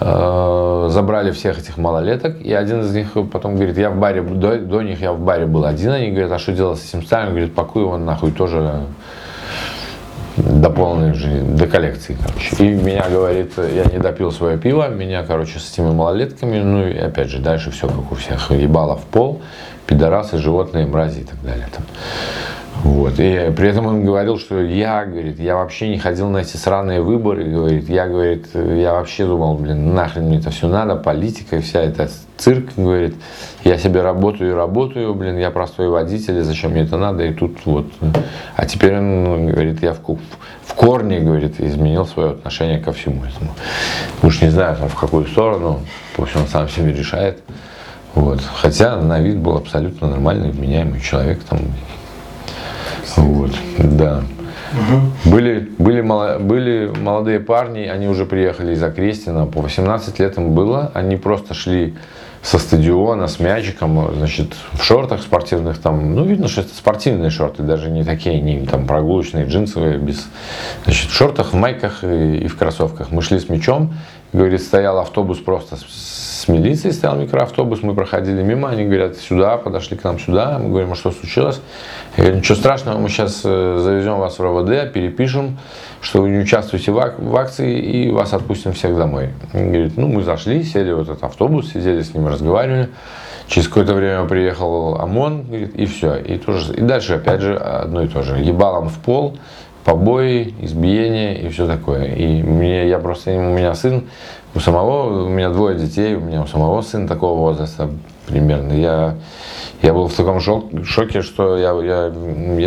э, 0.00 0.88
забрали 0.90 1.32
всех 1.32 1.58
этих 1.58 1.76
малолеток, 1.76 2.40
и 2.40 2.52
один 2.54 2.80
из 2.80 2.94
них 2.94 3.12
потом 3.30 3.56
говорит, 3.56 3.76
я 3.76 3.90
в 3.90 3.98
баре, 3.98 4.22
до, 4.22 4.58
до 4.58 4.80
них 4.80 5.02
я 5.02 5.12
в 5.12 5.20
баре 5.20 5.44
был 5.44 5.66
один, 5.66 5.92
они 5.92 6.10
говорят, 6.10 6.32
а 6.32 6.38
что 6.38 6.52
делать 6.52 6.78
с 6.78 6.88
этим 6.88 7.04
старым? 7.04 7.30
Говорит, 7.30 7.54
пакуй 7.54 7.82
его 7.82 7.98
нахуй 7.98 8.32
тоже 8.32 8.86
до 10.36 10.70
полной 10.70 11.12
жизни, 11.12 11.56
до 11.56 11.66
коллекции, 11.66 12.16
короче. 12.18 12.56
И 12.64 12.68
меня, 12.74 13.04
говорит, 13.10 13.52
я 13.58 13.84
не 13.84 13.98
допил 13.98 14.32
свое 14.32 14.56
пиво, 14.56 14.88
меня, 14.88 15.22
короче, 15.22 15.58
с 15.58 15.70
этими 15.70 15.90
малолетками, 15.90 16.58
ну 16.58 16.86
и 16.86 16.96
опять 16.96 17.28
же, 17.28 17.38
дальше 17.38 17.70
все 17.70 17.86
как 17.86 18.10
у 18.10 18.14
всех, 18.14 18.50
ебало 18.50 18.96
в 18.96 19.02
пол, 19.02 19.42
пидорасы, 19.86 20.38
животные, 20.38 20.86
мрази 20.86 21.20
и 21.20 21.24
так 21.24 21.42
далее. 21.42 21.66
Там. 21.74 21.84
Вот. 22.82 23.14
И 23.18 23.52
при 23.56 23.68
этом 23.68 23.86
он 23.86 24.04
говорил, 24.04 24.38
что 24.38 24.60
я, 24.60 25.04
говорит, 25.04 25.38
я 25.38 25.56
вообще 25.56 25.88
не 25.88 25.98
ходил 25.98 26.28
на 26.30 26.38
эти 26.38 26.56
сраные 26.56 27.02
выборы, 27.02 27.44
говорит, 27.44 27.88
я, 27.88 28.06
говорит, 28.06 28.46
я 28.54 28.94
вообще 28.94 29.26
думал, 29.26 29.56
блин, 29.56 29.94
нахрен 29.94 30.24
мне 30.24 30.38
это 30.38 30.50
все 30.50 30.66
надо, 30.68 30.96
политика 30.96 31.60
вся 31.60 31.82
эта 31.82 32.08
цирк, 32.38 32.70
говорит, 32.76 33.14
я 33.64 33.76
себе 33.76 34.00
работаю 34.00 34.50
и 34.50 34.54
работаю, 34.54 35.14
блин, 35.14 35.36
я 35.36 35.50
простой 35.50 35.88
водитель, 35.88 36.42
зачем 36.42 36.70
мне 36.70 36.82
это 36.82 36.96
надо, 36.96 37.24
и 37.24 37.34
тут 37.34 37.58
вот. 37.66 37.86
А 38.56 38.64
теперь 38.64 38.96
он, 38.96 39.46
говорит, 39.48 39.82
я 39.82 39.92
в, 39.92 39.98
в 39.98 40.74
корне, 40.74 41.20
говорит, 41.20 41.60
изменил 41.60 42.06
свое 42.06 42.30
отношение 42.30 42.78
ко 42.78 42.92
всему 42.92 43.24
этому. 43.24 43.50
Уж 44.22 44.40
не 44.40 44.48
знаю, 44.48 44.76
в 44.88 44.94
какую 44.94 45.26
сторону, 45.26 45.80
пусть 46.16 46.34
он 46.34 46.46
сам 46.46 46.68
себе 46.68 46.92
решает. 46.92 47.42
Вот. 48.14 48.40
Хотя 48.40 48.96
на 48.96 49.20
вид 49.20 49.38
был 49.38 49.56
абсолютно 49.56 50.08
нормальный, 50.08 50.50
вменяемый 50.50 51.00
человек, 51.00 51.40
там, 51.44 51.60
вот, 53.16 53.50
да. 53.78 54.22
Угу. 54.72 55.30
Были, 55.30 55.68
были, 55.78 56.00
были 56.00 56.92
молодые 57.00 57.40
парни, 57.40 57.80
они 57.80 58.08
уже 58.08 58.24
приехали 58.24 58.72
из 58.72 58.82
Окрестина, 58.82 59.46
по 59.46 59.60
18 59.62 60.18
лет 60.20 60.36
им 60.38 60.54
было, 60.54 60.92
они 60.94 61.16
просто 61.16 61.54
шли 61.54 61.96
со 62.42 62.58
стадиона 62.58 63.26
с 63.26 63.38
мячиком, 63.38 64.14
значит, 64.14 64.54
в 64.72 64.82
шортах 64.82 65.20
спортивных, 65.20 65.78
там, 65.78 66.14
ну, 66.14 66.24
видно, 66.24 66.48
что 66.48 66.62
это 66.62 66.74
спортивные 66.74 67.30
шорты, 67.30 67.62
даже 67.62 67.90
не 67.90 68.02
такие, 68.02 68.40
не 68.40 68.64
там 68.66 68.86
прогулочные, 68.86 69.44
джинсовые, 69.44 69.98
без, 69.98 70.26
значит, 70.84 71.10
в 71.10 71.14
шортах, 71.14 71.52
в 71.52 71.56
майках 71.56 72.02
и, 72.02 72.38
и 72.38 72.46
в 72.46 72.56
кроссовках. 72.56 73.10
Мы 73.10 73.20
шли 73.20 73.38
с 73.40 73.48
мячом, 73.50 73.94
говорит, 74.32 74.62
стоял 74.62 74.98
автобус 74.98 75.38
просто 75.38 75.76
с 75.76 76.29
милицией, 76.48 76.92
стоял 76.92 77.16
микроавтобус, 77.16 77.82
мы 77.82 77.94
проходили 77.94 78.42
мимо, 78.42 78.68
они 78.68 78.84
говорят, 78.84 79.16
сюда, 79.16 79.56
подошли 79.56 79.96
к 79.96 80.04
нам 80.04 80.18
сюда, 80.18 80.58
мы 80.58 80.70
говорим, 80.70 80.92
а 80.92 80.94
что 80.94 81.10
случилось? 81.10 81.60
Я 82.16 82.24
говорю, 82.24 82.38
ничего 82.38 82.56
страшного, 82.56 82.98
мы 82.98 83.08
сейчас 83.08 83.42
э, 83.44 83.78
завезем 83.80 84.18
вас 84.18 84.38
в 84.38 84.42
РОВД, 84.42 84.92
перепишем, 84.92 85.58
что 86.00 86.22
вы 86.22 86.30
не 86.30 86.38
участвуете 86.38 86.92
в, 86.92 86.98
ак- 86.98 87.18
в 87.18 87.36
акции 87.36 87.78
и 87.78 88.10
вас 88.10 88.32
отпустим 88.32 88.72
всех 88.72 88.96
домой. 88.96 89.30
Он 89.54 89.70
говорит, 89.72 89.96
ну 89.96 90.08
мы 90.08 90.22
зашли, 90.22 90.62
сели 90.64 90.92
в 90.92 91.00
этот 91.02 91.22
автобус, 91.22 91.72
сидели 91.72 92.02
с 92.02 92.14
ним, 92.14 92.26
разговаривали. 92.28 92.88
Через 93.46 93.66
какое-то 93.66 93.94
время 93.94 94.26
приехал 94.26 94.94
ОМОН, 95.00 95.46
говорит, 95.48 95.74
и 95.74 95.84
все. 95.86 96.14
И, 96.16 96.38
тоже, 96.38 96.72
и 96.72 96.82
дальше 96.82 97.14
опять 97.14 97.40
же 97.40 97.56
одно 97.56 98.02
и 98.02 98.06
то 98.06 98.22
же. 98.22 98.38
Ебалом 98.38 98.88
в 98.88 98.98
пол, 99.00 99.38
побои, 99.84 100.54
избиения 100.60 101.34
и 101.34 101.48
все 101.48 101.66
такое. 101.66 102.04
И 102.14 102.42
мне, 102.44 102.88
я 102.88 103.00
просто, 103.00 103.32
у 103.32 103.40
меня 103.40 103.74
сын, 103.74 104.04
у 104.54 104.60
самого, 104.60 105.26
у 105.26 105.28
меня 105.28 105.50
двое 105.50 105.78
детей, 105.78 106.14
у 106.14 106.20
меня 106.20 106.42
у 106.42 106.46
самого 106.46 106.82
сын 106.82 107.06
такого 107.06 107.38
возраста 107.38 107.90
примерно. 108.26 108.72
Я, 108.72 109.16
я 109.82 109.92
был 109.92 110.08
в 110.08 110.14
таком 110.14 110.40
шоке, 110.40 111.22
что 111.22 111.56
я, 111.56 111.70
я, 111.82 112.12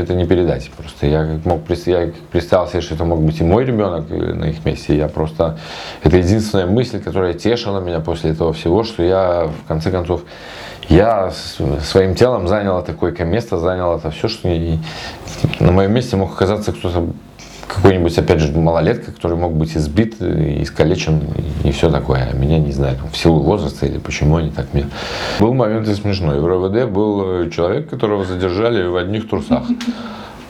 это 0.02 0.14
не 0.14 0.26
передать 0.26 0.70
просто. 0.72 1.08
Я 1.08 1.40
мог 1.46 1.62
я 1.86 2.12
представил 2.32 2.68
себе, 2.68 2.82
что 2.82 2.96
это 2.96 3.06
мог 3.06 3.22
быть 3.22 3.40
и 3.40 3.44
мой 3.44 3.66
ребенок 3.66 4.10
на 4.10 4.46
их 4.46 4.64
месте. 4.66 4.96
Я 4.96 5.08
просто, 5.08 5.58
это 6.04 6.18
единственная 6.18 6.68
мысль, 6.68 7.02
которая 7.02 7.34
тешила 7.34 7.80
меня 7.80 8.00
после 8.00 8.32
этого 8.32 8.54
всего, 8.54 8.84
что 8.84 9.04
я 9.04 9.50
в 9.64 9.68
конце 9.68 9.92
концов 9.92 10.22
Я 10.90 11.32
своим 11.32 12.16
телом 12.16 12.48
занял 12.48 12.82
такое 12.84 13.12
место, 13.26 13.58
занял 13.58 13.98
это 13.98 14.12
все, 14.12 14.28
что 14.28 14.50
и 14.50 14.78
на 15.60 15.72
моем 15.72 15.94
месте 15.94 16.16
мог 16.16 16.34
оказаться 16.34 16.72
кто-то 16.72 17.08
какой-нибудь, 17.68 18.18
опять 18.18 18.40
же, 18.40 18.52
малолетка, 18.58 19.12
который 19.12 19.38
мог 19.38 19.54
быть 19.54 19.76
избит, 19.76 20.22
искалечен 20.22 21.22
и 21.64 21.72
все 21.72 21.90
такое. 21.90 22.30
А 22.32 22.36
меня 22.36 22.60
не 22.60 22.72
знаю, 22.72 22.98
в 23.12 23.18
силу 23.18 23.42
возраста 23.42 23.86
или 23.86 23.98
почему 23.98 24.38
они 24.38 24.52
так 24.52 24.74
мне. 24.74 24.88
Был 25.40 25.54
момент 25.54 25.88
и 25.88 25.94
смешной. 25.94 26.40
В 26.40 26.48
РВД 26.48 26.90
был 26.90 27.50
человек, 27.50 27.90
которого 27.90 28.26
задержали 28.26 28.86
в 28.86 28.96
одних 28.96 29.30
трусах. 29.30 29.64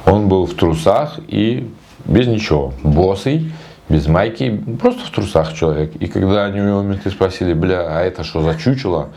Он 0.06 0.28
был 0.28 0.46
в 0.46 0.54
трусах 0.54 1.20
и 1.28 1.72
без 2.06 2.28
ничего, 2.28 2.74
босый, 2.84 3.52
без 3.90 4.08
майки, 4.08 4.62
просто 4.82 5.06
в 5.06 5.10
трусах 5.12 5.54
человек. 5.54 5.96
И 5.96 6.08
когда 6.08 6.46
они 6.46 6.62
у 6.62 6.66
него 6.66 6.82
менты 6.82 7.10
спросили, 7.10 7.54
бля, 7.54 7.86
а 7.88 8.02
это 8.02 8.24
что 8.24 8.42
за 8.42 8.56
чучело? 8.56 9.10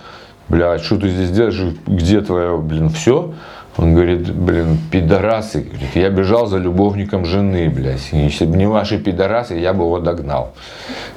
Бля, 0.48 0.78
что 0.78 0.96
ты 0.96 1.08
здесь 1.08 1.30
делаешь? 1.30 1.60
Где 1.86 2.20
твое, 2.20 2.56
блин, 2.58 2.88
все? 2.90 3.34
Он 3.76 3.94
говорит, 3.94 4.32
блин, 4.32 4.78
пидорасы. 4.90 5.60
Говорит, 5.60 5.94
я 5.94 6.10
бежал 6.10 6.46
за 6.46 6.58
любовником 6.58 7.24
жены, 7.24 7.68
блядь. 7.68 8.08
Если 8.12 8.46
бы 8.46 8.56
не 8.56 8.66
ваши 8.66 8.98
пидорасы, 8.98 9.54
я 9.54 9.72
бы 9.72 9.84
его 9.84 9.98
догнал. 9.98 10.54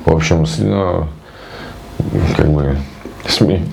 В 0.05 0.13
общем, 0.13 0.45
ну, 0.59 1.07
как 2.35 2.47
бы, 2.51 2.75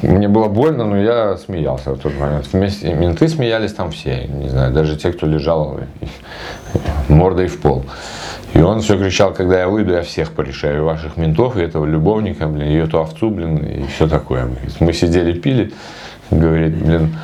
мне 0.03 0.28
было 0.28 0.49
больно, 0.49 0.84
но 0.84 0.97
я 0.97 1.37
смеялся 1.37 1.93
в 1.95 1.99
тот 1.99 2.18
момент. 2.18 2.49
Вместе 2.53 2.93
менты 2.93 3.28
смеялись 3.28 3.72
там 3.72 3.91
все, 3.91 4.26
не 4.26 4.49
знаю, 4.49 4.72
даже 4.72 4.97
те, 4.97 5.12
кто 5.12 5.26
лежал 5.26 5.80
мордой 7.09 7.49
в 7.49 7.61
пол. 7.61 7.84
И 8.55 8.61
он 8.61 8.80
все 8.80 8.99
кричал, 8.99 9.32
когда 9.34 9.61
я 9.61 9.68
выйду, 9.68 9.93
я 9.93 10.03
всех 10.03 10.32
порешаю, 10.32 10.84
ваших 10.84 11.16
ментов, 11.16 11.57
и 11.57 11.62
этого 11.62 11.84
любовника, 11.84 12.47
блин, 12.47 12.68
и 12.68 12.74
эту 12.76 13.01
овцу, 13.01 13.30
блин, 13.30 13.57
и 13.57 13.87
все 13.87 14.09
такое. 14.09 14.49
Мы 14.80 14.93
сидели, 14.93 15.39
пили, 15.39 15.72
говорит, 16.30 16.74
блин, 16.76 17.16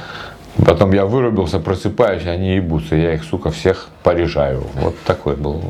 Потом 0.64 0.92
я 0.92 1.06
вырубился, 1.06 1.58
просыпаюсь, 1.58 2.26
они 2.26 2.56
ебутся, 2.56 2.94
я 2.94 3.14
их, 3.14 3.24
сука, 3.24 3.50
всех 3.50 3.88
порешаю. 4.02 4.64
Вот 4.74 4.94
такой 5.04 5.36
был 5.36 5.62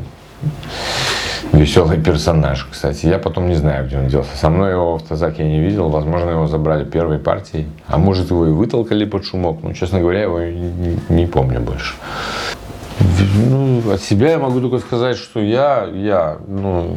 веселый 1.53 2.01
персонаж, 2.01 2.67
кстати. 2.69 3.05
Я 3.05 3.19
потом 3.19 3.47
не 3.47 3.55
знаю, 3.55 3.85
где 3.85 3.97
он 3.97 4.07
делся. 4.07 4.35
Со 4.35 4.49
мной 4.49 4.71
его 4.71 4.93
в 4.93 4.95
автозаке 4.95 5.43
я 5.43 5.49
не 5.49 5.59
видел. 5.59 5.89
Возможно, 5.89 6.31
его 6.31 6.47
забрали 6.47 6.83
первой 6.83 7.19
партией. 7.19 7.67
А 7.87 7.97
может, 7.97 8.31
его 8.31 8.45
и 8.47 8.51
вытолкали 8.51 9.05
под 9.05 9.25
шумок. 9.25 9.59
Ну, 9.63 9.73
честно 9.73 9.99
говоря, 9.99 10.23
его 10.23 10.39
не, 10.41 10.99
не 11.09 11.27
помню 11.27 11.61
больше. 11.61 11.95
Ну, 13.49 13.81
от 13.91 14.01
себя 14.01 14.31
я 14.31 14.39
могу 14.39 14.59
только 14.61 14.79
сказать, 14.79 15.17
что 15.17 15.39
я, 15.39 15.87
я, 15.93 16.37
ну, 16.47 16.95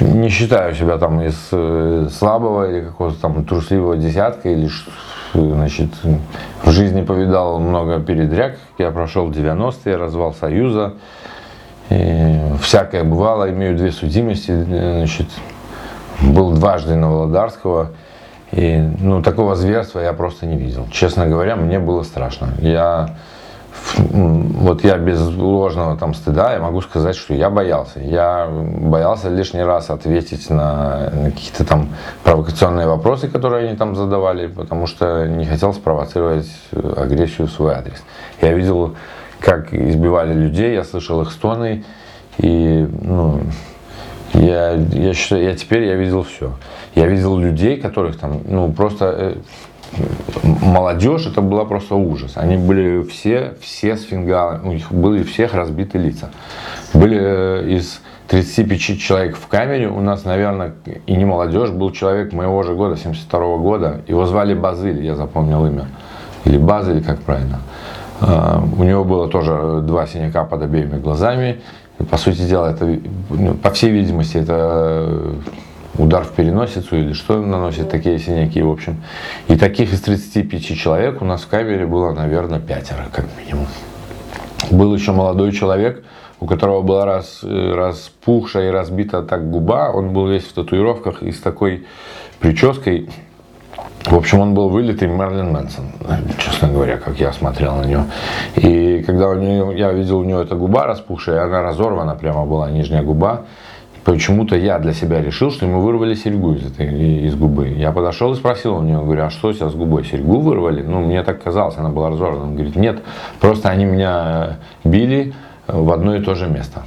не 0.00 0.28
считаю 0.28 0.74
себя 0.74 0.98
там 0.98 1.20
из 1.20 1.48
э, 1.52 2.08
слабого 2.12 2.70
или 2.70 2.84
какого-то 2.84 3.20
там 3.20 3.44
трусливого 3.44 3.96
десятка 3.96 4.48
или 4.48 4.68
значит, 5.32 5.90
в 6.62 6.70
жизни 6.70 7.02
повидал 7.02 7.58
много 7.58 8.00
передряг. 8.00 8.56
Я 8.78 8.90
прошел 8.90 9.30
90-е, 9.30 9.96
развал 9.96 10.34
Союза. 10.34 10.94
И 11.90 12.40
всякое 12.60 13.04
бывало, 13.04 13.50
имею 13.50 13.76
две 13.76 13.92
судимости. 13.92 14.50
Значит, 14.50 15.28
был 16.20 16.52
дважды 16.52 16.94
на 16.96 17.10
Володарского. 17.10 17.92
И 18.52 18.78
ну, 19.00 19.22
такого 19.22 19.54
зверства 19.54 20.00
я 20.00 20.12
просто 20.12 20.46
не 20.46 20.56
видел. 20.56 20.86
Честно 20.90 21.26
говоря, 21.26 21.56
мне 21.56 21.78
было 21.78 22.02
страшно. 22.02 22.48
Я 22.58 23.16
вот 23.98 24.84
я 24.84 24.98
без 24.98 25.20
ложного 25.20 25.96
там 25.96 26.14
стыда, 26.14 26.54
я 26.54 26.60
могу 26.60 26.80
сказать, 26.80 27.16
что 27.16 27.34
я 27.34 27.50
боялся. 27.50 28.00
Я 28.00 28.48
боялся 28.48 29.28
лишний 29.28 29.62
раз 29.62 29.90
ответить 29.90 30.50
на, 30.50 31.10
какие-то 31.24 31.64
там 31.64 31.88
провокационные 32.24 32.86
вопросы, 32.86 33.28
которые 33.28 33.68
они 33.68 33.76
там 33.76 33.94
задавали, 33.94 34.48
потому 34.48 34.86
что 34.86 35.26
не 35.26 35.44
хотел 35.44 35.72
спровоцировать 35.72 36.50
агрессию 36.72 37.46
в 37.46 37.50
свой 37.50 37.74
адрес. 37.74 38.02
Я 38.42 38.52
видел, 38.52 38.96
как 39.40 39.72
избивали 39.72 40.34
людей, 40.34 40.74
я 40.74 40.84
слышал 40.84 41.22
их 41.22 41.30
стоны, 41.30 41.84
и 42.38 42.88
ну, 43.02 43.40
я, 44.34 44.72
я 44.72 45.14
считаю, 45.14 45.44
я 45.44 45.54
теперь 45.54 45.84
я 45.84 45.94
видел 45.94 46.22
все. 46.22 46.52
Я 46.94 47.06
видел 47.06 47.38
людей, 47.38 47.78
которых 47.78 48.18
там, 48.18 48.40
ну, 48.46 48.72
просто 48.72 49.04
э, 49.06 49.34
молодежь, 50.42 51.26
это 51.26 51.40
была 51.40 51.64
просто 51.64 51.94
ужас. 51.94 52.32
Они 52.36 52.56
были 52.56 53.02
все, 53.02 53.54
все 53.60 53.96
с 53.96 54.04
фингалами, 54.04 54.68
у 54.68 54.72
них 54.72 54.92
были 54.92 55.22
всех 55.22 55.54
разбиты 55.54 55.98
лица. 55.98 56.30
Были 56.94 57.18
э, 57.20 57.68
из 57.68 58.00
35 58.28 58.98
человек 58.98 59.36
в 59.36 59.46
камере, 59.46 59.88
у 59.88 60.00
нас, 60.00 60.24
наверное, 60.24 60.74
и 61.06 61.14
не 61.14 61.24
молодежь, 61.24 61.70
был 61.70 61.90
человек 61.92 62.32
моего 62.32 62.62
же 62.62 62.74
года, 62.74 62.96
72 62.96 63.40
-го 63.40 63.58
года, 63.58 64.00
его 64.08 64.26
звали 64.26 64.54
Базыль, 64.54 65.04
я 65.04 65.14
запомнил 65.14 65.66
имя, 65.66 65.86
или 66.44 66.58
Базыль, 66.58 67.04
как 67.04 67.20
правильно. 67.20 67.60
А, 68.20 68.62
у 68.78 68.82
него 68.82 69.04
было 69.04 69.28
тоже 69.28 69.80
два 69.82 70.06
синяка 70.06 70.44
под 70.44 70.62
обеими 70.62 70.98
глазами. 70.98 71.60
По 72.10 72.16
сути 72.16 72.42
дела, 72.42 72.72
это, 72.72 72.98
ну, 73.30 73.54
по 73.54 73.70
всей 73.70 73.90
видимости, 73.90 74.38
это 74.38 75.34
удар 75.98 76.24
в 76.24 76.32
переносицу 76.32 76.96
или 76.96 77.12
что 77.12 77.40
наносит 77.40 77.90
такие 77.90 78.18
синяки, 78.18 78.62
в 78.62 78.70
общем. 78.70 79.02
И 79.48 79.56
таких 79.56 79.92
из 79.92 80.00
35 80.00 80.62
человек 80.76 81.22
у 81.22 81.24
нас 81.24 81.42
в 81.42 81.48
камере 81.48 81.86
было, 81.86 82.12
наверное, 82.12 82.60
пятеро, 82.60 83.06
как 83.12 83.26
минимум. 83.38 83.66
Был 84.70 84.94
еще 84.94 85.12
молодой 85.12 85.52
человек, 85.52 86.04
у 86.40 86.46
которого 86.46 86.82
была 86.82 87.04
раз, 87.04 87.40
распухшая 87.42 88.68
и 88.68 88.70
разбита 88.70 89.22
так 89.22 89.50
губа, 89.50 89.90
он 89.92 90.12
был 90.12 90.28
весь 90.28 90.44
в 90.44 90.52
татуировках 90.52 91.22
и 91.22 91.32
с 91.32 91.40
такой 91.40 91.86
прической. 92.40 93.08
В 94.04 94.14
общем, 94.14 94.40
он 94.40 94.54
был 94.54 94.68
вылитый 94.68 95.08
Мерлин 95.08 95.50
Мэнсон, 95.50 95.86
честно 96.38 96.68
говоря, 96.68 96.96
как 96.96 97.18
я 97.18 97.32
смотрел 97.32 97.76
на 97.76 97.86
него. 97.86 98.04
И 98.54 99.02
когда 99.04 99.28
у 99.28 99.34
него, 99.34 99.72
я 99.72 99.92
видел 99.92 100.18
у 100.18 100.24
него 100.24 100.40
эта 100.40 100.54
губа 100.54 100.86
распухшая, 100.86 101.42
она 101.42 101.62
разорвана 101.62 102.14
прямо 102.14 102.46
была, 102.46 102.70
нижняя 102.70 103.02
губа 103.02 103.46
почему-то 104.12 104.56
я 104.56 104.78
для 104.78 104.92
себя 104.92 105.20
решил, 105.20 105.50
что 105.50 105.66
ему 105.66 105.80
вырвали 105.80 106.14
серьгу 106.14 106.54
из, 106.54 106.66
этой, 106.66 107.26
из 107.26 107.34
губы. 107.34 107.68
Я 107.68 107.90
подошел 107.90 108.32
и 108.32 108.36
спросил 108.36 108.76
у 108.76 108.82
него, 108.82 109.02
говорю, 109.02 109.24
а 109.24 109.30
что 109.30 109.52
сейчас 109.52 109.72
с 109.72 109.74
губой? 109.74 110.04
Серьгу 110.04 110.40
вырвали? 110.40 110.82
Ну, 110.82 111.00
мне 111.00 111.24
так 111.24 111.42
казалось, 111.42 111.76
она 111.76 111.88
была 111.88 112.10
разорвана. 112.10 112.44
Он 112.44 112.54
говорит, 112.54 112.76
нет, 112.76 113.02
просто 113.40 113.68
они 113.68 113.84
меня 113.84 114.58
били 114.84 115.34
в 115.66 115.90
одно 115.90 116.14
и 116.14 116.22
то 116.22 116.36
же 116.36 116.46
место. 116.46 116.84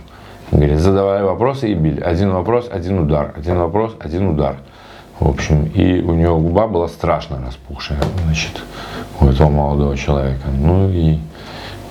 Говорит, 0.52 0.80
задавали 0.80 1.24
вопросы 1.24 1.70
и 1.70 1.74
били. 1.74 2.00
Один 2.00 2.32
вопрос, 2.32 2.70
один 2.72 3.00
удар. 3.00 3.34
Один 3.36 3.58
вопрос, 3.58 3.98
один 4.00 4.30
удар. 4.30 4.56
В 5.20 5.28
общем, 5.28 5.66
и 5.66 6.02
у 6.02 6.14
него 6.14 6.40
губа 6.40 6.68
была 6.68 6.88
страшно 6.88 7.44
распухшая, 7.46 8.00
значит, 8.24 8.64
у 9.20 9.26
этого 9.26 9.50
молодого 9.50 9.98
человека. 9.98 10.48
Ну 10.58 10.90
и 10.90 11.20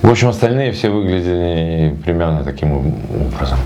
в 0.01 0.09
общем, 0.09 0.29
остальные 0.29 0.71
все 0.71 0.89
выглядели 0.89 1.93
примерно 2.05 2.43
таким 2.45 2.95
образом. 3.27 3.59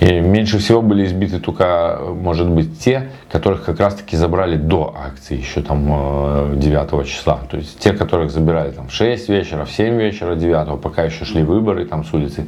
И 0.00 0.20
меньше 0.20 0.58
всего 0.58 0.82
были 0.82 1.06
избиты 1.06 1.38
только, 1.38 2.00
может 2.14 2.48
быть, 2.48 2.80
те, 2.80 3.10
которых 3.30 3.64
как 3.64 3.78
раз-таки 3.78 4.16
забрали 4.16 4.56
до 4.56 4.94
акции, 4.96 5.38
еще 5.38 5.62
там 5.62 6.58
9 6.58 6.92
э, 6.92 7.04
числа. 7.04 7.40
То 7.48 7.58
есть 7.58 7.78
те, 7.78 7.92
которых 7.92 8.32
забирали 8.32 8.72
там 8.72 8.88
в 8.88 8.92
6 8.92 9.28
вечера, 9.28 9.64
в 9.64 9.70
7 9.70 9.96
вечера 9.96 10.34
9, 10.34 10.80
пока 10.80 11.04
еще 11.04 11.24
шли 11.24 11.44
выборы 11.44 11.84
там 11.84 12.04
с 12.04 12.12
улицы, 12.12 12.46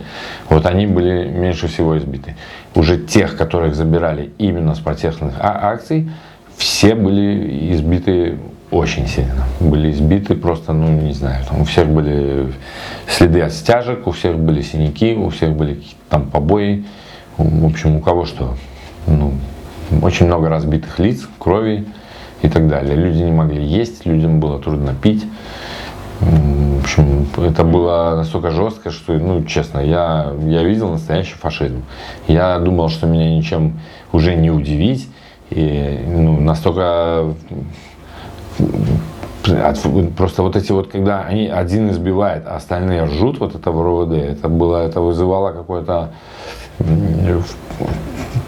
вот 0.48 0.66
они 0.66 0.88
были 0.88 1.28
меньше 1.28 1.68
всего 1.68 1.96
избиты. 1.98 2.36
Уже 2.74 2.98
тех, 2.98 3.36
которых 3.36 3.76
забирали 3.76 4.32
именно 4.38 4.74
с 4.74 4.80
протестных 4.80 5.34
а, 5.38 5.70
акций, 5.70 6.10
все 6.56 6.94
были 6.94 7.72
избиты 7.72 8.38
очень 8.70 9.06
сильно. 9.06 9.44
Были 9.58 9.90
избиты 9.90 10.34
просто, 10.34 10.72
ну 10.72 10.88
не 10.88 11.12
знаю, 11.12 11.44
там 11.48 11.62
у 11.62 11.64
всех 11.64 11.88
были 11.88 12.52
следы 13.08 13.40
от 13.40 13.52
стяжек, 13.52 14.06
у 14.06 14.12
всех 14.12 14.38
были 14.38 14.62
синяки, 14.62 15.14
у 15.14 15.28
всех 15.30 15.56
были 15.56 15.74
какие-то 15.74 15.96
там 16.08 16.26
побои. 16.26 16.84
В 17.36 17.66
общем, 17.66 17.96
у 17.96 18.00
кого 18.00 18.24
что. 18.26 18.54
Ну, 19.06 19.32
очень 20.02 20.26
много 20.26 20.48
разбитых 20.48 20.98
лиц, 20.98 21.28
крови 21.38 21.86
и 22.42 22.48
так 22.48 22.68
далее. 22.68 22.94
Люди 22.94 23.22
не 23.22 23.32
могли 23.32 23.64
есть, 23.64 24.06
людям 24.06 24.40
было 24.40 24.60
трудно 24.60 24.94
пить. 24.94 25.24
В 26.20 26.80
общем, 26.80 27.26
это 27.38 27.64
было 27.64 28.14
настолько 28.16 28.50
жестко, 28.50 28.90
что, 28.90 29.14
ну, 29.14 29.42
честно, 29.44 29.80
я, 29.80 30.32
я 30.44 30.62
видел 30.62 30.90
настоящий 30.90 31.34
фашизм. 31.34 31.82
Я 32.28 32.58
думал, 32.58 32.88
что 32.88 33.06
меня 33.06 33.34
ничем 33.34 33.80
уже 34.12 34.34
не 34.34 34.50
удивить. 34.50 35.08
И 35.50 35.98
ну, 36.06 36.40
настолько 36.40 37.34
Просто 40.16 40.42
вот 40.42 40.54
эти 40.54 40.70
вот, 40.72 40.88
когда 40.88 41.22
они 41.22 41.48
один 41.48 41.90
избивает, 41.90 42.46
а 42.46 42.56
остальные 42.56 43.04
ржут, 43.04 43.40
вот 43.40 43.54
это 43.54 43.70
в 43.70 43.82
РОВД, 43.82 44.12
это 44.12 44.48
было, 44.48 44.86
это 44.86 45.00
вызывало 45.00 45.52
какое-то, 45.52 46.10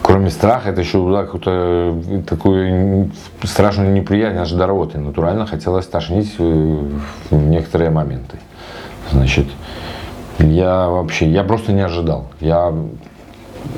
кроме 0.02 0.30
страха, 0.30 0.68
это 0.70 0.82
еще 0.82 0.98
было 0.98 1.22
какую-то 1.24 1.96
такую 2.28 3.10
страшную 3.42 3.92
неприятность, 3.92 4.52
аж 4.52 4.58
до 4.58 4.66
рвоты. 4.66 4.98
Натурально 4.98 5.46
хотелось 5.46 5.86
тошнить 5.86 6.38
в 6.38 6.92
некоторые 7.30 7.90
моменты. 7.90 8.38
Значит, 9.10 9.46
я 10.38 10.88
вообще, 10.88 11.26
я 11.26 11.42
просто 11.42 11.72
не 11.72 11.82
ожидал. 11.82 12.26
Я 12.40 12.72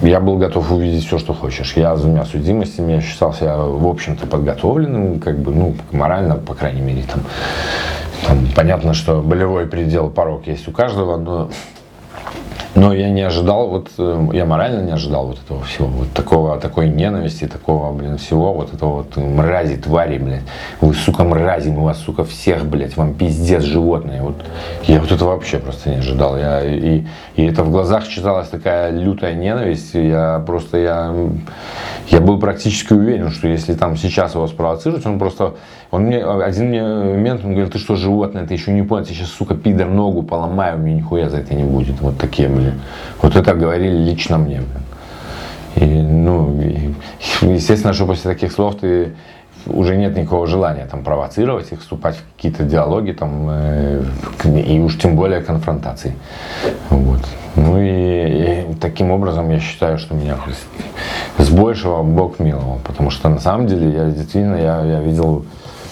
я 0.02 0.20
был 0.20 0.38
готов 0.38 0.70
увидеть 0.72 1.06
все, 1.06 1.18
что 1.18 1.32
хочешь. 1.32 1.74
Я 1.76 1.96
с 1.96 2.02
двумя 2.02 2.24
судимостями, 2.24 2.92
я 2.92 3.00
считал 3.00 3.32
себя, 3.32 3.56
в 3.56 3.86
общем-то, 3.86 4.26
подготовленным, 4.26 5.20
как 5.20 5.38
бы, 5.38 5.52
ну, 5.52 5.74
морально, 5.92 6.36
по 6.36 6.54
крайней 6.54 6.80
мере, 6.80 7.04
там, 7.10 7.22
там 8.26 8.48
понятно, 8.54 8.94
что 8.94 9.20
болевой 9.20 9.66
предел, 9.66 10.10
порог 10.10 10.46
есть 10.46 10.68
у 10.68 10.72
каждого, 10.72 11.16
но 11.16 11.50
но 12.74 12.92
я 12.92 13.08
не 13.10 13.22
ожидал, 13.22 13.68
вот 13.68 13.90
э, 13.98 14.28
я 14.32 14.44
морально 14.44 14.82
не 14.82 14.92
ожидал 14.92 15.28
вот 15.28 15.38
этого 15.38 15.62
всего, 15.62 15.86
вот 15.86 16.12
такого, 16.12 16.58
такой 16.58 16.88
ненависти, 16.88 17.46
такого, 17.46 17.92
блин, 17.92 18.18
всего, 18.18 18.52
вот 18.52 18.74
этого 18.74 18.96
вот 18.96 19.16
мрази, 19.16 19.76
твари, 19.76 20.18
блядь. 20.18 20.42
Вы, 20.80 20.92
сука, 20.94 21.22
мрази, 21.22 21.68
мы 21.68 21.84
вас, 21.84 21.98
сука, 21.98 22.24
всех, 22.24 22.66
блядь, 22.66 22.96
вам 22.96 23.14
пиздец, 23.14 23.62
животные. 23.62 24.22
Вот 24.22 24.34
я 24.84 25.00
вот 25.00 25.12
это 25.12 25.24
вообще 25.24 25.58
просто 25.58 25.90
не 25.90 25.96
ожидал. 25.96 26.36
Я, 26.36 26.64
и, 26.64 27.04
и 27.36 27.44
это 27.44 27.62
в 27.62 27.70
глазах 27.70 28.08
читалась 28.08 28.48
такая 28.48 28.90
лютая 28.90 29.34
ненависть. 29.34 29.94
Я 29.94 30.42
просто, 30.44 30.78
я, 30.78 31.14
я 32.08 32.20
был 32.20 32.40
практически 32.40 32.92
уверен, 32.92 33.30
что 33.30 33.46
если 33.46 33.74
там 33.74 33.96
сейчас 33.96 34.34
его 34.34 34.48
спровоцировать, 34.48 35.06
он 35.06 35.20
просто, 35.20 35.54
он 35.94 36.06
мне, 36.06 36.24
один 36.24 36.70
мне 36.70 36.82
момент, 36.82 37.44
он 37.44 37.52
говорил, 37.52 37.70
ты 37.70 37.78
что, 37.78 37.94
животное, 37.94 38.44
ты 38.46 38.54
еще 38.54 38.72
не 38.72 38.82
понял, 38.82 39.04
ты 39.04 39.14
сейчас, 39.14 39.28
сука, 39.28 39.54
пидор, 39.54 39.88
ногу 39.88 40.24
поломаю, 40.24 40.76
мне 40.78 40.94
нихуя 40.94 41.30
за 41.30 41.36
это 41.36 41.54
не 41.54 41.62
будет. 41.62 42.00
Вот 42.00 42.18
такие, 42.18 42.48
блин. 42.48 42.80
Вот 43.22 43.36
это 43.36 43.54
говорили 43.54 43.96
лично 43.96 44.36
мне. 44.38 44.62
И, 45.76 45.84
ну, 45.84 46.60
и, 46.60 46.94
естественно, 47.42 47.92
что 47.92 48.06
после 48.06 48.32
таких 48.32 48.50
слов 48.50 48.74
ты 48.74 49.12
уже 49.66 49.96
нет 49.96 50.16
никакого 50.16 50.48
желания 50.48 50.84
там 50.90 51.04
провоцировать 51.04 51.70
их, 51.70 51.80
вступать 51.80 52.16
в 52.16 52.36
какие-то 52.36 52.64
диалоги 52.64 53.12
там, 53.12 53.46
э, 53.48 54.02
и 54.44 54.80
уж 54.80 54.98
тем 54.98 55.14
более 55.14 55.42
конфронтации. 55.42 56.14
Вот. 56.90 57.20
Ну 57.54 57.80
и, 57.80 58.72
и 58.72 58.74
таким 58.80 59.12
образом 59.12 59.48
я 59.50 59.60
считаю, 59.60 59.98
что 59.98 60.14
меня 60.14 60.38
с 61.38 61.50
большего 61.50 62.02
Бог 62.02 62.40
миловал, 62.40 62.80
потому 62.84 63.10
что 63.10 63.28
на 63.28 63.38
самом 63.38 63.68
деле 63.68 63.90
я 63.90 64.10
действительно 64.10 64.56
я, 64.56 64.84
я 64.84 65.00
видел 65.00 65.44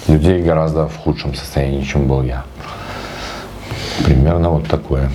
людей 0.09 0.43
гораздо 0.43 0.87
в 0.89 0.97
худшем 0.97 1.35
состоянии, 1.35 1.83
чем 1.83 2.07
был 2.07 2.23
я. 2.23 2.45
Примерно 4.05 4.51
вот 4.51 4.67
такое. 4.69 5.11